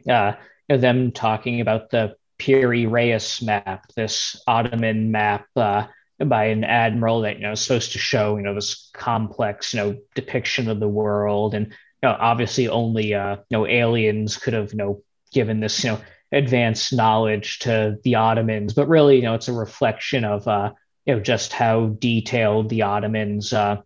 uh, 0.10 0.34
them 0.68 1.12
talking 1.12 1.62
about 1.62 1.90
the 1.90 2.16
Piri 2.38 2.86
Reis 2.86 3.42
map, 3.42 3.86
this 3.96 4.42
Ottoman 4.48 5.12
map 5.12 5.46
uh, 5.56 5.88
by 6.26 6.46
an 6.46 6.64
admiral 6.64 7.22
that 7.22 7.38
you 7.38 7.44
know 7.44 7.52
is 7.54 7.62
supposed 7.62 7.94
to 7.94 8.00
show 8.00 8.38
you 8.38 8.44
know 8.44 8.54
this 8.54 8.90
complex 8.94 9.74
you 9.74 9.80
know 9.80 9.98
depiction 10.16 10.70
of 10.70 10.80
the 10.80 10.88
world, 10.88 11.54
and 11.54 11.68
you 11.68 11.74
know 12.04 12.16
obviously 12.20 12.68
only 12.68 13.14
uh, 13.14 13.38
you 13.50 13.58
know 13.58 13.68
aliens 13.68 14.38
could 14.38 14.54
have 14.54 14.72
you 14.72 14.78
know 14.78 15.02
given 15.32 15.60
this 15.60 15.84
you 15.84 15.92
know 15.92 16.02
advanced 16.32 16.94
knowledge 16.94 17.60
to 17.60 17.98
the 18.04 18.16
Ottomans, 18.16 18.74
but 18.74 18.88
really, 18.88 19.18
you 19.18 19.24
know, 19.24 19.34
it's 19.34 19.48
a 19.48 19.54
reflection 19.54 20.24
of, 20.24 20.48
uh, 20.48 20.72
you 21.06 21.16
know, 21.16 21.20
just 21.20 21.54
how 21.54 21.88
detailed 21.88 22.70
the 22.70 22.84
Ottomans, 22.84 23.52
uh, 23.52 23.78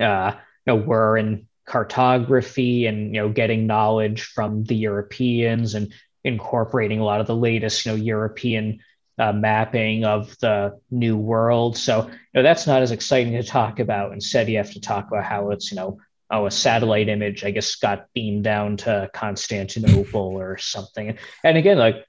uh, 0.00 0.32
you 0.66 0.72
know, 0.72 0.76
were 0.76 1.18
in 1.18 1.46
cartography 1.66 2.86
and, 2.86 3.14
you 3.14 3.20
know, 3.20 3.28
getting 3.28 3.66
knowledge 3.66 4.22
from 4.22 4.64
the 4.64 4.76
Europeans 4.76 5.74
and 5.74 5.92
incorporating 6.24 7.00
a 7.00 7.04
lot 7.04 7.20
of 7.20 7.26
the 7.26 7.36
latest, 7.36 7.84
you 7.84 7.92
know, 7.92 7.96
European 7.96 8.80
uh, 9.18 9.32
mapping 9.32 10.04
of 10.04 10.36
the 10.40 10.78
new 10.90 11.16
world. 11.16 11.76
So, 11.76 12.06
you 12.06 12.12
know, 12.34 12.42
that's 12.42 12.66
not 12.66 12.82
as 12.82 12.90
exciting 12.90 13.32
to 13.34 13.42
talk 13.42 13.80
about. 13.80 14.12
Instead, 14.12 14.48
you 14.48 14.58
have 14.58 14.72
to 14.72 14.80
talk 14.80 15.08
about 15.08 15.24
how 15.24 15.50
it's, 15.50 15.70
you 15.70 15.76
know, 15.76 15.98
oh, 16.30 16.46
a 16.46 16.50
satellite 16.50 17.08
image, 17.08 17.44
I 17.44 17.50
guess, 17.50 17.76
got 17.76 18.06
beamed 18.14 18.44
down 18.44 18.78
to 18.78 19.10
Constantinople 19.12 20.20
or 20.20 20.58
something. 20.58 21.18
And 21.44 21.56
again, 21.56 21.78
like 21.78 22.04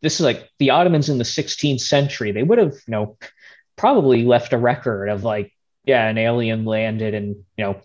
this 0.00 0.14
is 0.14 0.20
like 0.20 0.50
the 0.58 0.70
Ottomans 0.70 1.08
in 1.08 1.18
the 1.18 1.24
16th 1.24 1.80
century, 1.80 2.32
they 2.32 2.42
would 2.42 2.58
have, 2.58 2.72
you 2.72 2.92
know, 2.92 3.16
probably 3.76 4.24
left 4.24 4.52
a 4.52 4.58
record 4.58 5.08
of 5.08 5.24
like, 5.24 5.52
yeah, 5.84 6.06
an 6.08 6.18
alien 6.18 6.64
landed 6.64 7.14
in, 7.14 7.44
you 7.56 7.64
know, 7.64 7.80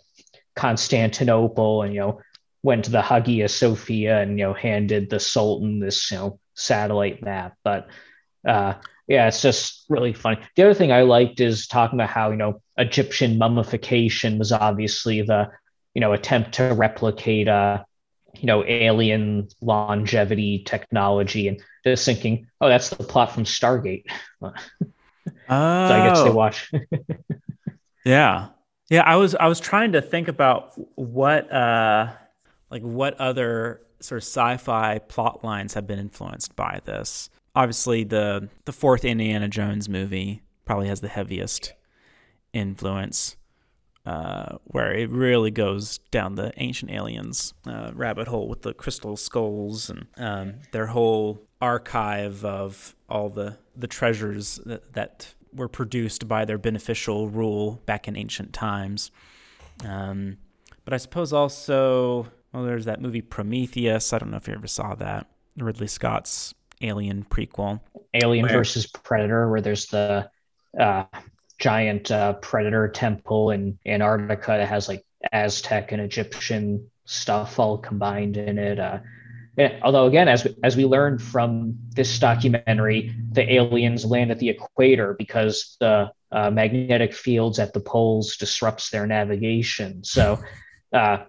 Constantinople 0.55 1.83
and, 1.83 1.93
you 1.93 1.99
know, 1.99 2.21
went 2.63 2.85
to 2.85 2.91
the 2.91 3.01
Hagia 3.01 3.47
Sophia 3.47 4.19
and, 4.21 4.37
you 4.37 4.45
know, 4.45 4.53
handed 4.53 5.09
the 5.09 5.19
Sultan 5.19 5.79
this, 5.79 6.11
you 6.11 6.17
know, 6.17 6.39
satellite 6.55 7.23
map. 7.23 7.55
But 7.63 7.87
uh, 8.45 8.75
yeah, 9.07 9.27
it's 9.27 9.41
just 9.41 9.85
really 9.87 10.13
funny. 10.13 10.39
The 10.55 10.63
other 10.63 10.73
thing 10.73 10.91
I 10.91 11.01
liked 11.01 11.39
is 11.39 11.65
talking 11.65 11.97
about 11.97 12.09
how, 12.09 12.31
you 12.31 12.37
know, 12.37 12.61
Egyptian 12.77 13.37
mummification 13.37 14.37
was 14.37 14.51
obviously 14.51 15.21
the, 15.21 15.49
you 15.93 16.01
know, 16.01 16.11
attempt 16.11 16.53
to 16.55 16.73
replicate, 16.73 17.47
uh, 17.47 17.83
you 18.35 18.47
know, 18.47 18.65
alien 18.65 19.47
longevity 19.61 20.63
technology 20.65 21.47
and 21.47 21.61
just 21.85 22.05
thinking, 22.05 22.47
oh, 22.59 22.67
that's 22.67 22.89
the 22.89 23.03
plot 23.03 23.31
from 23.31 23.45
Stargate. 23.45 24.03
oh. 24.41 24.53
so 25.25 25.33
I 25.49 26.07
guess 26.09 26.23
they 26.23 26.29
watch. 26.29 26.71
yeah. 28.05 28.49
Yeah. 28.89 29.03
I 29.03 29.15
was, 29.15 29.35
I 29.35 29.47
was 29.47 29.61
trying 29.61 29.93
to 29.93 30.01
think 30.01 30.27
about 30.27 30.73
what, 30.95 31.51
uh, 31.51 32.11
like 32.69 32.81
what 32.81 33.13
other 33.21 33.81
sort 34.01 34.17
of 34.17 34.23
sci-fi 34.23 34.99
plot 34.99 35.45
lines 35.45 35.75
have 35.75 35.87
been 35.87 35.97
influenced 35.97 36.57
by 36.57 36.81
this 36.83 37.29
obviously 37.57 38.03
the 38.03 38.49
the 38.65 38.71
fourth 38.71 39.03
Indiana 39.03 39.47
Jones 39.49 39.89
movie 39.89 40.43
probably 40.63 40.87
has 40.87 41.01
the 41.01 41.07
heaviest 41.07 41.73
influence, 42.53 43.35
uh, 44.05 44.57
where 44.65 44.93
it 44.93 45.09
really 45.09 45.49
goes 45.49 45.97
down 46.11 46.35
the 46.35 46.53
ancient 46.57 46.91
aliens 46.91 47.53
uh, 47.65 47.91
rabbit 47.93 48.27
hole 48.27 48.47
with 48.47 48.61
the 48.61 48.73
crystal 48.73 49.17
skulls 49.17 49.89
and 49.89 50.05
um, 50.17 50.53
their 50.71 50.85
whole 50.85 51.41
archive 51.59 52.45
of 52.45 52.95
all 53.09 53.27
the 53.29 53.57
the 53.75 53.87
treasures 53.87 54.59
that, 54.65 54.93
that 54.93 55.33
were 55.51 55.67
produced 55.67 56.27
by 56.27 56.45
their 56.45 56.59
beneficial 56.59 57.27
rule 57.27 57.81
back 57.87 58.07
in 58.07 58.15
ancient 58.15 58.53
times. 58.53 59.09
Um, 59.83 60.37
but 60.85 60.93
I 60.93 60.97
suppose 60.97 61.33
also, 61.33 62.27
well, 62.53 62.63
there's 62.63 62.85
that 62.85 63.01
movie 63.01 63.21
Prometheus. 63.21 64.13
I 64.13 64.19
don't 64.19 64.29
know 64.29 64.37
if 64.37 64.47
you 64.47 64.53
ever 64.53 64.67
saw 64.67 64.93
that. 64.95 65.27
Ridley 65.57 65.87
Scott's 65.87 66.53
Alien 66.81 67.25
prequel. 67.29 67.79
Alien 68.13 68.45
where... 68.45 68.57
versus 68.57 68.87
Predator, 68.87 69.49
where 69.49 69.61
there's 69.61 69.87
the 69.87 70.29
uh, 70.79 71.03
giant 71.57 72.11
uh, 72.11 72.33
predator 72.33 72.87
temple 72.87 73.51
in 73.51 73.79
Antarctica 73.85 74.57
that 74.57 74.67
has 74.67 74.87
like 74.87 75.03
Aztec 75.31 75.91
and 75.91 76.01
Egyptian 76.01 76.89
stuff 77.05 77.59
all 77.59 77.77
combined 77.77 78.37
in 78.37 78.57
it. 78.57 78.79
Uh, 78.79 78.99
yeah, 79.57 79.79
although 79.81 80.05
again, 80.05 80.27
as 80.27 80.43
we, 80.43 80.55
as 80.63 80.77
we 80.77 80.85
learned 80.85 81.21
from 81.21 81.77
this 81.95 82.19
documentary, 82.19 83.15
the 83.31 83.53
aliens 83.53 84.05
land 84.05 84.29
at 84.29 84.37
the 84.37 84.49
equator 84.49 85.15
because 85.17 85.77
the 85.79 86.11
uh, 86.31 86.51
magnetic 86.51 87.13
fields 87.13 87.57
at 87.57 87.73
the 87.73 87.79
poles 87.79 88.37
disrupts 88.37 88.91
their 88.91 89.07
navigation. 89.07 90.03
So, 90.03 90.39
uh, 90.93 91.23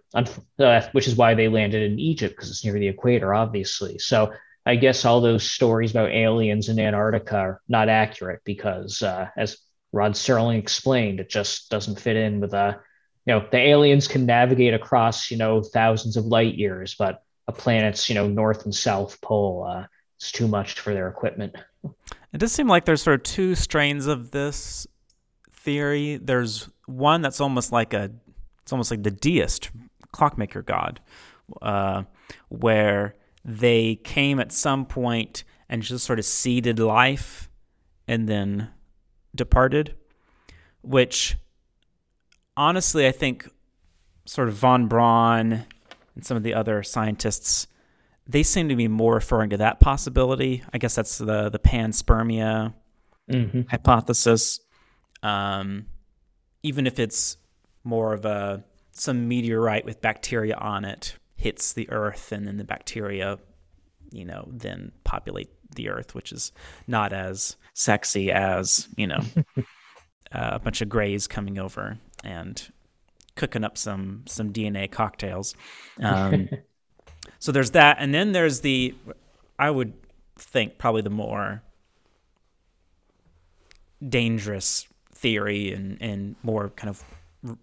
uh, 0.58 0.82
which 0.92 1.08
is 1.08 1.16
why 1.16 1.34
they 1.34 1.48
landed 1.48 1.90
in 1.90 1.98
Egypt 1.98 2.36
because 2.36 2.50
it's 2.50 2.64
near 2.64 2.74
the 2.74 2.88
equator, 2.88 3.32
obviously. 3.32 3.98
So 3.98 4.32
I 4.66 4.76
guess 4.76 5.04
all 5.04 5.20
those 5.20 5.48
stories 5.48 5.90
about 5.92 6.10
aliens 6.10 6.68
in 6.68 6.78
Antarctica 6.78 7.36
are 7.36 7.60
not 7.68 7.88
accurate 7.88 8.40
because, 8.44 9.02
uh, 9.02 9.28
as 9.36 9.58
Rod 9.92 10.12
Serling 10.12 10.58
explained, 10.58 11.20
it 11.20 11.30
just 11.30 11.70
doesn't 11.70 12.00
fit 12.00 12.16
in 12.16 12.40
with 12.40 12.52
uh, 12.52 12.74
you 13.28 13.34
know, 13.34 13.46
the 13.50 13.58
aliens 13.58 14.08
can 14.08 14.24
navigate 14.24 14.72
across, 14.72 15.30
you 15.30 15.36
know, 15.36 15.62
thousands 15.62 16.16
of 16.16 16.24
light 16.24 16.54
years, 16.54 16.94
but 16.94 17.22
a 17.46 17.52
planet's, 17.52 18.08
you 18.08 18.14
know, 18.14 18.26
north 18.26 18.64
and 18.64 18.74
south 18.74 19.20
pole, 19.20 19.66
uh, 19.68 19.84
it's 20.16 20.32
too 20.32 20.48
much 20.48 20.80
for 20.80 20.94
their 20.94 21.08
equipment. 21.08 21.54
It 22.32 22.38
does 22.38 22.52
seem 22.52 22.68
like 22.68 22.86
there's 22.86 23.02
sort 23.02 23.20
of 23.20 23.22
two 23.24 23.54
strains 23.54 24.06
of 24.06 24.30
this 24.30 24.86
theory. 25.52 26.16
There's 26.16 26.70
one 26.86 27.20
that's 27.20 27.38
almost 27.38 27.70
like 27.70 27.92
a 27.92 28.10
it's 28.62 28.72
almost 28.72 28.90
like 28.90 29.02
the 29.02 29.10
deist 29.10 29.72
clockmaker 30.10 30.62
god, 30.62 31.00
uh, 31.60 32.04
where 32.48 33.14
they 33.48 33.96
came 33.96 34.38
at 34.38 34.52
some 34.52 34.84
point 34.84 35.42
and 35.70 35.82
just 35.82 36.04
sort 36.04 36.18
of 36.18 36.26
seeded 36.26 36.78
life 36.78 37.50
and 38.06 38.28
then 38.28 38.68
departed, 39.34 39.94
which 40.82 41.36
honestly, 42.58 43.06
I 43.06 43.10
think 43.10 43.48
sort 44.26 44.48
of 44.48 44.54
von 44.54 44.86
Braun 44.86 45.64
and 46.14 46.26
some 46.26 46.36
of 46.36 46.42
the 46.42 46.52
other 46.52 46.82
scientists, 46.82 47.66
they 48.26 48.42
seem 48.42 48.68
to 48.68 48.76
be 48.76 48.86
more 48.86 49.14
referring 49.14 49.48
to 49.50 49.56
that 49.56 49.80
possibility. 49.80 50.62
I 50.74 50.76
guess 50.76 50.94
that's 50.94 51.16
the 51.16 51.48
the 51.48 51.58
panspermia 51.58 52.74
mm-hmm. 53.30 53.62
hypothesis. 53.70 54.60
Um, 55.22 55.86
even 56.62 56.86
if 56.86 56.98
it's 56.98 57.38
more 57.82 58.12
of 58.12 58.26
a 58.26 58.62
some 58.92 59.26
meteorite 59.26 59.86
with 59.86 60.02
bacteria 60.02 60.56
on 60.56 60.84
it 60.84 61.16
hits 61.38 61.72
the 61.72 61.88
earth 61.90 62.32
and 62.32 62.46
then 62.46 62.58
the 62.58 62.64
bacteria 62.64 63.38
you 64.10 64.24
know 64.24 64.46
then 64.52 64.92
populate 65.04 65.48
the 65.76 65.88
earth 65.88 66.14
which 66.14 66.32
is 66.32 66.52
not 66.86 67.12
as 67.12 67.56
sexy 67.74 68.30
as 68.30 68.88
you 68.96 69.06
know 69.06 69.20
uh, 69.56 70.50
a 70.52 70.58
bunch 70.58 70.80
of 70.80 70.88
grays 70.88 71.26
coming 71.26 71.58
over 71.58 71.96
and 72.24 72.70
cooking 73.36 73.62
up 73.64 73.78
some 73.78 74.24
some 74.26 74.52
dna 74.52 74.90
cocktails. 74.90 75.54
Um, 76.02 76.48
so 77.38 77.52
there's 77.52 77.70
that 77.70 77.96
and 78.00 78.12
then 78.12 78.32
there's 78.32 78.60
the 78.60 78.94
i 79.58 79.70
would 79.70 79.92
think 80.36 80.76
probably 80.78 81.02
the 81.02 81.10
more 81.10 81.62
dangerous 84.06 84.86
theory 85.14 85.72
and, 85.72 85.98
and 86.00 86.36
more 86.42 86.70
kind 86.70 86.88
of 86.88 87.02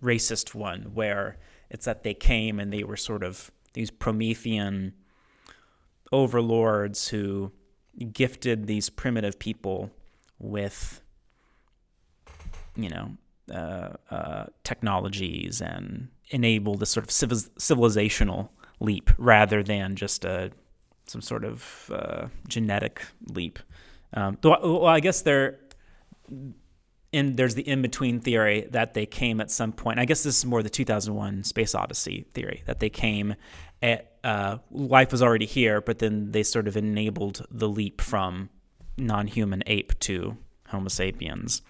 racist 0.01 0.53
one 0.53 0.83
where 0.93 1.37
it's 1.69 1.85
that 1.85 2.03
they 2.03 2.13
came 2.13 2.59
and 2.59 2.71
they 2.71 2.83
were 2.83 2.97
sort 2.97 3.23
of 3.23 3.51
these 3.75 3.91
Promethean 3.91 4.93
overlords 6.11 7.09
who 7.09 7.51
gifted 8.11 8.67
these 8.67 8.89
primitive 8.89 9.37
people 9.37 9.91
with, 10.39 11.01
you 12.75 12.89
know, 12.89 13.11
uh, 13.53 13.93
uh, 14.09 14.45
technologies 14.63 15.61
and 15.61 16.07
enabled 16.29 16.81
a 16.81 16.85
sort 16.85 17.03
of 17.03 17.09
civilizational 17.11 18.49
leap 18.79 19.11
rather 19.17 19.61
than 19.61 19.95
just 19.95 20.25
a 20.25 20.51
some 21.07 21.21
sort 21.21 21.43
of 21.43 21.91
uh, 21.93 22.27
genetic 22.47 23.05
leap. 23.27 23.59
Um, 24.13 24.37
well, 24.43 24.87
I 24.87 24.99
guess 25.01 25.21
they're 25.21 25.59
in 27.15 27.37
there's 27.37 27.55
the 27.55 27.67
in 27.67 27.81
between 27.81 28.19
theory 28.19 28.67
that 28.71 28.93
they 28.93 29.05
came 29.05 29.39
at 29.39 29.49
some 29.49 29.71
point. 29.71 29.99
I 29.99 30.05
guess 30.05 30.23
this 30.23 30.37
is 30.39 30.45
more 30.45 30.61
the 30.61 30.69
2001 30.69 31.45
Space 31.45 31.73
Odyssey 31.73 32.25
theory 32.33 32.63
that 32.65 32.81
they 32.81 32.89
came 32.89 33.35
at 33.81 34.11
uh, 34.23 34.57
life 34.69 35.11
was 35.11 35.23
already 35.23 35.45
here, 35.45 35.79
but 35.79 35.99
then 35.99 36.31
they 36.31 36.43
sort 36.43 36.67
of 36.67 36.75
enabled 36.75 37.45
the 37.49 37.69
leap 37.69 38.01
from 38.01 38.49
non-human 38.97 39.63
ape 39.65 39.97
to 39.99 40.35
Homo 40.67 40.89
sapiens. 40.89 41.61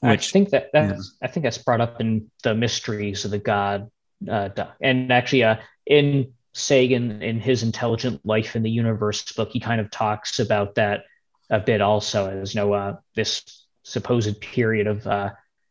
Which, 0.00 0.28
I 0.28 0.32
think 0.32 0.50
that 0.50 0.70
that's, 0.72 1.16
yeah. 1.20 1.26
I 1.26 1.30
think 1.30 1.44
that's 1.44 1.58
brought 1.58 1.80
up 1.80 2.00
in 2.00 2.30
the 2.44 2.54
mysteries 2.54 3.24
of 3.24 3.32
the 3.32 3.38
God, 3.38 3.90
uh, 4.30 4.50
and 4.80 5.10
actually, 5.12 5.42
uh, 5.42 5.56
in 5.86 6.32
Sagan 6.52 7.22
in 7.22 7.40
his 7.40 7.62
Intelligent 7.62 8.24
Life 8.24 8.54
in 8.54 8.62
the 8.62 8.70
Universe 8.70 9.32
book, 9.32 9.50
he 9.50 9.60
kind 9.60 9.80
of 9.80 9.90
talks 9.90 10.38
about 10.38 10.76
that 10.76 11.04
a 11.50 11.60
bit 11.60 11.80
also 11.80 12.28
as 12.28 12.54
you 12.54 12.60
know 12.60 12.72
uh, 12.72 12.96
this 13.14 13.65
supposed 13.86 14.40
period 14.40 14.88
of 14.88 15.06
uh, 15.06 15.30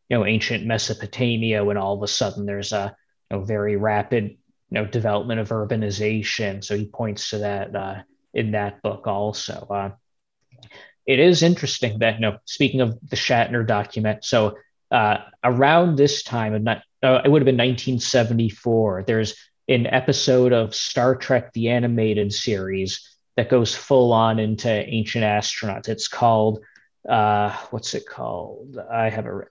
you 0.10 0.18
know 0.18 0.26
ancient 0.26 0.66
Mesopotamia 0.66 1.64
when 1.64 1.78
all 1.78 1.96
of 1.96 2.02
a 2.02 2.08
sudden 2.08 2.46
there's 2.46 2.72
a 2.72 2.96
you 3.30 3.38
know, 3.38 3.44
very 3.44 3.76
rapid 3.76 4.24
you 4.24 4.38
know 4.72 4.86
development 4.86 5.42
of 5.42 5.50
urbanization. 5.50 6.64
So 6.64 6.78
he 6.78 6.86
points 6.86 7.30
to 7.32 7.40
that 7.40 7.76
uh, 7.76 7.96
in 8.34 8.52
that 8.52 8.82
book 8.82 9.06
also. 9.06 9.68
Uh, 9.70 9.90
it 11.06 11.20
is 11.20 11.44
interesting 11.44 12.00
that 12.00 12.16
you 12.16 12.22
know 12.22 12.38
speaking 12.46 12.82
of 12.82 12.98
the 13.10 13.18
Shatner 13.18 13.68
document, 13.68 14.24
so 14.24 14.58
uh, 14.92 15.18
around 15.44 15.98
this 15.98 16.24
time, 16.24 16.68
uh, 16.68 17.22
it 17.26 17.30
would 17.30 17.42
have 17.42 17.46
been 17.46 17.58
1974. 17.58 19.04
There's 19.06 19.36
an 19.68 19.88
episode 19.88 20.54
of 20.54 20.74
Star 20.74 21.16
Trek: 21.18 21.52
The 21.52 21.70
Animated 21.70 22.32
Series 22.32 23.18
that 23.36 23.50
goes 23.50 23.76
full 23.76 24.14
on 24.14 24.40
into 24.40 24.70
ancient 24.70 25.26
astronauts. 25.26 25.90
It's 25.90 26.08
called 26.08 26.64
uh, 27.08 27.56
what's 27.72 27.94
it 27.94 28.06
called? 28.06 28.78
I 28.92 29.10
have 29.10 29.26
a 29.26 29.42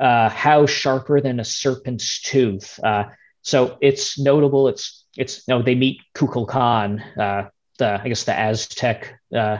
uh, 0.00 0.30
how 0.30 0.64
sharper 0.66 1.20
than 1.20 1.40
a 1.40 1.44
serpent's 1.44 2.22
tooth. 2.22 2.80
Uh, 2.82 3.04
so 3.42 3.76
it's 3.80 4.18
notable. 4.18 4.68
It's 4.68 5.04
it's 5.16 5.46
know 5.48 5.62
they 5.62 5.74
meet 5.74 6.00
Kukulkan, 6.14 7.02
uh, 7.18 7.50
the 7.78 8.00
I 8.00 8.08
guess 8.08 8.24
the 8.24 8.38
Aztec 8.38 9.20
uh, 9.36 9.58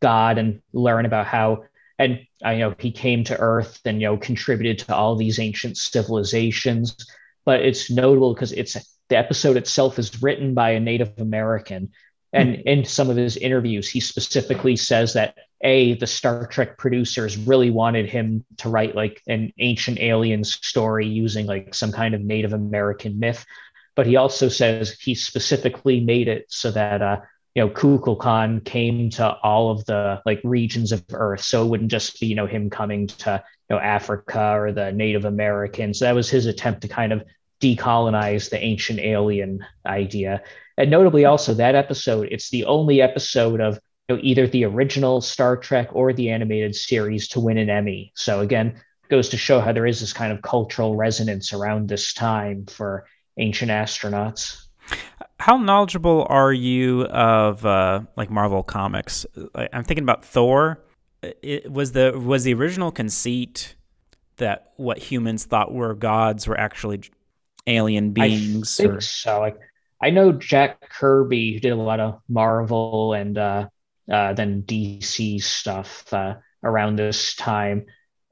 god, 0.00 0.38
and 0.38 0.60
learn 0.72 1.06
about 1.06 1.26
how 1.26 1.64
and 1.98 2.20
uh, 2.44 2.50
you 2.50 2.60
know 2.60 2.74
he 2.78 2.90
came 2.90 3.24
to 3.24 3.38
Earth 3.38 3.80
and 3.84 4.00
you 4.00 4.08
know 4.08 4.16
contributed 4.16 4.86
to 4.86 4.94
all 4.94 5.16
these 5.16 5.38
ancient 5.38 5.76
civilizations. 5.76 6.96
But 7.44 7.62
it's 7.62 7.90
notable 7.90 8.34
because 8.34 8.52
it's 8.52 8.76
the 9.08 9.16
episode 9.16 9.56
itself 9.56 9.98
is 9.98 10.22
written 10.22 10.52
by 10.52 10.70
a 10.70 10.80
Native 10.80 11.18
American, 11.18 11.90
and 12.32 12.56
hmm. 12.56 12.60
in 12.66 12.84
some 12.84 13.10
of 13.10 13.16
his 13.16 13.36
interviews, 13.36 13.88
he 13.88 14.00
specifically 14.00 14.76
says 14.76 15.14
that 15.14 15.36
a 15.62 15.94
the 15.94 16.06
Star 16.06 16.46
Trek 16.46 16.78
producers 16.78 17.36
really 17.36 17.70
wanted 17.70 18.08
him 18.08 18.44
to 18.58 18.68
write 18.68 18.94
like 18.94 19.22
an 19.26 19.52
ancient 19.58 19.98
aliens 19.98 20.54
story 20.54 21.06
using 21.06 21.46
like 21.46 21.74
some 21.74 21.90
kind 21.90 22.14
of 22.14 22.20
Native 22.20 22.52
American 22.52 23.18
myth, 23.18 23.44
but 23.96 24.06
he 24.06 24.16
also 24.16 24.48
says 24.48 24.98
he 25.00 25.14
specifically 25.14 26.00
made 26.00 26.28
it 26.28 26.46
so 26.48 26.70
that 26.70 27.02
uh, 27.02 27.20
you 27.54 27.62
know 27.62 27.70
Kukulkan 27.70 28.64
came 28.64 29.10
to 29.10 29.32
all 29.42 29.70
of 29.70 29.84
the 29.86 30.22
like 30.26 30.40
regions 30.44 30.92
of 30.92 31.04
Earth, 31.12 31.40
so 31.40 31.64
it 31.64 31.68
wouldn't 31.68 31.90
just 31.90 32.20
be 32.20 32.26
you 32.26 32.34
know 32.34 32.46
him 32.46 32.70
coming 32.70 33.06
to 33.06 33.42
you 33.68 33.76
know 33.76 33.80
Africa 33.80 34.52
or 34.54 34.72
the 34.72 34.92
Native 34.92 35.24
Americans. 35.24 36.00
That 36.00 36.14
was 36.14 36.28
his 36.28 36.46
attempt 36.46 36.82
to 36.82 36.88
kind 36.88 37.12
of 37.12 37.24
decolonize 37.60 38.50
the 38.50 38.62
ancient 38.62 39.00
alien 39.00 39.64
idea. 39.84 40.42
And 40.78 40.92
notably, 40.92 41.24
also 41.24 41.54
that 41.54 41.74
episode, 41.74 42.28
it's 42.30 42.50
the 42.50 42.64
only 42.64 43.02
episode 43.02 43.60
of 43.60 43.80
you 44.08 44.16
know, 44.16 44.22
either 44.22 44.46
the 44.46 44.64
original 44.64 45.20
Star 45.20 45.56
Trek 45.56 45.88
or 45.92 46.12
the 46.12 46.30
animated 46.30 46.74
series 46.76 47.26
to 47.28 47.40
win 47.40 47.58
an 47.58 47.68
Emmy. 47.68 48.12
So 48.14 48.40
again, 48.40 48.80
goes 49.08 49.28
to 49.30 49.36
show 49.36 49.60
how 49.60 49.72
there 49.72 49.86
is 49.86 50.00
this 50.00 50.12
kind 50.12 50.32
of 50.32 50.40
cultural 50.42 50.94
resonance 50.94 51.52
around 51.52 51.88
this 51.88 52.14
time 52.14 52.64
for 52.66 53.06
ancient 53.38 53.72
astronauts. 53.72 54.66
How 55.40 55.56
knowledgeable 55.56 56.26
are 56.28 56.52
you 56.52 57.06
of 57.06 57.66
uh, 57.66 58.02
like 58.16 58.30
Marvel 58.30 58.62
comics? 58.62 59.26
I'm 59.54 59.82
thinking 59.82 60.04
about 60.04 60.24
Thor. 60.24 60.80
It, 61.42 61.70
was 61.72 61.90
the 61.90 62.12
was 62.16 62.44
the 62.44 62.54
original 62.54 62.92
conceit 62.92 63.74
that 64.36 64.72
what 64.76 64.98
humans 64.98 65.44
thought 65.44 65.74
were 65.74 65.94
gods 65.94 66.46
were 66.46 66.58
actually 66.58 67.02
alien 67.66 68.12
beings? 68.12 68.78
I 68.78 68.84
think 68.84 68.94
or? 68.94 69.00
so. 69.00 69.40
Like 69.40 69.58
I 70.00 70.10
know 70.10 70.32
Jack 70.32 70.88
Kirby 70.90 71.54
who 71.54 71.60
did 71.60 71.72
a 71.72 71.76
lot 71.76 72.00
of 72.00 72.20
Marvel 72.28 73.14
and 73.14 73.36
uh, 73.36 73.68
uh, 74.10 74.32
then 74.32 74.62
DC 74.62 75.42
stuff 75.42 76.12
uh, 76.12 76.36
around 76.62 76.96
this 76.96 77.34
time. 77.34 77.86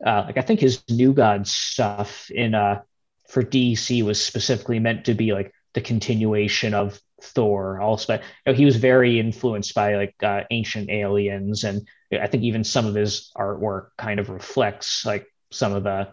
Uh, 0.05 0.25
like 0.27 0.37
I 0.37 0.43
think 0.43 0.61
his 0.61 0.83
New 0.89 1.13
God 1.13 1.47
stuff 1.47 2.31
in 2.31 2.55
uh, 2.55 2.83
for 3.29 3.43
DC 3.43 4.03
was 4.05 4.23
specifically 4.23 4.79
meant 4.79 5.07
to 5.07 5.15
be 5.15 5.33
like 5.33 5.53
the 5.75 5.81
continuation 5.81 6.75
of 6.75 7.01
Thor. 7.21 7.81
Also, 7.81 8.15
but, 8.15 8.21
you 8.23 8.53
know, 8.53 8.57
he 8.57 8.65
was 8.65 8.77
very 8.77 9.19
influenced 9.19 9.75
by 9.75 9.97
like 9.97 10.15
uh, 10.23 10.43
ancient 10.51 10.91
aliens, 10.91 11.65
and 11.65 11.87
I 12.13 12.27
think 12.27 12.45
even 12.45 12.65
some 12.65 12.87
of 12.87 12.95
his 12.95 13.31
artwork 13.37 13.89
kind 13.99 14.21
of 14.21 14.29
reflects 14.29 15.05
like 15.05 15.27
some 15.51 15.73
of 15.73 15.83
the 15.85 16.09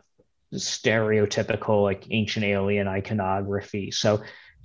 stereotypical 0.53 1.83
like 1.83 2.07
ancient 2.11 2.45
alien 2.45 2.87
iconography. 2.87 3.91
So 3.91 4.23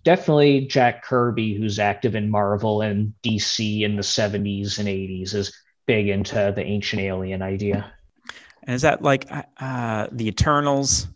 definitely 0.09 0.63
Jack 0.63 1.05
Kirby, 1.05 1.53
who's 1.53 1.79
active 1.79 2.15
in 2.15 2.31
Marvel 2.31 2.81
and 2.81 3.13
DC 3.23 3.83
in 3.83 3.97
the 3.97 4.03
70s 4.03 4.79
and 4.79 4.89
80s, 4.89 5.35
is 5.35 5.55
big 5.85 6.09
into 6.09 6.51
the 6.57 6.65
ancient 6.65 7.03
alien 7.03 7.43
idea. 7.43 7.93
And 8.63 8.75
is 8.75 8.81
that 8.83 9.03
like 9.03 9.27
uh, 9.61 10.07
the 10.11 10.27
Eternals? 10.27 11.09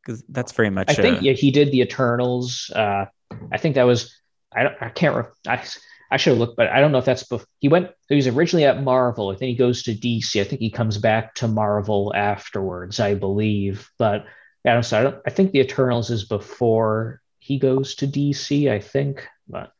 Because 0.00 0.22
that's 0.28 0.52
very 0.52 0.70
much. 0.70 0.88
I 0.90 0.94
think 0.94 1.22
yeah, 1.22 1.32
he 1.32 1.50
did 1.50 1.72
the 1.72 1.80
Eternals. 1.80 2.70
Uh, 2.70 3.06
I 3.50 3.58
think 3.58 3.74
that 3.74 3.82
was. 3.82 4.16
I 4.54 4.62
don't. 4.62 4.76
I 4.80 4.90
can't. 4.90 5.16
Re- 5.16 5.32
I 5.48 5.64
I 6.12 6.16
should 6.16 6.30
have 6.30 6.38
looked, 6.38 6.56
but 6.56 6.68
I 6.68 6.80
don't 6.80 6.92
know 6.92 6.98
if 6.98 7.04
that's. 7.04 7.24
Bef- 7.24 7.46
he 7.58 7.66
went. 7.66 7.90
He 8.08 8.14
was 8.14 8.28
originally 8.28 8.64
at 8.64 8.80
Marvel. 8.80 9.30
I 9.30 9.34
think 9.34 9.48
he 9.48 9.56
goes 9.56 9.82
to 9.82 9.92
DC. 9.92 10.40
I 10.40 10.44
think 10.44 10.60
he 10.60 10.70
comes 10.70 10.98
back 10.98 11.34
to 11.36 11.48
Marvel 11.48 12.14
afterwards. 12.14 13.00
I 13.00 13.14
believe, 13.14 13.90
but 13.98 14.24
I 14.64 14.72
don't. 14.72 14.92
I, 14.92 15.02
don't, 15.02 15.16
I 15.26 15.30
think 15.30 15.50
the 15.50 15.60
Eternals 15.60 16.10
is 16.10 16.24
before 16.24 17.20
he 17.46 17.58
goes 17.58 17.94
to 17.94 18.08
DC, 18.08 18.68
I 18.68 18.80
think. 18.80 19.28
But 19.48 19.72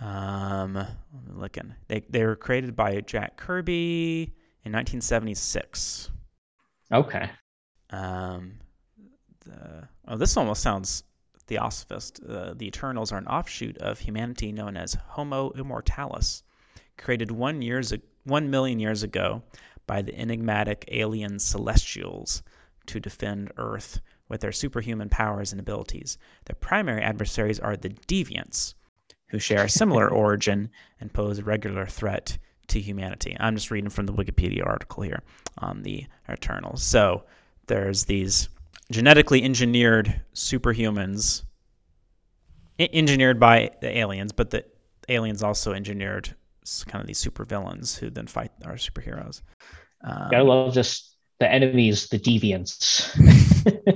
um, 0.00 0.86
looking, 1.32 1.74
they 1.88 2.04
they 2.10 2.24
were 2.26 2.36
created 2.36 2.76
by 2.76 3.00
Jack 3.00 3.38
Kirby 3.38 4.34
in 4.64 4.72
1976. 4.72 6.10
Okay. 6.92 7.30
Um, 7.88 8.58
the 9.46 9.88
oh, 10.06 10.16
this 10.18 10.36
almost 10.36 10.62
sounds 10.62 11.04
Theosophist, 11.46 12.20
uh, 12.28 12.52
the 12.54 12.66
Eternals 12.66 13.12
are 13.12 13.18
an 13.18 13.28
offshoot 13.28 13.78
of 13.78 13.98
humanity 13.98 14.52
known 14.52 14.76
as 14.76 14.94
Homo 14.94 15.50
immortalis, 15.52 16.42
created 16.98 17.30
one 17.30 17.62
years 17.62 17.94
one 18.24 18.50
million 18.50 18.78
years 18.78 19.02
ago 19.02 19.42
by 19.86 20.02
the 20.02 20.14
enigmatic 20.14 20.84
alien 20.88 21.38
Celestials 21.38 22.42
to 22.86 23.00
defend 23.00 23.52
Earth 23.56 24.00
with 24.28 24.40
their 24.40 24.52
superhuman 24.52 25.08
powers 25.08 25.52
and 25.52 25.60
abilities. 25.60 26.18
Their 26.46 26.56
primary 26.56 27.02
adversaries 27.02 27.60
are 27.60 27.76
the 27.76 27.90
Deviants, 27.90 28.74
who 29.28 29.38
share 29.38 29.64
a 29.64 29.68
similar 29.68 30.08
origin 30.24 30.70
and 31.00 31.12
pose 31.12 31.38
a 31.38 31.44
regular 31.44 31.86
threat 31.86 32.38
to 32.68 32.80
humanity. 32.80 33.36
I'm 33.38 33.54
just 33.54 33.70
reading 33.70 33.90
from 33.90 34.06
the 34.06 34.12
Wikipedia 34.12 34.66
article 34.66 35.02
here 35.02 35.22
on 35.58 35.82
the 35.82 36.06
Eternals. 36.28 36.82
So 36.82 37.24
there's 37.66 38.04
these 38.04 38.48
genetically 38.90 39.42
engineered 39.42 40.20
superhumans, 40.34 41.42
engineered 42.78 43.40
by 43.40 43.70
the 43.80 43.96
aliens, 43.96 44.32
but 44.32 44.50
the 44.50 44.64
aliens 45.08 45.42
also 45.42 45.72
engineered 45.72 46.34
kind 46.86 47.00
of 47.00 47.06
these 47.06 47.22
supervillains 47.22 47.96
who 47.96 48.10
then 48.10 48.26
fight 48.26 48.50
our 48.64 48.74
superheroes. 48.74 49.42
Um, 50.02 50.30
I 50.32 50.40
love 50.40 50.74
just 50.74 51.16
the 51.38 51.50
enemies, 51.50 52.08
the 52.08 52.18
deviants. 52.18 53.14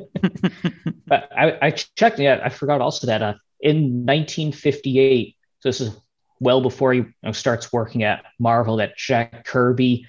but 1.07 1.31
I, 1.37 1.59
I 1.63 1.71
checked, 1.71 2.19
yeah, 2.19 2.41
I 2.43 2.49
forgot 2.49 2.81
also 2.81 3.07
that 3.09 3.23
uh, 3.23 3.35
in 3.61 4.07
1958, 4.07 5.37
so 5.61 5.69
this 5.69 5.81
is 5.81 5.97
well 6.41 6.61
before 6.61 6.93
he 6.93 7.01
you 7.01 7.13
know, 7.23 7.33
starts 7.33 7.73
working 7.73 8.03
at 8.03 8.25
Marvel, 8.39 8.77
that 8.77 8.97
Jack 8.97 9.45
Kirby 9.45 10.07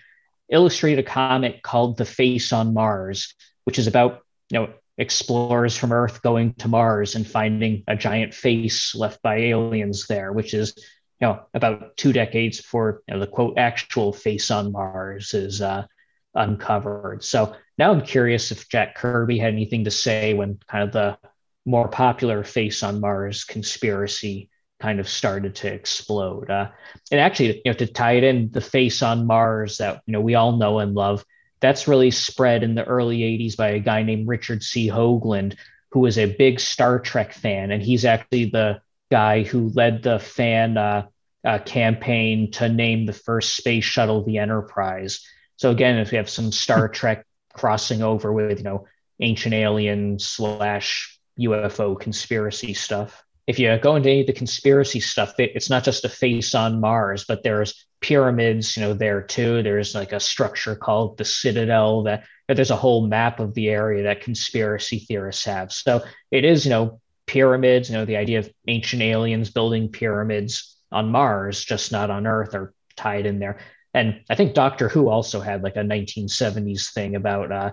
illustrated 0.49 1.05
a 1.05 1.09
comic 1.09 1.61
called 1.61 1.97
The 1.97 2.05
Face 2.05 2.51
on 2.53 2.73
Mars, 2.73 3.33
which 3.65 3.79
is 3.79 3.87
about 3.87 4.21
you 4.49 4.59
know 4.59 4.73
explorers 4.97 5.75
from 5.75 5.91
Earth 5.91 6.21
going 6.21 6.53
to 6.55 6.67
Mars 6.67 7.15
and 7.15 7.25
finding 7.27 7.83
a 7.87 7.95
giant 7.95 8.33
face 8.33 8.93
left 8.95 9.21
by 9.21 9.37
aliens 9.37 10.07
there, 10.07 10.31
which 10.31 10.53
is 10.53 10.73
you 11.19 11.27
know 11.27 11.41
about 11.53 11.97
two 11.97 12.13
decades 12.13 12.57
before 12.57 13.01
you 13.07 13.13
know, 13.13 13.19
the 13.19 13.27
quote 13.27 13.57
actual 13.57 14.13
face 14.13 14.51
on 14.51 14.71
Mars 14.71 15.33
is 15.33 15.61
uh, 15.61 15.85
uncovered. 16.33 17.23
So 17.23 17.55
now 17.81 17.91
I'm 17.91 18.05
curious 18.05 18.51
if 18.51 18.69
Jack 18.69 18.93
Kirby 18.93 19.39
had 19.39 19.53
anything 19.53 19.85
to 19.85 19.91
say 19.91 20.35
when 20.35 20.59
kind 20.67 20.83
of 20.83 20.91
the 20.91 21.17
more 21.65 21.87
popular 21.87 22.43
face 22.43 22.83
on 22.83 23.01
Mars 23.01 23.43
conspiracy 23.43 24.51
kind 24.79 24.99
of 24.99 25.09
started 25.09 25.55
to 25.55 25.73
explode. 25.73 26.51
Uh, 26.51 26.69
and 27.09 27.19
actually, 27.19 27.55
you 27.65 27.71
know, 27.71 27.73
to 27.73 27.87
tie 27.87 28.17
it 28.17 28.23
in, 28.23 28.51
the 28.51 28.61
face 28.61 29.01
on 29.01 29.25
Mars 29.25 29.79
that 29.79 30.03
you 30.05 30.13
know 30.13 30.21
we 30.21 30.35
all 30.35 30.57
know 30.57 30.77
and 30.77 30.93
love 30.93 31.25
that's 31.59 31.87
really 31.87 32.11
spread 32.11 32.61
in 32.61 32.75
the 32.75 32.83
early 32.83 33.21
80s 33.21 33.57
by 33.57 33.69
a 33.69 33.79
guy 33.79 34.03
named 34.03 34.27
Richard 34.27 34.61
C. 34.61 34.87
Hoagland, 34.87 35.55
who 35.89 36.01
was 36.01 36.19
a 36.19 36.35
big 36.35 36.59
Star 36.59 36.99
Trek 36.99 37.33
fan. 37.33 37.71
And 37.71 37.81
he's 37.81 38.05
actually 38.05 38.51
the 38.51 38.81
guy 39.09 39.41
who 39.41 39.71
led 39.73 40.03
the 40.03 40.19
fan 40.19 40.77
uh, 40.77 41.07
uh, 41.43 41.57
campaign 41.59 42.51
to 42.51 42.69
name 42.69 43.07
the 43.07 43.13
first 43.13 43.55
space 43.55 43.85
shuttle 43.85 44.23
the 44.23 44.37
Enterprise. 44.37 45.25
So 45.57 45.71
again, 45.71 45.97
if 45.97 46.11
we 46.11 46.17
have 46.17 46.29
some 46.29 46.51
Star 46.51 46.87
Trek 46.99 47.25
crossing 47.53 48.01
over 48.01 48.31
with, 48.31 48.59
you 48.59 48.63
know, 48.63 48.87
ancient 49.19 49.53
alien 49.53 50.19
slash 50.19 51.19
UFO 51.39 51.99
conspiracy 51.99 52.73
stuff 52.73 53.23
if 53.47 53.59
you 53.59 53.77
go 53.79 53.95
into 53.95 54.09
any 54.09 54.21
of 54.21 54.27
the 54.27 54.33
conspiracy 54.33 54.99
stuff, 54.99 55.39
it, 55.39 55.51
it's 55.55 55.69
not 55.69 55.83
just 55.83 56.05
a 56.05 56.09
face 56.09 56.53
on 56.55 56.79
Mars, 56.79 57.25
but 57.27 57.43
there's 57.43 57.85
pyramids, 57.99 58.77
you 58.77 58.83
know, 58.83 58.93
there 58.93 59.21
too. 59.21 59.61
There's 59.63 59.95
like 59.95 60.13
a 60.13 60.19
structure 60.19 60.75
called 60.75 61.17
the 61.17 61.25
Citadel 61.25 62.03
that 62.03 62.23
there's 62.47 62.71
a 62.71 62.75
whole 62.75 63.07
map 63.07 63.39
of 63.39 63.53
the 63.53 63.69
area 63.69 64.03
that 64.03 64.21
conspiracy 64.21 64.99
theorists 64.99 65.45
have. 65.45 65.71
So 65.71 66.03
it 66.31 66.45
is, 66.45 66.65
you 66.65 66.69
know, 66.69 67.01
pyramids, 67.25 67.89
you 67.89 67.95
know, 67.95 68.05
the 68.05 68.17
idea 68.17 68.39
of 68.39 68.51
ancient 68.67 69.01
aliens 69.01 69.49
building 69.49 69.89
pyramids 69.89 70.77
on 70.91 71.11
Mars, 71.11 71.63
just 71.63 71.91
not 71.91 72.09
on 72.09 72.27
Earth, 72.27 72.53
are 72.55 72.73
tied 72.95 73.25
in 73.25 73.39
there. 73.39 73.59
And 73.93 74.21
I 74.29 74.35
think 74.35 74.53
Doctor 74.53 74.87
Who 74.89 75.09
also 75.09 75.41
had 75.41 75.63
like 75.63 75.75
a 75.75 75.79
1970s 75.79 76.93
thing 76.93 77.15
about 77.15 77.51
uh, 77.51 77.71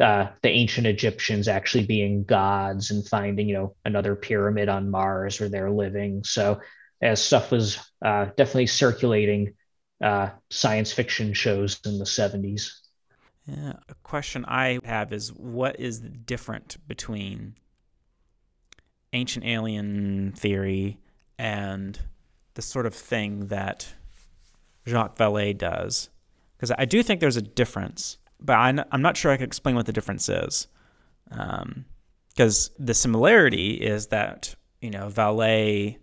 uh, 0.00 0.28
the 0.42 0.48
ancient 0.48 0.86
Egyptians 0.86 1.48
actually 1.48 1.84
being 1.86 2.24
gods 2.24 2.90
and 2.90 3.06
finding, 3.06 3.48
you 3.48 3.54
know, 3.54 3.74
another 3.84 4.14
pyramid 4.14 4.68
on 4.68 4.90
Mars 4.90 5.40
where 5.40 5.48
they're 5.48 5.70
living. 5.70 6.22
So 6.24 6.60
as 7.02 7.22
stuff 7.22 7.50
was 7.50 7.78
uh, 8.04 8.26
definitely 8.36 8.66
circulating 8.68 9.54
uh, 10.02 10.30
science 10.50 10.92
fiction 10.92 11.32
shows 11.32 11.80
in 11.84 11.98
the 11.98 12.04
70s. 12.04 12.70
Yeah, 13.46 13.74
a 13.88 13.94
question 14.02 14.44
I 14.46 14.80
have 14.84 15.12
is 15.12 15.32
what 15.32 15.78
is 15.78 16.02
the 16.02 16.08
different 16.08 16.76
between 16.86 17.54
ancient 19.12 19.44
alien 19.44 20.32
theory 20.36 20.98
and 21.38 21.98
the 22.54 22.62
sort 22.62 22.86
of 22.86 22.94
thing 22.94 23.46
that 23.46 23.94
Jacques 24.86 25.16
Vallée 25.16 25.56
does? 25.56 26.10
Because 26.56 26.72
I 26.78 26.84
do 26.84 27.02
think 27.02 27.20
there's 27.20 27.36
a 27.36 27.42
difference 27.42 28.18
but 28.40 28.54
I'm 28.54 29.02
not 29.02 29.16
sure 29.16 29.32
I 29.32 29.36
can 29.36 29.46
explain 29.46 29.76
what 29.76 29.86
the 29.86 29.92
difference 29.92 30.28
is. 30.28 30.68
Because 31.28 32.68
um, 32.68 32.74
the 32.78 32.94
similarity 32.94 33.74
is 33.74 34.08
that, 34.08 34.54
you 34.80 34.90
know, 34.90 35.08
Vallée 35.08 35.98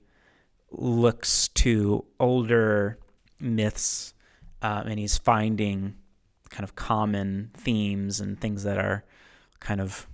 looks 0.71 1.47
to 1.49 2.05
older 2.19 2.99
myths 3.39 4.13
uh, 4.61 4.83
and 4.85 4.99
he's 4.99 5.17
finding 5.17 5.95
kind 6.49 6.63
of 6.63 6.75
common 6.75 7.51
themes 7.55 8.19
and 8.19 8.39
things 8.39 8.63
that 8.63 8.77
are 8.77 9.03
kind 9.59 9.81
of 9.81 10.07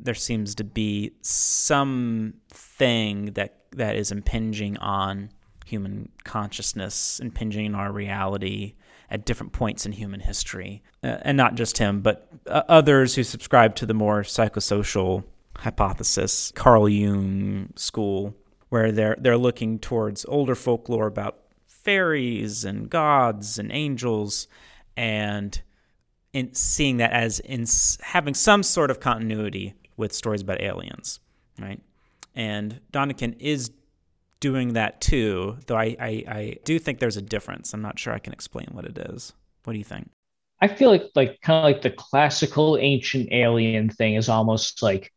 there 0.00 0.14
seems 0.14 0.54
to 0.54 0.64
be 0.64 1.12
some 1.20 2.32
thing 2.48 3.26
that 3.32 3.64
that 3.72 3.94
is 3.94 4.10
impinging 4.10 4.78
on 4.78 5.30
human 5.66 6.10
consciousness, 6.24 7.18
impinging 7.20 7.74
on 7.74 7.80
our 7.80 7.92
reality, 7.92 8.74
at 9.10 9.24
different 9.24 9.52
points 9.52 9.84
in 9.84 9.92
human 9.92 10.20
history. 10.20 10.82
Uh, 11.02 11.18
and 11.22 11.36
not 11.36 11.54
just 11.54 11.78
him, 11.78 12.00
but 12.00 12.28
uh, 12.46 12.62
others 12.68 13.14
who 13.14 13.22
subscribe 13.22 13.74
to 13.74 13.86
the 13.86 13.94
more 13.94 14.22
psychosocial 14.22 15.24
hypothesis, 15.56 16.52
Carl 16.54 16.88
Jung 16.88 17.72
school, 17.76 18.34
where 18.68 18.92
they're, 18.92 19.16
they're 19.18 19.36
looking 19.36 19.78
towards 19.78 20.24
older 20.28 20.54
folklore 20.54 21.06
about 21.06 21.38
fairies 21.66 22.64
and 22.64 22.88
gods 22.88 23.58
and 23.58 23.70
angels 23.72 24.48
and 24.96 25.62
in 26.32 26.52
seeing 26.54 26.98
that 26.98 27.12
as 27.12 27.40
in 27.40 27.64
having 28.02 28.34
some 28.34 28.62
sort 28.62 28.90
of 28.90 29.00
continuity 29.00 29.74
with 29.96 30.12
stories 30.12 30.42
about 30.42 30.60
aliens, 30.60 31.20
right? 31.58 31.80
And 32.34 32.80
Däniken 32.92 33.36
is 33.38 33.70
doing 34.40 34.74
that 34.74 35.00
too, 35.00 35.58
though 35.66 35.76
I, 35.76 35.96
I, 35.98 36.24
I 36.28 36.56
do 36.64 36.78
think 36.78 36.98
there's 36.98 37.16
a 37.16 37.22
difference. 37.22 37.72
I'm 37.72 37.82
not 37.82 37.98
sure 37.98 38.12
I 38.12 38.18
can 38.18 38.32
explain 38.32 38.68
what 38.72 38.84
it 38.84 38.98
is. 38.98 39.32
What 39.64 39.72
do 39.72 39.78
you 39.78 39.84
think? 39.84 40.10
I 40.60 40.68
feel 40.68 40.90
like 40.90 41.10
like 41.14 41.40
kind 41.42 41.58
of 41.58 41.64
like 41.64 41.82
the 41.82 41.90
classical 41.90 42.78
ancient 42.78 43.28
alien 43.30 43.90
thing 43.90 44.14
is 44.14 44.28
almost 44.28 44.82
like 44.82 45.12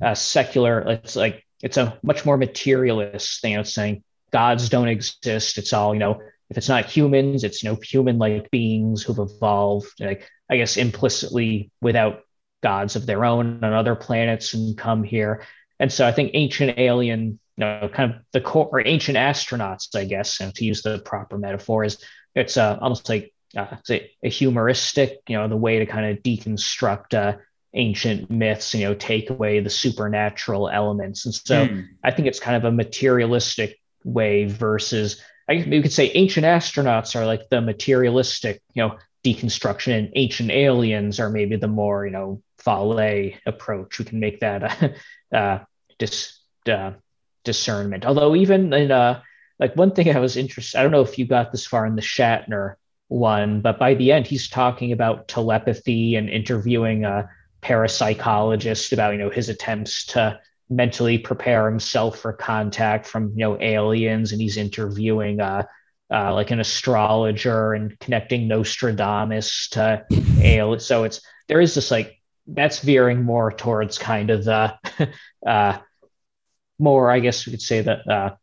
a 0.00 0.16
secular. 0.16 0.80
It's 0.80 1.16
like 1.16 1.44
it's 1.62 1.76
a 1.76 1.98
much 2.02 2.24
more 2.24 2.36
materialist 2.36 3.42
thing. 3.42 3.54
It's 3.54 3.74
saying 3.74 4.02
gods 4.30 4.68
don't 4.68 4.88
exist. 4.88 5.58
It's 5.58 5.72
all 5.72 5.94
you 5.94 6.00
know. 6.00 6.22
If 6.48 6.58
it's 6.58 6.68
not 6.68 6.84
humans, 6.84 7.44
it's 7.44 7.62
you 7.62 7.70
know 7.70 7.78
human-like 7.82 8.50
beings 8.50 9.02
who've 9.02 9.18
evolved. 9.18 9.92
Like 10.00 10.28
I 10.50 10.56
guess 10.56 10.76
implicitly 10.76 11.70
without 11.80 12.20
gods 12.62 12.96
of 12.96 13.06
their 13.06 13.24
own 13.24 13.62
on 13.64 13.72
other 13.72 13.94
planets 13.94 14.54
and 14.54 14.76
come 14.76 15.02
here. 15.02 15.44
And 15.80 15.92
so 15.92 16.06
I 16.06 16.12
think 16.12 16.30
ancient 16.34 16.78
alien 16.78 17.40
know, 17.62 17.90
kind 17.92 18.14
of 18.14 18.20
the 18.32 18.40
core 18.40 18.68
or 18.70 18.86
ancient 18.86 19.16
astronauts, 19.16 19.94
I 19.96 20.04
guess, 20.04 20.40
know, 20.40 20.50
to 20.54 20.64
use 20.64 20.82
the 20.82 20.98
proper 20.98 21.38
metaphor, 21.38 21.84
is 21.84 21.98
it's 22.34 22.56
uh, 22.56 22.78
almost 22.80 23.08
like 23.08 23.32
uh, 23.56 23.76
a, 23.90 24.10
a 24.22 24.30
euhemeristic, 24.30 25.16
you 25.28 25.36
know, 25.36 25.48
the 25.48 25.56
way 25.56 25.78
to 25.78 25.86
kind 25.86 26.06
of 26.06 26.22
deconstruct 26.22 27.14
uh, 27.14 27.38
ancient 27.74 28.30
myths, 28.30 28.74
you 28.74 28.86
know, 28.86 28.94
take 28.94 29.30
away 29.30 29.60
the 29.60 29.70
supernatural 29.70 30.68
elements. 30.68 31.24
And 31.24 31.34
so 31.34 31.66
mm. 31.66 31.86
I 32.02 32.10
think 32.10 32.28
it's 32.28 32.40
kind 32.40 32.56
of 32.56 32.64
a 32.64 32.74
materialistic 32.74 33.80
way 34.04 34.44
versus, 34.44 35.20
I 35.48 35.56
guess 35.56 35.66
you 35.66 35.82
could 35.82 35.92
say 35.92 36.10
ancient 36.10 36.46
astronauts 36.46 37.16
are 37.16 37.26
like 37.26 37.48
the 37.50 37.60
materialistic, 37.60 38.62
you 38.74 38.82
know, 38.82 38.98
deconstruction 39.24 39.98
and 39.98 40.12
ancient 40.14 40.50
aliens 40.50 41.20
are 41.20 41.30
maybe 41.30 41.56
the 41.56 41.68
more, 41.68 42.04
you 42.04 42.12
know, 42.12 42.42
Vallée 42.64 43.36
approach. 43.46 43.98
We 43.98 44.04
can 44.04 44.20
make 44.20 44.40
that 44.40 44.62
uh, 44.62 44.88
uh, 45.36 45.58
dis, 45.98 46.38
uh, 46.68 46.92
discernment. 47.44 48.04
Although 48.04 48.34
even 48.36 48.72
in 48.72 48.90
uh 48.90 49.20
like 49.58 49.76
one 49.76 49.92
thing 49.92 50.14
I 50.14 50.20
was 50.20 50.36
interested, 50.36 50.78
I 50.78 50.82
don't 50.82 50.92
know 50.92 51.02
if 51.02 51.18
you 51.18 51.26
got 51.26 51.52
this 51.52 51.66
far 51.66 51.86
in 51.86 51.94
the 51.94 52.02
Shatner 52.02 52.74
one, 53.08 53.60
but 53.60 53.78
by 53.78 53.94
the 53.94 54.12
end 54.12 54.26
he's 54.26 54.48
talking 54.48 54.92
about 54.92 55.28
telepathy 55.28 56.16
and 56.16 56.28
interviewing 56.28 57.04
a 57.04 57.28
parapsychologist 57.62 58.92
about 58.92 59.12
you 59.12 59.18
know 59.18 59.30
his 59.30 59.48
attempts 59.48 60.06
to 60.06 60.40
mentally 60.68 61.18
prepare 61.18 61.68
himself 61.68 62.18
for 62.18 62.32
contact 62.32 63.06
from 63.06 63.30
you 63.30 63.44
know 63.44 63.60
aliens, 63.60 64.32
and 64.32 64.40
he's 64.40 64.56
interviewing 64.56 65.40
uh, 65.40 65.64
uh 66.12 66.34
like 66.34 66.50
an 66.50 66.60
astrologer 66.60 67.74
and 67.74 67.98
connecting 68.00 68.48
Nostradamus 68.48 69.68
to 69.70 70.04
aliens. 70.40 70.84
So 70.84 71.04
it's 71.04 71.20
there 71.48 71.60
is 71.60 71.74
this 71.74 71.90
like 71.90 72.18
that's 72.46 72.80
veering 72.80 73.22
more 73.22 73.52
towards 73.52 73.98
kind 73.98 74.30
of 74.30 74.44
the 74.44 74.74
uh 75.46 75.78
more, 76.78 77.10
I 77.10 77.20
guess 77.20 77.46
we 77.46 77.52
could 77.52 77.62
say 77.62 77.80
that 77.82 78.08
uh, 78.08 78.34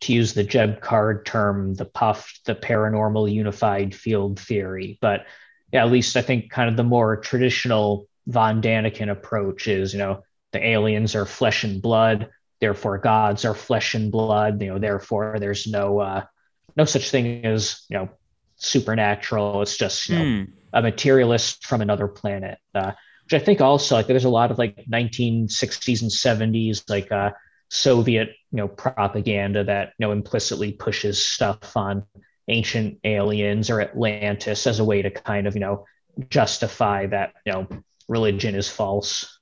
to 0.00 0.12
use 0.12 0.34
the 0.34 0.44
Jeb 0.44 0.80
Card 0.80 1.26
term, 1.26 1.74
the 1.74 1.84
PUF, 1.84 2.40
the 2.44 2.54
paranormal 2.54 3.32
unified 3.32 3.94
field 3.94 4.38
theory. 4.38 4.98
But 5.00 5.26
yeah, 5.72 5.84
at 5.84 5.92
least 5.92 6.16
I 6.16 6.22
think 6.22 6.50
kind 6.50 6.68
of 6.68 6.76
the 6.76 6.84
more 6.84 7.16
traditional 7.16 8.06
von 8.26 8.62
Däniken 8.62 9.10
approach 9.10 9.68
is, 9.68 9.92
you 9.92 9.98
know, 9.98 10.22
the 10.52 10.64
aliens 10.64 11.14
are 11.14 11.26
flesh 11.26 11.64
and 11.64 11.80
blood, 11.80 12.28
therefore 12.60 12.98
gods 12.98 13.44
are 13.44 13.54
flesh 13.54 13.94
and 13.94 14.10
blood. 14.10 14.60
You 14.60 14.68
know, 14.74 14.78
therefore 14.78 15.36
there's 15.38 15.66
no 15.66 16.00
uh, 16.00 16.24
no 16.76 16.84
such 16.84 17.10
thing 17.10 17.44
as 17.44 17.84
you 17.88 17.98
know 17.98 18.08
supernatural. 18.56 19.62
It's 19.62 19.76
just 19.76 20.08
you 20.08 20.18
know 20.18 20.24
mm. 20.24 20.52
a 20.72 20.82
materialist 20.82 21.66
from 21.66 21.82
another 21.82 22.08
planet. 22.08 22.58
Uh, 22.74 22.92
which 23.24 23.40
I 23.40 23.44
think 23.44 23.60
also 23.60 23.96
like 23.96 24.06
there's 24.06 24.24
a 24.24 24.30
lot 24.30 24.50
of 24.50 24.58
like 24.58 24.84
1960s 24.90 26.02
and 26.02 26.10
70s 26.10 26.88
like 26.88 27.12
uh, 27.12 27.30
Soviet 27.70 28.28
you 28.50 28.56
know 28.56 28.68
propaganda 28.68 29.64
that 29.64 29.92
you 29.98 30.06
know 30.06 30.12
implicitly 30.12 30.72
pushes 30.72 31.24
stuff 31.24 31.76
on 31.76 32.04
ancient 32.48 32.98
aliens 33.04 33.70
or 33.70 33.80
Atlantis 33.80 34.66
as 34.66 34.80
a 34.80 34.84
way 34.84 35.02
to 35.02 35.10
kind 35.10 35.46
of 35.46 35.54
you 35.54 35.60
know 35.60 35.86
justify 36.28 37.06
that 37.06 37.32
you 37.46 37.52
know 37.52 37.68
religion 38.08 38.54
is 38.54 38.68
false. 38.68 39.38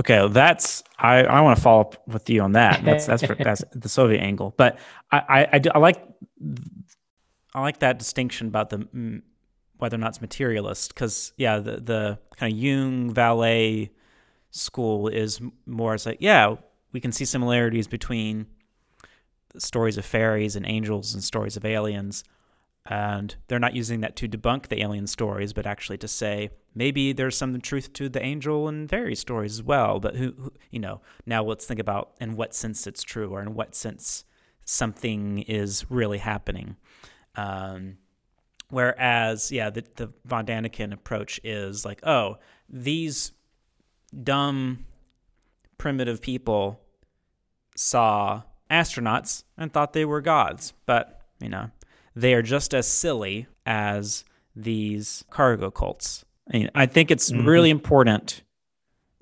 Okay, 0.00 0.26
that's 0.28 0.82
I, 0.98 1.24
I 1.24 1.40
want 1.40 1.56
to 1.56 1.62
follow 1.62 1.80
up 1.80 2.08
with 2.08 2.30
you 2.30 2.40
on 2.42 2.52
that. 2.52 2.84
That's 2.84 3.06
that's, 3.06 3.24
for, 3.24 3.34
that's 3.34 3.62
the 3.72 3.88
Soviet 3.88 4.20
angle, 4.20 4.54
but 4.56 4.78
I 5.12 5.18
I, 5.28 5.48
I, 5.52 5.58
do, 5.58 5.70
I 5.74 5.78
like 5.78 6.02
I 7.54 7.60
like 7.60 7.80
that 7.80 7.98
distinction 7.98 8.46
about 8.46 8.70
the 8.70 8.78
mm, 8.78 9.22
whether 9.76 9.96
or 9.96 9.98
not 9.98 10.10
it's 10.10 10.20
materialist 10.20 10.94
because 10.94 11.32
yeah 11.36 11.58
the 11.58 11.76
the 11.80 12.18
kind 12.36 12.52
of 12.52 12.58
Jung 12.58 13.12
Vallée 13.12 13.90
school 14.50 15.08
is 15.08 15.40
more 15.66 15.94
as 15.94 16.06
like 16.06 16.18
yeah 16.20 16.56
we 16.98 17.00
can 17.00 17.12
see 17.12 17.24
similarities 17.24 17.86
between 17.86 18.48
stories 19.56 19.96
of 19.96 20.04
fairies 20.04 20.56
and 20.56 20.66
angels 20.66 21.14
and 21.14 21.22
stories 21.22 21.56
of 21.56 21.64
aliens. 21.64 22.24
And 22.86 23.36
they're 23.46 23.60
not 23.60 23.76
using 23.76 24.00
that 24.00 24.16
to 24.16 24.28
debunk 24.28 24.66
the 24.66 24.82
alien 24.82 25.06
stories 25.06 25.52
but 25.52 25.64
actually 25.64 25.98
to 25.98 26.08
say 26.08 26.50
maybe 26.74 27.12
there's 27.12 27.36
some 27.36 27.60
truth 27.60 27.92
to 27.92 28.08
the 28.08 28.20
angel 28.20 28.66
and 28.66 28.90
fairy 28.90 29.14
stories 29.14 29.52
as 29.52 29.62
well. 29.62 30.00
But 30.00 30.16
who, 30.16 30.32
who 30.32 30.52
you 30.72 30.80
know 30.80 31.00
now 31.24 31.44
let's 31.44 31.66
think 31.66 31.78
about 31.78 32.14
in 32.20 32.34
what 32.34 32.52
sense 32.52 32.84
it's 32.88 33.04
true 33.04 33.28
or 33.30 33.42
in 33.42 33.54
what 33.54 33.76
sense 33.76 34.24
something 34.64 35.42
is 35.42 35.88
really 35.88 36.18
happening. 36.18 36.74
Um, 37.36 37.98
Whereas, 38.70 39.52
yeah, 39.52 39.70
the, 39.70 39.84
the 39.94 40.12
von 40.26 40.44
Däniken 40.44 40.92
approach 40.92 41.40
is 41.42 41.86
like, 41.86 42.00
oh, 42.04 42.38
these 42.68 43.32
dumb, 44.24 44.84
primitive 45.78 46.20
people 46.20 46.80
saw 47.78 48.42
astronauts 48.70 49.44
and 49.56 49.72
thought 49.72 49.92
they 49.92 50.04
were 50.04 50.20
gods. 50.20 50.72
But, 50.86 51.20
you 51.40 51.48
know, 51.48 51.70
they 52.14 52.34
are 52.34 52.42
just 52.42 52.74
as 52.74 52.88
silly 52.88 53.46
as 53.64 54.24
these 54.56 55.24
cargo 55.30 55.70
cults. 55.70 56.24
I, 56.52 56.56
mean, 56.56 56.70
I 56.74 56.86
think 56.86 57.10
it's 57.10 57.30
mm-hmm. 57.30 57.46
really 57.46 57.70
important 57.70 58.42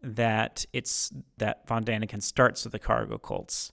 that 0.03 0.65
it's 0.73 1.13
that 1.39 1.67
von 1.67 1.85
Däniken 1.85 2.23
starts 2.23 2.65
with 2.65 2.73
the 2.73 2.79
cargo 2.79 3.19
cults. 3.19 3.73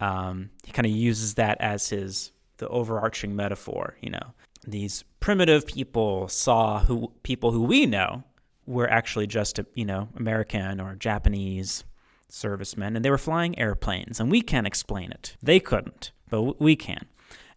Um, 0.00 0.50
he 0.64 0.72
kind 0.72 0.86
of 0.86 0.92
uses 0.92 1.34
that 1.34 1.60
as 1.60 1.88
his 1.88 2.32
the 2.58 2.68
overarching 2.68 3.34
metaphor, 3.34 3.96
you 4.00 4.10
know 4.10 4.34
these 4.66 5.04
primitive 5.20 5.66
people 5.66 6.28
saw 6.28 6.80
who 6.80 7.12
people 7.22 7.50
who 7.50 7.62
we 7.62 7.86
know 7.86 8.22
were 8.66 8.88
actually 8.88 9.26
just 9.26 9.58
you 9.74 9.84
know 9.84 10.08
American 10.16 10.80
or 10.80 10.94
Japanese 10.94 11.84
servicemen, 12.32 12.96
and 12.96 13.04
they 13.04 13.10
were 13.10 13.18
flying 13.18 13.58
airplanes, 13.58 14.18
and 14.18 14.30
we 14.30 14.40
can't 14.40 14.66
explain 14.66 15.12
it. 15.12 15.36
They 15.42 15.60
couldn't, 15.60 16.12
but 16.30 16.60
we 16.60 16.76
can. 16.76 17.06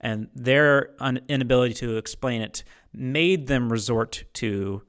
And 0.02 0.28
their 0.36 0.92
inability 1.30 1.74
to 1.76 1.98
explain 1.98 2.42
it 2.42 2.64
made 2.94 3.48
them 3.48 3.72
resort 3.72 4.26
to 4.34 4.84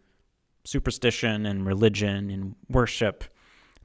superstition 0.64 1.46
and 1.46 1.64
religion 1.64 2.30
and 2.30 2.54
worship, 2.68 3.24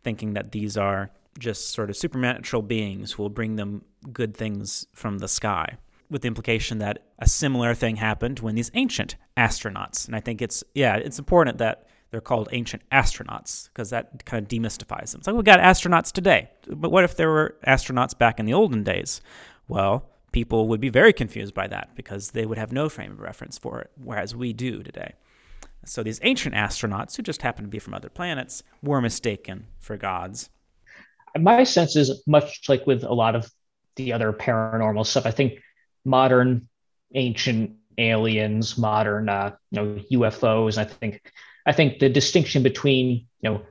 thinking 0.04 0.34
that 0.34 0.52
these 0.52 0.76
are 0.76 1.12
just 1.40 1.72
sort 1.72 1.90
of 1.90 1.96
supernatural 1.96 2.62
beings 2.62 3.14
who 3.14 3.24
will 3.24 3.30
bring 3.30 3.56
them 3.56 3.86
good 4.12 4.36
things 4.36 4.88
from 4.94 5.20
the 5.20 5.28
sky 5.28 5.78
with 6.10 6.24
the 6.24 6.28
implication 6.28 6.80
that 6.80 7.06
a 7.20 7.28
similar 7.28 7.74
thing 7.74 7.96
happened 7.96 8.40
when 8.40 8.56
these 8.56 8.70
ancient 8.74 9.16
astronauts. 9.38 10.08
And 10.08 10.16
I 10.16 10.20
think 10.20 10.42
it's 10.42 10.64
yeah, 10.76 10.96
it's 10.98 11.20
important 11.20 11.60
that 11.60 11.86
they're 12.12 12.22
called 12.22 12.50
ancient 12.52 12.84
astronauts 12.92 13.70
because 13.70 13.90
that 13.90 14.26
kind 14.26 14.44
of 14.44 14.50
demystifies 14.50 15.12
them. 15.12 15.20
It's 15.20 15.28
like 15.28 15.36
we 15.36 15.44
got 15.44 15.60
astronauts 15.60 16.12
today, 16.12 16.50
but 16.68 16.92
what 16.92 17.06
if 17.06 17.16
there 17.16 17.30
were 17.30 17.56
astronauts 17.66 18.18
back 18.18 18.40
in 18.40 18.46
the 18.46 18.54
olden 18.54 18.84
days? 18.84 19.22
Well, 19.68 20.10
people 20.34 20.68
would 20.68 20.82
be 20.82 20.90
very 20.90 21.14
confused 21.14 21.54
by 21.54 21.68
that 21.68 21.96
because 21.96 22.32
they 22.32 22.46
would 22.46 22.58
have 22.58 22.72
no 22.72 22.90
frame 22.90 23.12
of 23.12 23.22
reference 23.22 23.58
for 23.58 23.80
it, 23.80 23.92
whereas 23.96 24.36
we 24.36 24.52
do 24.52 24.84
today. 24.84 25.14
So 25.86 26.04
these 26.04 26.20
ancient 26.22 26.54
astronauts, 26.54 27.16
who 27.16 27.24
just 27.24 27.42
happen 27.42 27.64
to 27.64 27.70
be 27.70 27.80
from 27.80 27.94
other 27.94 28.10
planets, 28.10 28.62
were 28.84 29.02
mistaken 29.02 29.68
for 29.80 29.98
gods. 29.98 30.50
My 31.40 31.64
sense 31.64 31.96
is 31.96 32.22
much 32.28 32.68
like 32.68 32.86
with 32.86 33.04
a 33.04 33.14
lot 33.14 33.36
of 33.36 33.50
the 33.96 34.14
other 34.14 34.34
paranormal 34.34 35.06
stuff. 35.06 35.26
I 35.26 35.32
think 35.32 35.60
modern 36.06 36.68
ancient 37.16 37.78
aliens, 37.98 38.78
modern 38.78 39.30
uh, 39.30 39.52
you 39.72 39.82
know 39.82 40.00
UFOs. 40.12 40.78
I 40.78 40.84
think 40.84 41.22
I 41.66 41.74
think 41.74 42.00
the 42.00 42.10
distinction 42.10 42.64
between 42.64 43.28
you 43.42 43.50
know 43.50 43.62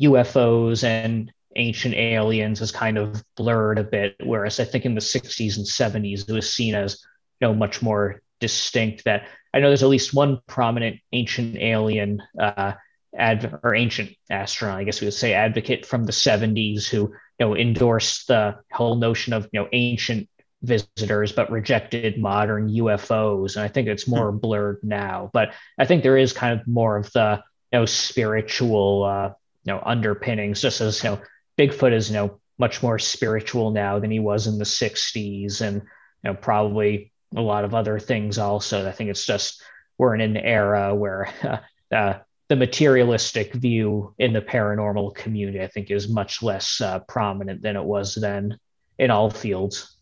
UFOs 0.00 0.84
and 0.84 1.32
ancient 1.56 1.94
aliens 1.94 2.60
is 2.60 2.72
kind 2.72 2.98
of 2.98 3.22
blurred 3.36 3.78
a 3.78 3.84
bit. 3.84 4.16
Whereas 4.22 4.58
I 4.60 4.64
think 4.64 4.84
in 4.84 4.94
the 4.94 5.00
60s 5.00 5.56
and 5.56 5.66
70s 5.66 6.28
it 6.28 6.32
was 6.32 6.52
seen 6.52 6.74
as 6.74 7.04
you 7.40 7.48
know 7.48 7.54
much 7.54 7.82
more 7.82 8.22
distinct. 8.40 9.04
That 9.04 9.28
I 9.52 9.60
know 9.60 9.68
there's 9.68 9.82
at 9.82 9.88
least 9.88 10.14
one 10.14 10.40
prominent 10.46 11.00
ancient 11.12 11.56
alien. 11.56 12.22
Uh, 12.38 12.74
ad 13.16 13.60
or 13.62 13.74
ancient 13.74 14.10
astronaut, 14.30 14.78
I 14.78 14.84
guess 14.84 15.00
we 15.00 15.06
would 15.06 15.14
say, 15.14 15.34
advocate 15.34 15.86
from 15.86 16.04
the 16.04 16.12
70s 16.12 16.88
who 16.88 17.12
you 17.38 17.46
know 17.46 17.56
endorsed 17.56 18.28
the 18.28 18.56
whole 18.72 18.96
notion 18.96 19.32
of 19.32 19.48
you 19.52 19.60
know 19.60 19.68
ancient 19.72 20.28
visitors, 20.64 21.32
but 21.32 21.50
rejected 21.50 22.18
modern 22.18 22.68
UFOs. 22.70 23.56
And 23.56 23.64
I 23.64 23.68
think 23.68 23.88
it's 23.88 24.08
more 24.08 24.30
hmm. 24.30 24.38
blurred 24.38 24.78
now. 24.82 25.30
But 25.32 25.54
I 25.78 25.84
think 25.84 26.02
there 26.02 26.18
is 26.18 26.32
kind 26.32 26.58
of 26.58 26.66
more 26.66 26.96
of 26.96 27.12
the 27.12 27.42
you 27.72 27.78
know 27.78 27.86
spiritual 27.86 29.04
uh, 29.04 29.32
you 29.64 29.72
know 29.72 29.82
underpinnings, 29.84 30.60
just 30.60 30.80
as 30.80 31.02
you 31.02 31.10
know 31.10 31.20
Bigfoot 31.58 31.92
is 31.92 32.10
you 32.10 32.16
know 32.16 32.40
much 32.58 32.82
more 32.82 32.98
spiritual 32.98 33.70
now 33.70 33.98
than 33.98 34.10
he 34.10 34.20
was 34.20 34.46
in 34.46 34.58
the 34.58 34.64
'60s, 34.64 35.60
and 35.60 35.76
you 35.76 36.30
know 36.30 36.34
probably 36.34 37.12
a 37.36 37.40
lot 37.40 37.64
of 37.64 37.74
other 37.74 37.98
things 37.98 38.38
also. 38.38 38.88
I 38.88 38.92
think 38.92 39.10
it's 39.10 39.26
just 39.26 39.62
we're 39.98 40.14
in 40.14 40.20
an 40.20 40.36
era 40.36 40.94
where 40.94 41.28
uh, 41.42 41.58
uh, 41.94 42.18
the 42.48 42.56
materialistic 42.56 43.52
view 43.54 44.14
in 44.18 44.32
the 44.32 44.42
paranormal 44.42 45.14
community, 45.14 45.62
I 45.62 45.66
think, 45.66 45.90
is 45.90 46.08
much 46.08 46.42
less 46.42 46.80
uh, 46.80 47.00
prominent 47.00 47.62
than 47.62 47.76
it 47.76 47.84
was 47.84 48.14
then 48.14 48.58
in 48.98 49.10
all 49.10 49.30
fields. 49.30 49.96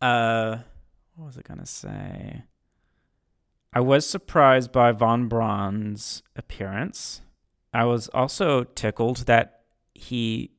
Uh, 0.00 0.58
what 1.14 1.26
was 1.26 1.38
I 1.38 1.42
gonna 1.42 1.66
say? 1.66 2.44
I 3.72 3.80
was 3.80 4.06
surprised 4.06 4.72
by 4.72 4.92
von 4.92 5.28
Braun's 5.28 6.22
appearance. 6.34 7.20
I 7.72 7.84
was 7.84 8.08
also 8.08 8.64
tickled 8.64 9.18
that 9.26 9.60
he 9.94 10.50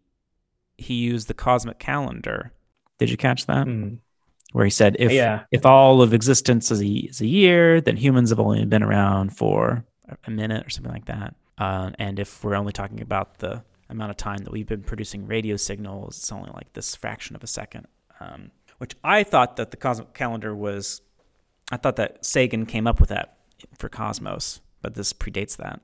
he 0.78 0.96
used 0.96 1.28
the 1.28 1.34
cosmic 1.34 1.80
calendar. 1.80 2.54
Did 2.98 3.10
you 3.10 3.18
catch 3.18 3.46
that? 3.48 3.68
Mm. 3.68 4.00
Where 4.54 4.66
he 4.66 4.72
said, 4.72 4.96
"If 5.00 5.12
yeah. 5.12 5.44
if 5.52 5.66
all 5.66 6.02
of 6.02 6.14
existence 6.14 6.72
is 6.72 6.82
a, 6.82 6.88
is 6.88 7.22
a 7.22 7.28
year, 7.28 7.82
then 7.82 7.98
humans 7.98 8.30
have 8.30 8.40
only 8.40 8.64
been 8.66 8.84
around 8.84 9.36
for 9.36 9.86
a 10.26 10.32
minute 10.32 10.66
or 10.66 10.70
something 10.70 10.92
like 10.92 11.06
that. 11.06 11.36
Uh, 11.58 11.92
and 12.00 12.20
if 12.20 12.44
we're 12.44 12.56
only 12.56 12.74
talking 12.74 13.02
about 13.02 13.40
the 13.40 13.64
amount 13.90 14.12
of 14.12 14.18
time 14.18 14.40
that 14.40 14.52
we've 14.52 14.68
been 14.68 14.84
producing 14.84 15.26
radio 15.28 15.56
signals, 15.56 16.18
it's 16.18 16.32
only 16.32 16.52
like 16.54 16.74
this 16.74 16.96
fraction 16.96 17.36
of 17.36 17.44
a 17.44 17.48
second." 17.48 17.88
Um, 18.20 18.52
which 18.82 18.96
I 19.04 19.22
thought 19.22 19.58
that 19.58 19.70
the 19.70 19.78
cosmic 19.78 20.16
calendar 20.16 20.56
was, 20.56 21.04
I 21.72 21.78
thought 21.78 21.98
that 21.98 22.26
Sagan 22.26 22.66
came 22.66 22.88
up 22.88 23.00
with 23.00 23.10
that 23.10 23.38
for 23.78 23.90
Cosmos, 23.90 24.60
but 24.82 24.96
this 24.96 25.14
predates 25.14 25.56
that. 25.58 25.82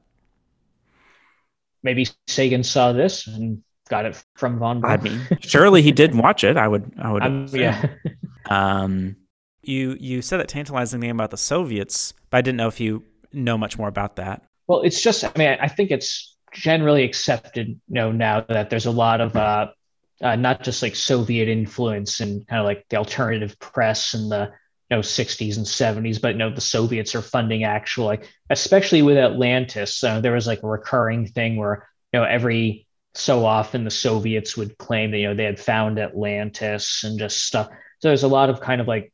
Maybe 1.84 2.08
Sagan 2.26 2.64
saw 2.64 2.94
this 2.94 3.28
and 3.28 3.62
got 3.88 4.06
it 4.06 4.24
from 4.36 4.58
von 4.58 4.82
Braun. 4.82 4.92
I 4.92 4.98
mean, 5.04 5.22
surely 5.42 5.84
he 5.84 5.92
did 5.92 6.16
watch 6.16 6.44
it. 6.44 6.58
I 6.58 6.68
would, 6.68 6.92
I 6.98 7.12
would. 7.12 7.22
Um, 7.22 7.48
yeah. 7.54 7.86
um, 8.50 9.16
you 9.62 9.96
you 10.00 10.24
said 10.24 10.40
that 10.40 10.48
tantalizing 10.48 11.00
thing 11.00 11.12
about 11.12 11.30
the 11.30 11.38
Soviets, 11.38 12.16
but 12.32 12.38
I 12.38 12.42
didn't 12.42 12.58
know 12.58 12.68
if 12.68 12.80
you 12.80 13.04
know 13.32 13.60
much 13.60 13.78
more 13.78 13.90
about 13.90 14.16
that. 14.16 14.42
Well, 14.66 14.82
it's 14.82 15.04
just, 15.04 15.24
I 15.24 15.32
mean, 15.38 15.56
I 15.62 15.68
think 15.68 15.92
it's 15.92 16.36
generally 16.52 17.04
accepted, 17.04 17.68
you 17.68 17.80
know, 17.90 18.12
now 18.12 18.42
that 18.50 18.72
there's 18.72 18.88
a 18.88 18.92
lot 18.92 19.22
of 19.22 19.36
uh, 19.36 19.68
uh, 20.22 20.36
not 20.36 20.64
just 20.64 20.82
like 20.82 20.96
Soviet 20.96 21.48
influence 21.48 22.20
and 22.20 22.48
kind 22.48 22.60
of 22.60 22.66
like 22.66 22.86
the 22.90 22.98
alternative 22.98 23.60
press 23.60 24.14
in 24.14 24.30
the 24.30 24.52
you 24.90 24.98
know 24.98 25.02
60s 25.02 25.58
and 25.58 25.68
70s, 25.68 26.20
but 26.20 26.34
you 26.34 26.40
know 26.40 26.54
the 26.54 26.62
Soviets 26.62 27.16
are 27.16 27.22
funding 27.22 27.64
actual 27.64 28.06
like 28.06 28.28
especially 28.50 29.02
with 29.02 29.18
Atlantis. 29.18 30.04
Uh, 30.04 30.22
there 30.22 30.34
was 30.34 30.48
like 30.48 30.64
a 30.64 30.68
recurring 30.68 31.28
thing 31.28 31.58
where 31.58 31.88
you 32.14 32.20
know 32.20 32.26
every 32.26 32.88
so 33.14 33.46
often 33.46 33.84
the 33.84 33.92
Soviets 33.92 34.56
would 34.58 34.78
claim 34.78 35.12
that 35.12 35.18
you 35.18 35.28
know 35.28 35.36
they 35.36 35.44
had 35.44 35.60
found 35.60 36.00
Atlantis 36.00 37.04
and 37.04 37.20
just 37.20 37.46
stuff. 37.46 37.70
So 38.00 38.10
there's 38.10 38.24
a 38.24 38.28
lot 38.28 38.50
of 38.50 38.62
kind 38.62 38.82
of 38.82 38.88
like 38.88 39.12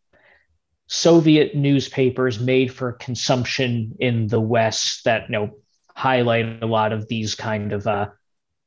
Soviet 0.88 1.56
newspapers 1.56 2.40
made 2.40 2.74
for 2.74 2.94
consumption 2.94 3.96
in 4.00 4.28
the 4.28 4.42
West 4.42 5.06
that 5.06 5.24
you 5.30 5.34
know 5.34 5.56
highlight 5.96 6.64
a 6.64 6.68
lot 6.68 6.92
of 6.92 7.08
these 7.08 7.36
kind 7.36 7.74
of 7.74 7.88
uh, 7.88 8.10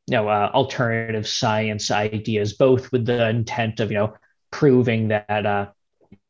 you 0.07 0.17
know 0.17 0.29
uh, 0.29 0.51
alternative 0.55 1.27
science 1.27 1.91
ideas, 1.91 2.55
both 2.55 2.93
with 2.93 3.07
the 3.07 3.29
intent 3.29 3.81
of 3.81 3.91
you 3.91 3.99
know 3.99 4.15
proving 4.51 5.09
that 5.09 5.47
uh, 5.47 5.67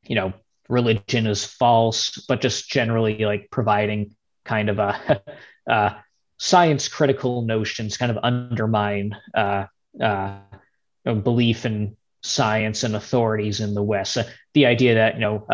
you 0.05 0.15
know 0.15 0.33
religion 0.69 1.27
is 1.27 1.45
false, 1.45 2.25
but 2.29 2.41
just 2.41 2.69
generally 2.69 3.25
like 3.25 3.51
providing 3.51 4.15
kind 4.45 4.69
of 4.69 4.79
a 4.79 5.23
uh, 5.71 5.91
science 6.39 6.89
critical 6.89 7.43
notions 7.43 7.97
kind 7.97 8.11
of 8.11 8.19
undermine 8.23 9.17
uh, 9.35 9.67
uh, 10.01 10.39
belief 11.23 11.65
in 11.67 11.97
science 12.23 12.83
and 12.83 12.97
authorities 12.97 13.61
in 13.61 13.75
the 13.75 13.83
West. 13.83 14.19
The 14.55 14.67
idea 14.67 14.95
that 14.95 15.15
you 15.15 15.21
know 15.21 15.47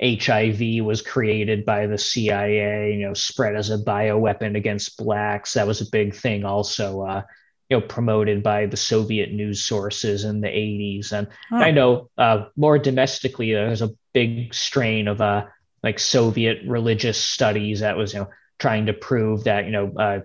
HIV 0.00 0.62
uh, 0.80 0.84
was 0.84 1.02
created 1.02 1.66
by 1.66 1.86
the 1.86 1.98
CIA, 1.98 2.94
you 2.94 3.06
know, 3.06 3.14
spread 3.14 3.56
as 3.56 3.68
a 3.68 3.78
bioweapon 3.78 4.56
against 4.56 4.96
blacks. 4.96 5.52
That 5.52 5.66
was 5.66 5.82
a 5.82 5.90
big 5.90 6.14
thing. 6.14 6.44
Also, 6.44 7.02
uh, 7.02 7.22
you 7.68 7.78
know, 7.78 7.86
promoted 7.86 8.42
by 8.42 8.66
the 8.66 8.76
Soviet 8.76 9.32
news 9.32 9.62
sources 9.62 10.24
in 10.24 10.40
the 10.40 10.48
80s. 10.48 11.12
And 11.12 11.28
oh. 11.52 11.56
I 11.56 11.70
know 11.70 12.10
uh, 12.16 12.46
more 12.56 12.78
domestically, 12.78 13.52
there's 13.52 13.82
a 13.82 13.94
big 14.12 14.54
strain 14.54 15.08
of 15.08 15.20
uh, 15.20 15.46
like 15.82 15.98
Soviet 15.98 16.60
religious 16.66 17.22
studies 17.22 17.80
that 17.80 17.96
was, 17.96 18.14
you 18.14 18.20
know, 18.20 18.28
trying 18.58 18.86
to 18.86 18.92
prove 18.92 19.44
that 19.44 19.64
you 19.64 19.70
know 19.70 19.92
uh, 19.96 20.20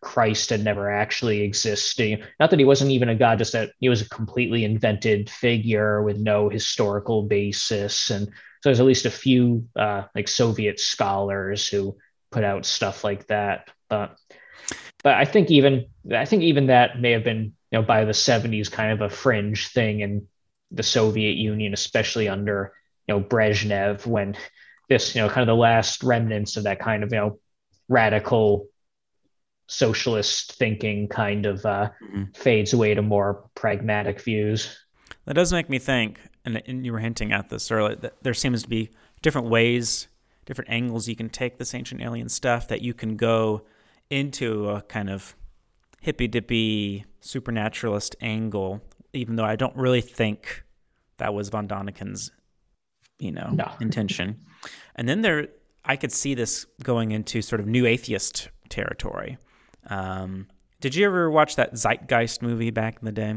Christ 0.00 0.50
had 0.50 0.64
never 0.64 0.90
actually 0.90 1.42
existed. 1.42 2.26
Not 2.38 2.50
that 2.50 2.58
he 2.58 2.64
wasn't 2.64 2.90
even 2.90 3.08
a 3.08 3.14
god, 3.14 3.38
just 3.38 3.52
that 3.52 3.72
he 3.80 3.88
was 3.88 4.02
a 4.02 4.08
completely 4.08 4.64
invented 4.64 5.28
figure 5.28 6.02
with 6.02 6.18
no 6.18 6.48
historical 6.48 7.22
basis. 7.22 8.10
And 8.10 8.26
so 8.26 8.32
there's 8.64 8.80
at 8.80 8.86
least 8.86 9.06
a 9.06 9.10
few 9.10 9.66
uh, 9.76 10.04
like 10.14 10.28
Soviet 10.28 10.80
scholars 10.80 11.68
who 11.68 11.96
put 12.30 12.44
out 12.44 12.66
stuff 12.66 13.04
like 13.04 13.26
that. 13.26 13.70
But 13.88 14.16
but 15.02 15.14
I 15.14 15.24
think 15.24 15.50
even 15.50 15.86
I 16.14 16.24
think 16.24 16.42
even 16.42 16.66
that 16.66 17.00
may 17.00 17.12
have 17.12 17.24
been 17.24 17.52
you 17.70 17.78
know 17.78 17.82
by 17.82 18.04
the 18.04 18.12
70s 18.12 18.70
kind 18.70 18.92
of 18.92 19.00
a 19.00 19.14
fringe 19.14 19.68
thing 19.68 20.00
in 20.00 20.26
the 20.70 20.82
Soviet 20.82 21.36
Union, 21.36 21.72
especially 21.74 22.28
under 22.28 22.72
you 23.06 23.14
know 23.14 23.20
Brezhnev 23.20 24.06
when 24.06 24.36
this 24.88 25.14
you 25.14 25.22
know 25.22 25.28
kind 25.28 25.42
of 25.42 25.54
the 25.54 25.60
last 25.60 26.02
remnants 26.02 26.56
of 26.56 26.64
that 26.64 26.80
kind 26.80 27.02
of 27.02 27.12
you 27.12 27.18
know 27.18 27.38
radical 27.88 28.66
socialist 29.66 30.54
thinking 30.54 31.08
kind 31.08 31.46
of 31.46 31.64
uh, 31.64 31.90
mm-hmm. 32.02 32.24
fades 32.34 32.72
away 32.72 32.92
to 32.92 33.02
more 33.02 33.48
pragmatic 33.54 34.20
views. 34.20 34.76
That 35.26 35.34
does 35.34 35.52
make 35.52 35.70
me 35.70 35.78
think, 35.78 36.18
and, 36.44 36.60
and 36.66 36.84
you 36.84 36.92
were 36.92 36.98
hinting 36.98 37.32
at 37.32 37.50
this 37.50 37.70
earlier, 37.70 37.94
that 37.96 38.14
there 38.22 38.34
seems 38.34 38.62
to 38.64 38.68
be 38.68 38.90
different 39.22 39.48
ways, 39.48 40.08
different 40.44 40.70
angles 40.70 41.08
you 41.08 41.14
can 41.14 41.28
take 41.28 41.58
this 41.58 41.72
ancient 41.72 42.00
alien 42.00 42.28
stuff, 42.28 42.66
that 42.68 42.82
you 42.82 42.94
can 42.94 43.16
go 43.16 43.62
into 44.10 44.68
a 44.68 44.82
kind 44.82 45.08
of 45.08 45.36
hippy 46.00 46.28
dippy 46.28 47.04
supernaturalist 47.20 48.16
angle, 48.20 48.80
even 49.12 49.36
though 49.36 49.44
I 49.44 49.56
don't 49.56 49.76
really 49.76 50.00
think 50.00 50.64
that 51.18 51.32
was 51.34 51.48
von 51.48 51.68
Däniken's, 51.68 52.30
you 53.18 53.32
know, 53.32 53.50
no. 53.52 53.70
intention. 53.80 54.40
And 54.96 55.08
then 55.08 55.22
there 55.22 55.48
I 55.84 55.96
could 55.96 56.12
see 56.12 56.34
this 56.34 56.66
going 56.82 57.12
into 57.12 57.42
sort 57.42 57.60
of 57.60 57.66
new 57.66 57.86
atheist 57.86 58.48
territory. 58.68 59.38
Um, 59.88 60.46
did 60.80 60.94
you 60.94 61.06
ever 61.06 61.30
watch 61.30 61.56
that 61.56 61.72
Zeitgeist 61.74 62.42
movie 62.42 62.70
back 62.70 62.98
in 63.00 63.06
the 63.06 63.12
day? 63.12 63.36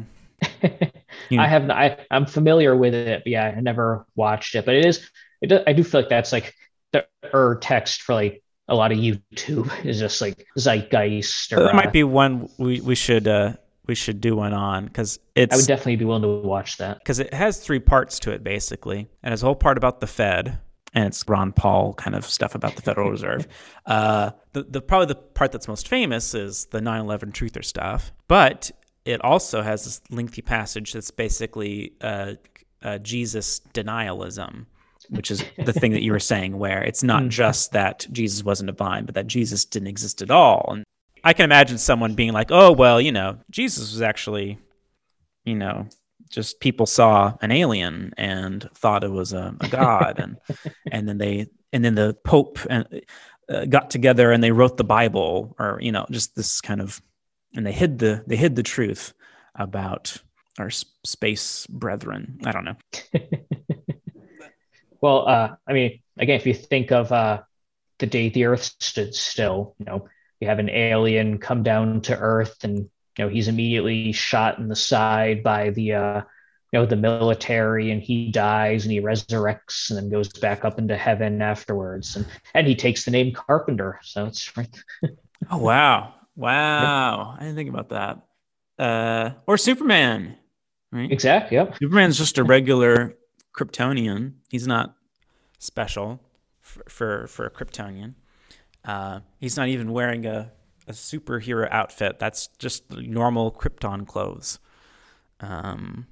you 1.30 1.38
know. 1.38 1.44
I 1.44 1.48
have. 1.48 1.70
I, 1.70 1.98
I'm 2.12 2.26
familiar 2.26 2.76
with 2.76 2.94
it, 2.94 3.24
but 3.24 3.32
yeah, 3.32 3.54
I 3.56 3.62
never 3.62 4.06
watched 4.16 4.56
it. 4.56 4.66
But 4.66 4.76
it 4.76 4.86
is. 4.86 5.10
It 5.42 5.64
I 5.68 5.74
do 5.74 5.84
feel 5.84 6.02
like 6.02 6.10
that's 6.10 6.32
like 6.32 6.54
the 6.92 7.06
er 7.34 7.58
text 7.62 8.02
for 8.02 8.14
like 8.14 8.43
a 8.68 8.76
lot 8.76 8.92
of 8.92 8.98
YouTube 8.98 9.72
is 9.86 10.00
just 10.00 10.22
like 10.22 10.46
Zeitgeist. 10.58 11.54
Or, 11.54 11.64
that 11.64 11.76
might 11.76 11.88
uh, 11.88 11.92
be 11.92 12.04
one 12.04 12.50
we 12.58 12.82
we 12.82 12.96
should 12.96 13.28
uh, 13.28 13.54
we 13.86 13.96
should 13.96 14.22
do 14.22 14.36
one 14.36 14.54
on 14.54 14.86
because 14.86 15.20
it's. 15.36 15.54
I 15.54 15.58
would 15.58 15.68
definitely 15.68 15.98
be 15.98 16.06
willing 16.06 16.24
to 16.24 16.48
watch 16.48 16.78
that 16.78 17.00
because 17.00 17.20
it 17.20 17.34
has 17.34 17.60
three 17.60 17.80
parts 17.80 18.20
to 18.20 18.32
it 18.32 18.44
basically, 18.44 19.10
and 19.22 19.34
it's 19.34 19.44
a 19.44 19.46
whole 19.46 19.56
part 19.56 19.78
about 19.78 20.00
the 20.00 20.08
Fed, 20.08 20.60
and 20.94 21.06
it's 21.06 21.28
Ron 21.28 21.52
Paul 21.52 21.94
kind 21.94 22.16
of 22.16 22.26
stuff 22.26 22.56
about 22.56 22.76
the 22.76 22.82
Federal 22.82 23.10
Reserve. 23.12 23.48
Uh, 23.86 24.32
the, 24.54 24.64
the 24.64 24.82
probably 24.82 25.08
the 25.08 25.16
part 25.16 25.52
that's 25.52 25.68
most 25.68 25.88
famous 25.88 26.34
is 26.34 26.66
the 26.68 26.80
9/11 26.80 27.34
truther 27.34 27.64
stuff, 27.64 28.14
but 28.28 28.72
it 29.06 29.22
also 29.24 29.62
has 29.62 29.84
this 29.84 30.02
lengthy 30.10 30.42
passage 30.42 30.94
that's 30.94 31.12
basically 31.12 31.94
uh, 32.00 32.34
uh, 32.82 32.98
Jesus 33.00 33.60
denialism, 33.74 34.66
which 35.14 35.32
is 35.32 35.44
the 35.58 35.74
thing 35.74 35.92
that 35.92 36.04
you 36.04 36.12
were 36.12 36.20
saying, 36.20 36.58
where 36.58 36.84
it's 36.84 37.04
not 37.04 37.24
mm. 37.24 37.30
just 37.30 37.72
that 37.72 38.06
Jesus 38.12 38.44
wasn't 38.44 38.68
divine, 38.68 39.06
but 39.06 39.16
that 39.16 39.28
Jesus 39.28 39.66
didn't 39.66 39.88
exist 39.88 40.22
at 40.22 40.32
all. 40.32 40.70
And 40.70 40.84
I 41.24 41.34
can 41.34 41.46
imagine 41.46 41.78
someone 41.78 42.16
being 42.16 42.34
like, 42.34 42.52
"Oh, 42.52 42.72
well, 42.72 43.00
you 43.00 43.12
know, 43.12 43.38
Jesus 43.50 43.92
was 43.92 44.02
actually, 44.02 44.60
you 45.46 45.56
know, 45.56 45.88
just 46.34 46.60
people 46.60 46.88
saw 46.88 47.36
an 47.42 47.52
alien 47.52 48.12
and 48.18 48.68
thought 48.74 49.04
it 49.04 49.12
was 49.12 49.34
a, 49.34 49.56
a 49.62 49.68
god 49.70 50.20
and 50.20 50.38
and 50.92 51.08
then 51.08 51.18
they 51.20 51.48
and 51.72 51.86
then 51.86 51.96
the 51.96 52.18
pope 52.26 52.60
and 52.70 53.02
uh, 53.50 53.66
got 53.66 53.92
together 53.92 54.32
and 54.32 54.44
they 54.44 54.52
wrote 54.52 54.76
the 54.76 54.84
bible 54.84 55.56
or 55.60 55.78
you 55.80 55.92
know 55.92 56.06
just 56.10 56.36
this 56.36 56.60
kind 56.60 56.82
of 56.82 57.00
and 57.56 57.66
they 57.66 57.72
hid 57.72 58.00
the 58.00 58.24
they 58.26 58.36
hid 58.36 58.56
the 58.56 58.64
truth 58.64 59.14
about 59.56 60.18
our 60.58 60.72
space 60.72 61.68
brethren 61.68 62.40
i 62.46 62.52
don't 62.52 62.66
know 62.66 62.76
well 65.04 65.28
uh 65.28 65.56
i 65.68 65.74
mean 65.74 66.02
again 66.18 66.38
if 66.38 66.48
you 66.48 66.56
think 66.56 66.92
of 66.92 67.12
uh 67.12 67.44
the 68.00 68.08
day 68.08 68.30
the 68.30 68.46
earth 68.46 68.74
stood 68.80 69.14
still 69.14 69.76
you 69.78 69.86
know 69.86 70.10
you 70.40 70.48
have 70.50 70.60
an 70.60 70.70
alien 70.70 71.38
come 71.38 71.64
down 71.64 72.02
to 72.02 72.18
earth 72.18 72.64
and 72.64 72.90
you 73.18 73.26
know 73.26 73.30
he's 73.30 73.48
immediately 73.48 74.12
shot 74.12 74.60
in 74.60 74.68
the 74.68 74.76
side 74.76 75.44
by 75.44 75.70
the 75.70 75.94
uh, 75.94 76.22
you 76.72 76.80
know 76.80 76.86
the 76.86 76.96
military 76.96 77.92
and 77.92 78.02
he 78.02 78.32
dies 78.32 78.84
and 78.84 78.92
he 78.92 79.00
resurrects 79.00 79.90
and 79.90 79.98
then 79.98 80.10
goes 80.10 80.28
back 80.30 80.66
up 80.66 80.80
into 80.80 80.98
heaven 80.98 81.42
afterwards. 81.42 82.16
And 82.16 82.26
and 82.54 82.68
he 82.68 82.76
takes 82.76 83.06
the 83.06 83.12
name 83.12 83.34
carpenter. 83.34 84.00
So 84.04 84.26
it's 84.26 84.56
right. 84.58 84.84
Oh 85.50 85.60
wow. 85.60 86.16
Wow. 86.36 87.36
I 87.38 87.42
didn't 87.42 87.56
think 87.56 87.70
about 87.70 87.90
that. 87.90 88.22
Uh 88.84 89.32
or 89.46 89.58
superman 89.58 90.36
right? 90.92 91.12
Exactly 91.12 91.58
yep. 91.58 91.76
Superman's 91.80 92.18
just 92.18 92.40
a 92.40 92.44
regular 92.44 93.16
kryptonian 93.56 94.34
he's 94.50 94.68
not 94.68 94.96
special 95.60 96.20
for 96.62 96.84
for, 96.88 97.28
for 97.28 97.46
a 97.46 97.52
kryptonian 97.52 98.14
uh 98.86 99.20
he's 99.40 99.56
not 99.58 99.68
even 99.68 99.92
wearing 99.92 100.26
a 100.26 100.52
a 100.88 100.92
superhero 100.92 101.68
outfit. 101.72 102.20
That's 102.20 102.48
just 102.60 102.92
normal 102.92 103.52
Krypton 103.52 104.08
clothes. 104.08 104.60
Um, 105.40 106.08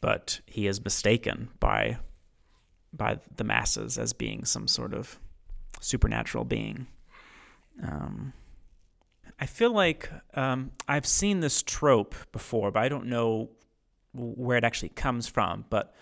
but 0.00 0.40
he 0.46 0.66
is 0.66 0.82
mistaken 0.82 1.50
by 1.60 1.98
by 2.92 3.18
the 3.34 3.44
masses 3.44 3.98
as 3.98 4.12
being 4.14 4.44
some 4.44 4.66
sort 4.66 4.94
of 4.94 5.18
supernatural 5.80 6.44
being. 6.44 6.86
Um, 7.82 8.32
I 9.38 9.44
feel 9.44 9.72
like 9.72 10.10
um, 10.32 10.70
I've 10.88 11.04
seen 11.04 11.40
this 11.40 11.62
trope 11.62 12.14
before, 12.32 12.70
but 12.70 12.82
I 12.82 12.88
don't 12.88 13.06
know 13.06 13.50
where 14.14 14.56
it 14.56 14.64
actually 14.64 14.88
comes 14.90 15.28
from. 15.28 15.66
But 15.68 15.94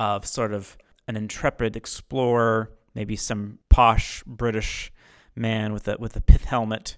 of 0.00 0.26
sort 0.26 0.52
of 0.52 0.76
an 1.06 1.16
intrepid 1.16 1.76
explorer, 1.76 2.72
maybe 2.94 3.14
some 3.14 3.58
posh 3.68 4.24
British 4.26 4.90
man 5.36 5.72
with 5.72 5.86
a 5.86 5.96
with 5.98 6.16
a 6.16 6.20
pith 6.20 6.44
helmet 6.44 6.96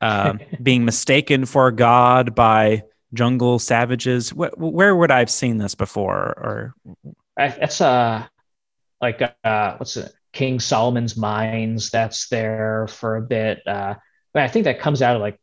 um, 0.00 0.40
being 0.62 0.84
mistaken 0.84 1.44
for 1.44 1.70
God 1.70 2.34
by 2.34 2.82
jungle 3.12 3.58
savages. 3.58 4.32
Where, 4.32 4.50
where 4.56 4.96
would 4.96 5.10
I 5.10 5.18
have 5.20 5.30
seen 5.30 5.58
this 5.58 5.74
before? 5.74 6.14
Or 6.16 6.74
that's 7.36 7.80
uh 7.80 8.26
like 9.00 9.22
uh 9.44 9.76
what's 9.76 9.96
it? 9.96 10.12
King 10.32 10.58
Solomon's 10.58 11.16
Mines. 11.16 11.90
That's 11.90 12.28
there 12.28 12.86
for 12.88 13.16
a 13.16 13.22
bit. 13.22 13.66
Uh, 13.66 13.94
but 14.32 14.42
I 14.42 14.48
think 14.48 14.64
that 14.64 14.80
comes 14.80 15.02
out 15.02 15.16
of 15.16 15.22
like 15.22 15.38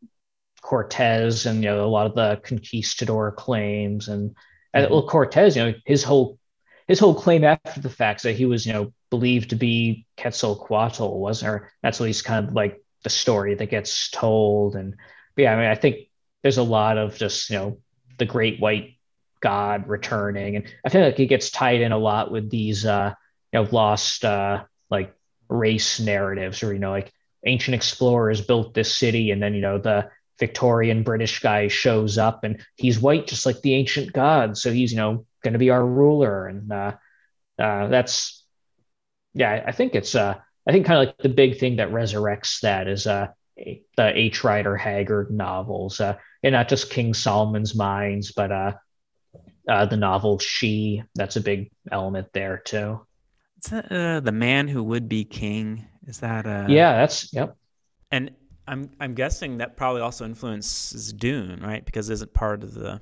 Cortez 0.62 1.46
and 1.46 1.64
you 1.64 1.70
know 1.70 1.86
a 1.86 1.88
lot 1.88 2.08
of 2.08 2.16
the 2.16 2.42
conquistador 2.44 3.32
claims 3.32 4.08
and, 4.08 4.32
mm-hmm. 4.32 4.80
and 4.80 4.90
well 4.90 5.08
Cortez, 5.08 5.56
you 5.56 5.66
know 5.66 5.74
his 5.86 6.04
whole 6.04 6.40
his 6.88 7.00
whole 7.00 7.16
claim 7.16 7.44
after 7.44 7.82
the 7.82 7.90
fact 7.90 8.24
that 8.24 8.36
he 8.36 8.46
was 8.46 8.66
you 8.66 8.74
know 8.74 8.94
believed 9.10 9.52
to 9.52 9.56
be 9.56 10.06
Quetzalcoatl 10.18 11.20
was 11.20 11.44
or 11.44 11.72
that's 11.82 12.02
at 12.02 12.04
least 12.04 12.26
kind 12.26 12.48
of 12.48 12.54
like 12.54 12.82
the 13.06 13.10
story 13.10 13.56
that 13.56 13.70
gets 13.70 14.10
told. 14.10 14.76
And 14.76 14.96
yeah, 15.38 15.54
I 15.54 15.56
mean, 15.56 15.68
I 15.68 15.76
think 15.76 16.10
there's 16.44 16.58
a 16.58 16.64
lot 16.64 16.98
of 16.98 17.16
just, 17.16 17.50
you 17.50 17.56
know, 17.56 17.78
the 18.18 18.26
great 18.26 18.60
white 18.60 18.98
God 19.40 19.88
returning. 19.88 20.58
And 20.58 20.66
I 20.84 20.90
feel 20.90 21.02
like 21.02 21.20
it 21.20 21.28
gets 21.28 21.50
tied 21.50 21.80
in 21.80 21.94
a 21.94 21.98
lot 21.98 22.32
with 22.32 22.50
these, 22.50 22.86
uh, 22.86 23.14
you 23.54 23.62
know, 23.62 23.70
lost, 23.72 24.26
uh, 24.26 24.64
like 24.90 25.16
race 25.48 26.00
narratives 26.00 26.62
or, 26.64 26.74
you 26.74 26.80
know, 26.80 26.92
like 26.92 27.14
ancient 27.46 27.76
explorers 27.76 28.42
built 28.42 28.74
this 28.74 28.96
city 28.96 29.32
and 29.32 29.42
then, 29.42 29.54
you 29.54 29.62
know, 29.62 29.78
the 29.78 30.10
Victorian 30.40 31.04
British 31.04 31.40
guy 31.40 31.68
shows 31.68 32.18
up 32.18 32.44
and 32.44 32.60
he's 32.76 33.00
white 33.00 33.28
just 33.28 33.46
like 33.46 33.62
the 33.62 33.74
ancient 33.76 34.12
gods, 34.12 34.62
so 34.62 34.72
he's 34.72 34.92
you 34.92 34.98
know 34.98 35.26
going 35.46 35.54
to 35.54 35.60
be 35.60 35.70
our 35.70 35.86
ruler, 35.86 36.48
and 36.48 36.72
uh, 36.72 36.92
uh, 37.58 37.88
that's 37.88 38.44
yeah, 39.34 39.64
I 39.66 39.72
think 39.72 39.96
it's 39.96 40.16
uh, 40.16 40.36
I 40.68 40.72
think 40.72 40.86
kind 40.86 41.00
of 41.00 41.08
like 41.08 41.18
the 41.20 41.30
big 41.30 41.60
thing 41.60 41.78
that 41.78 41.92
resurrects 41.92 42.62
that 42.62 42.88
is 42.88 43.08
uh, 43.08 43.28
the 43.56 44.18
H. 44.18 44.44
Rider 44.44 44.76
Haggard 44.76 45.32
novels, 45.32 46.02
uh, 46.02 46.18
and 46.44 46.54
not 46.54 46.68
just 46.68 46.90
King 46.90 47.14
Solomon's 47.14 47.76
Mines, 47.76 48.32
but 48.32 48.52
uh, 48.52 48.74
uh, 49.70 49.86
the 49.86 49.98
novel 49.98 50.40
She. 50.40 51.04
That's 51.14 51.36
a 51.36 51.42
big 51.42 51.72
element 51.92 52.28
there 52.34 52.58
too. 52.58 53.06
Is 53.64 53.72
that 53.72 53.92
uh, 53.92 54.20
the 54.20 54.32
man 54.32 54.68
who 54.68 54.84
would 54.84 55.08
be 55.08 55.24
king? 55.24 55.86
Is 56.08 56.20
that 56.20 56.46
uh? 56.46 56.66
Yeah, 56.68 56.98
that's 56.98 57.32
yep. 57.34 57.56
And 58.12 58.32
I'm 58.68 58.90
I'm 59.00 59.14
guessing 59.14 59.58
that 59.60 59.78
probably 59.78 60.02
also 60.02 60.26
influences 60.26 61.14
Dune, 61.14 61.62
right? 61.62 61.86
Because 61.86 62.10
isn't 62.10 62.34
part 62.34 62.64
of 62.64 62.74
the. 62.74 63.02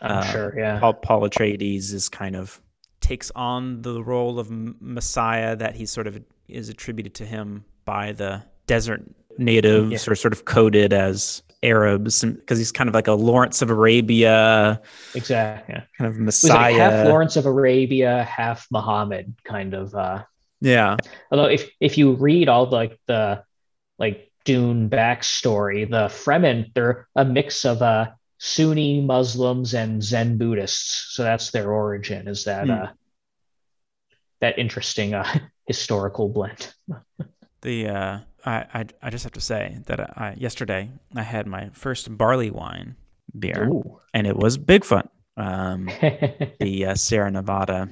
I'm 0.00 0.18
uh, 0.18 0.24
sure. 0.24 0.58
Yeah. 0.58 0.78
Paul, 0.80 0.94
Paul 0.94 1.28
Atreides 1.28 1.92
is 1.92 2.08
kind 2.08 2.36
of 2.36 2.60
takes 3.00 3.30
on 3.34 3.82
the 3.82 4.02
role 4.02 4.38
of 4.38 4.50
Messiah 4.50 5.56
that 5.56 5.74
he 5.74 5.86
sort 5.86 6.06
of 6.06 6.22
is 6.48 6.68
attributed 6.68 7.14
to 7.14 7.24
him 7.24 7.64
by 7.84 8.12
the 8.12 8.42
desert 8.66 9.02
natives 9.38 10.06
yeah. 10.06 10.12
or 10.12 10.14
sort 10.14 10.32
of 10.32 10.44
coded 10.44 10.92
as 10.92 11.42
Arabs 11.62 12.24
because 12.24 12.58
he's 12.58 12.72
kind 12.72 12.88
of 12.88 12.94
like 12.94 13.08
a 13.08 13.12
Lawrence 13.12 13.62
of 13.62 13.70
Arabia. 13.70 14.80
Exactly. 15.14 15.74
Yeah. 15.74 15.82
Kind 15.96 16.10
of 16.10 16.18
Messiah. 16.18 16.74
Half 16.74 17.08
Lawrence 17.08 17.36
of 17.36 17.46
Arabia, 17.46 18.24
half 18.24 18.66
Muhammad 18.70 19.34
kind 19.44 19.74
of 19.74 19.94
uh 19.94 20.24
Yeah. 20.60 20.96
Although 21.30 21.46
if 21.46 21.68
if 21.80 21.98
you 21.98 22.12
read 22.12 22.48
all 22.48 22.66
the, 22.66 22.76
like 22.76 23.00
the 23.06 23.42
like 23.98 24.30
Dune 24.44 24.88
backstory, 24.88 25.88
the 25.88 26.06
Fremen, 26.06 26.72
they're 26.74 27.08
a 27.16 27.24
mix 27.24 27.64
of 27.64 27.82
uh 27.82 28.10
Sunni 28.38 29.00
Muslims 29.00 29.74
and 29.74 30.02
Zen 30.02 30.38
Buddhists. 30.38 31.14
So 31.14 31.22
that's 31.22 31.50
their 31.50 31.72
origin, 31.72 32.28
is 32.28 32.44
that 32.44 32.66
mm. 32.66 32.82
uh 32.82 32.92
that 34.40 34.58
interesting 34.58 35.14
uh 35.14 35.26
historical 35.66 36.28
blend. 36.28 36.72
the 37.62 37.88
uh 37.88 38.18
I, 38.44 38.64
I, 38.72 38.84
I 39.02 39.10
just 39.10 39.24
have 39.24 39.32
to 39.32 39.40
say 39.40 39.78
that 39.86 40.00
I, 40.18 40.34
yesterday 40.38 40.90
I 41.14 41.22
had 41.22 41.46
my 41.46 41.70
first 41.72 42.16
barley 42.16 42.50
wine 42.50 42.96
beer, 43.38 43.68
Ooh. 43.68 44.00
and 44.14 44.26
it 44.26 44.36
was 44.36 44.56
Bigfoot, 44.56 45.08
um, 45.36 45.86
the 46.60 46.86
uh, 46.86 46.94
Sierra 46.94 47.30
Nevada 47.30 47.88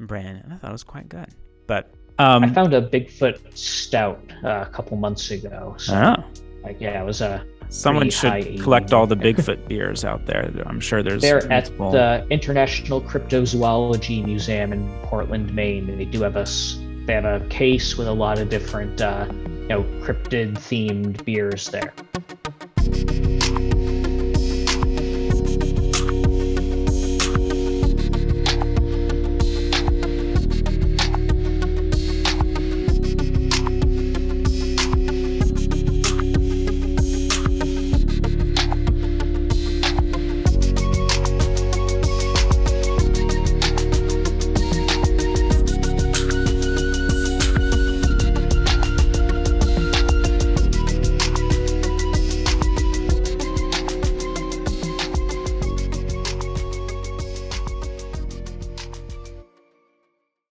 brand, 0.00 0.42
and 0.44 0.52
I 0.52 0.56
thought 0.56 0.70
it 0.70 0.72
was 0.72 0.84
quite 0.84 1.08
good. 1.08 1.28
But 1.66 1.92
um, 2.18 2.44
I 2.44 2.52
found 2.52 2.74
a 2.74 2.82
Bigfoot 2.82 3.56
stout 3.56 4.20
uh, 4.44 4.64
a 4.66 4.70
couple 4.72 4.96
months 4.96 5.30
ago. 5.30 5.74
So, 5.78 5.94
oh. 5.94 6.42
like, 6.62 6.80
yeah, 6.80 7.00
it 7.00 7.04
was 7.04 7.20
a. 7.20 7.44
Someone 7.72 8.10
should 8.10 8.60
collect 8.60 8.92
all 8.92 9.06
the 9.06 9.16
Bigfoot 9.22 9.66
beers 9.66 10.04
out 10.04 10.26
there. 10.26 10.52
I'm 10.66 10.78
sure 10.80 11.02
there's. 11.02 11.22
They're 11.22 11.46
multiple... 11.48 11.96
at 11.96 12.28
the 12.28 12.32
International 12.32 13.00
Cryptozoology 13.00 14.24
Museum 14.24 14.72
in 14.72 14.88
Portland, 15.04 15.54
Maine. 15.54 15.96
They 15.96 16.04
do 16.04 16.22
have 16.22 16.36
a 16.36 16.46
they 17.06 17.14
have 17.14 17.24
a 17.24 17.40
case 17.48 17.96
with 17.96 18.08
a 18.08 18.12
lot 18.12 18.38
of 18.38 18.50
different 18.50 19.00
uh, 19.00 19.26
you 19.30 19.68
know 19.68 19.82
cryptid 20.02 20.54
themed 20.54 21.24
beers 21.24 21.70
there. 21.70 21.92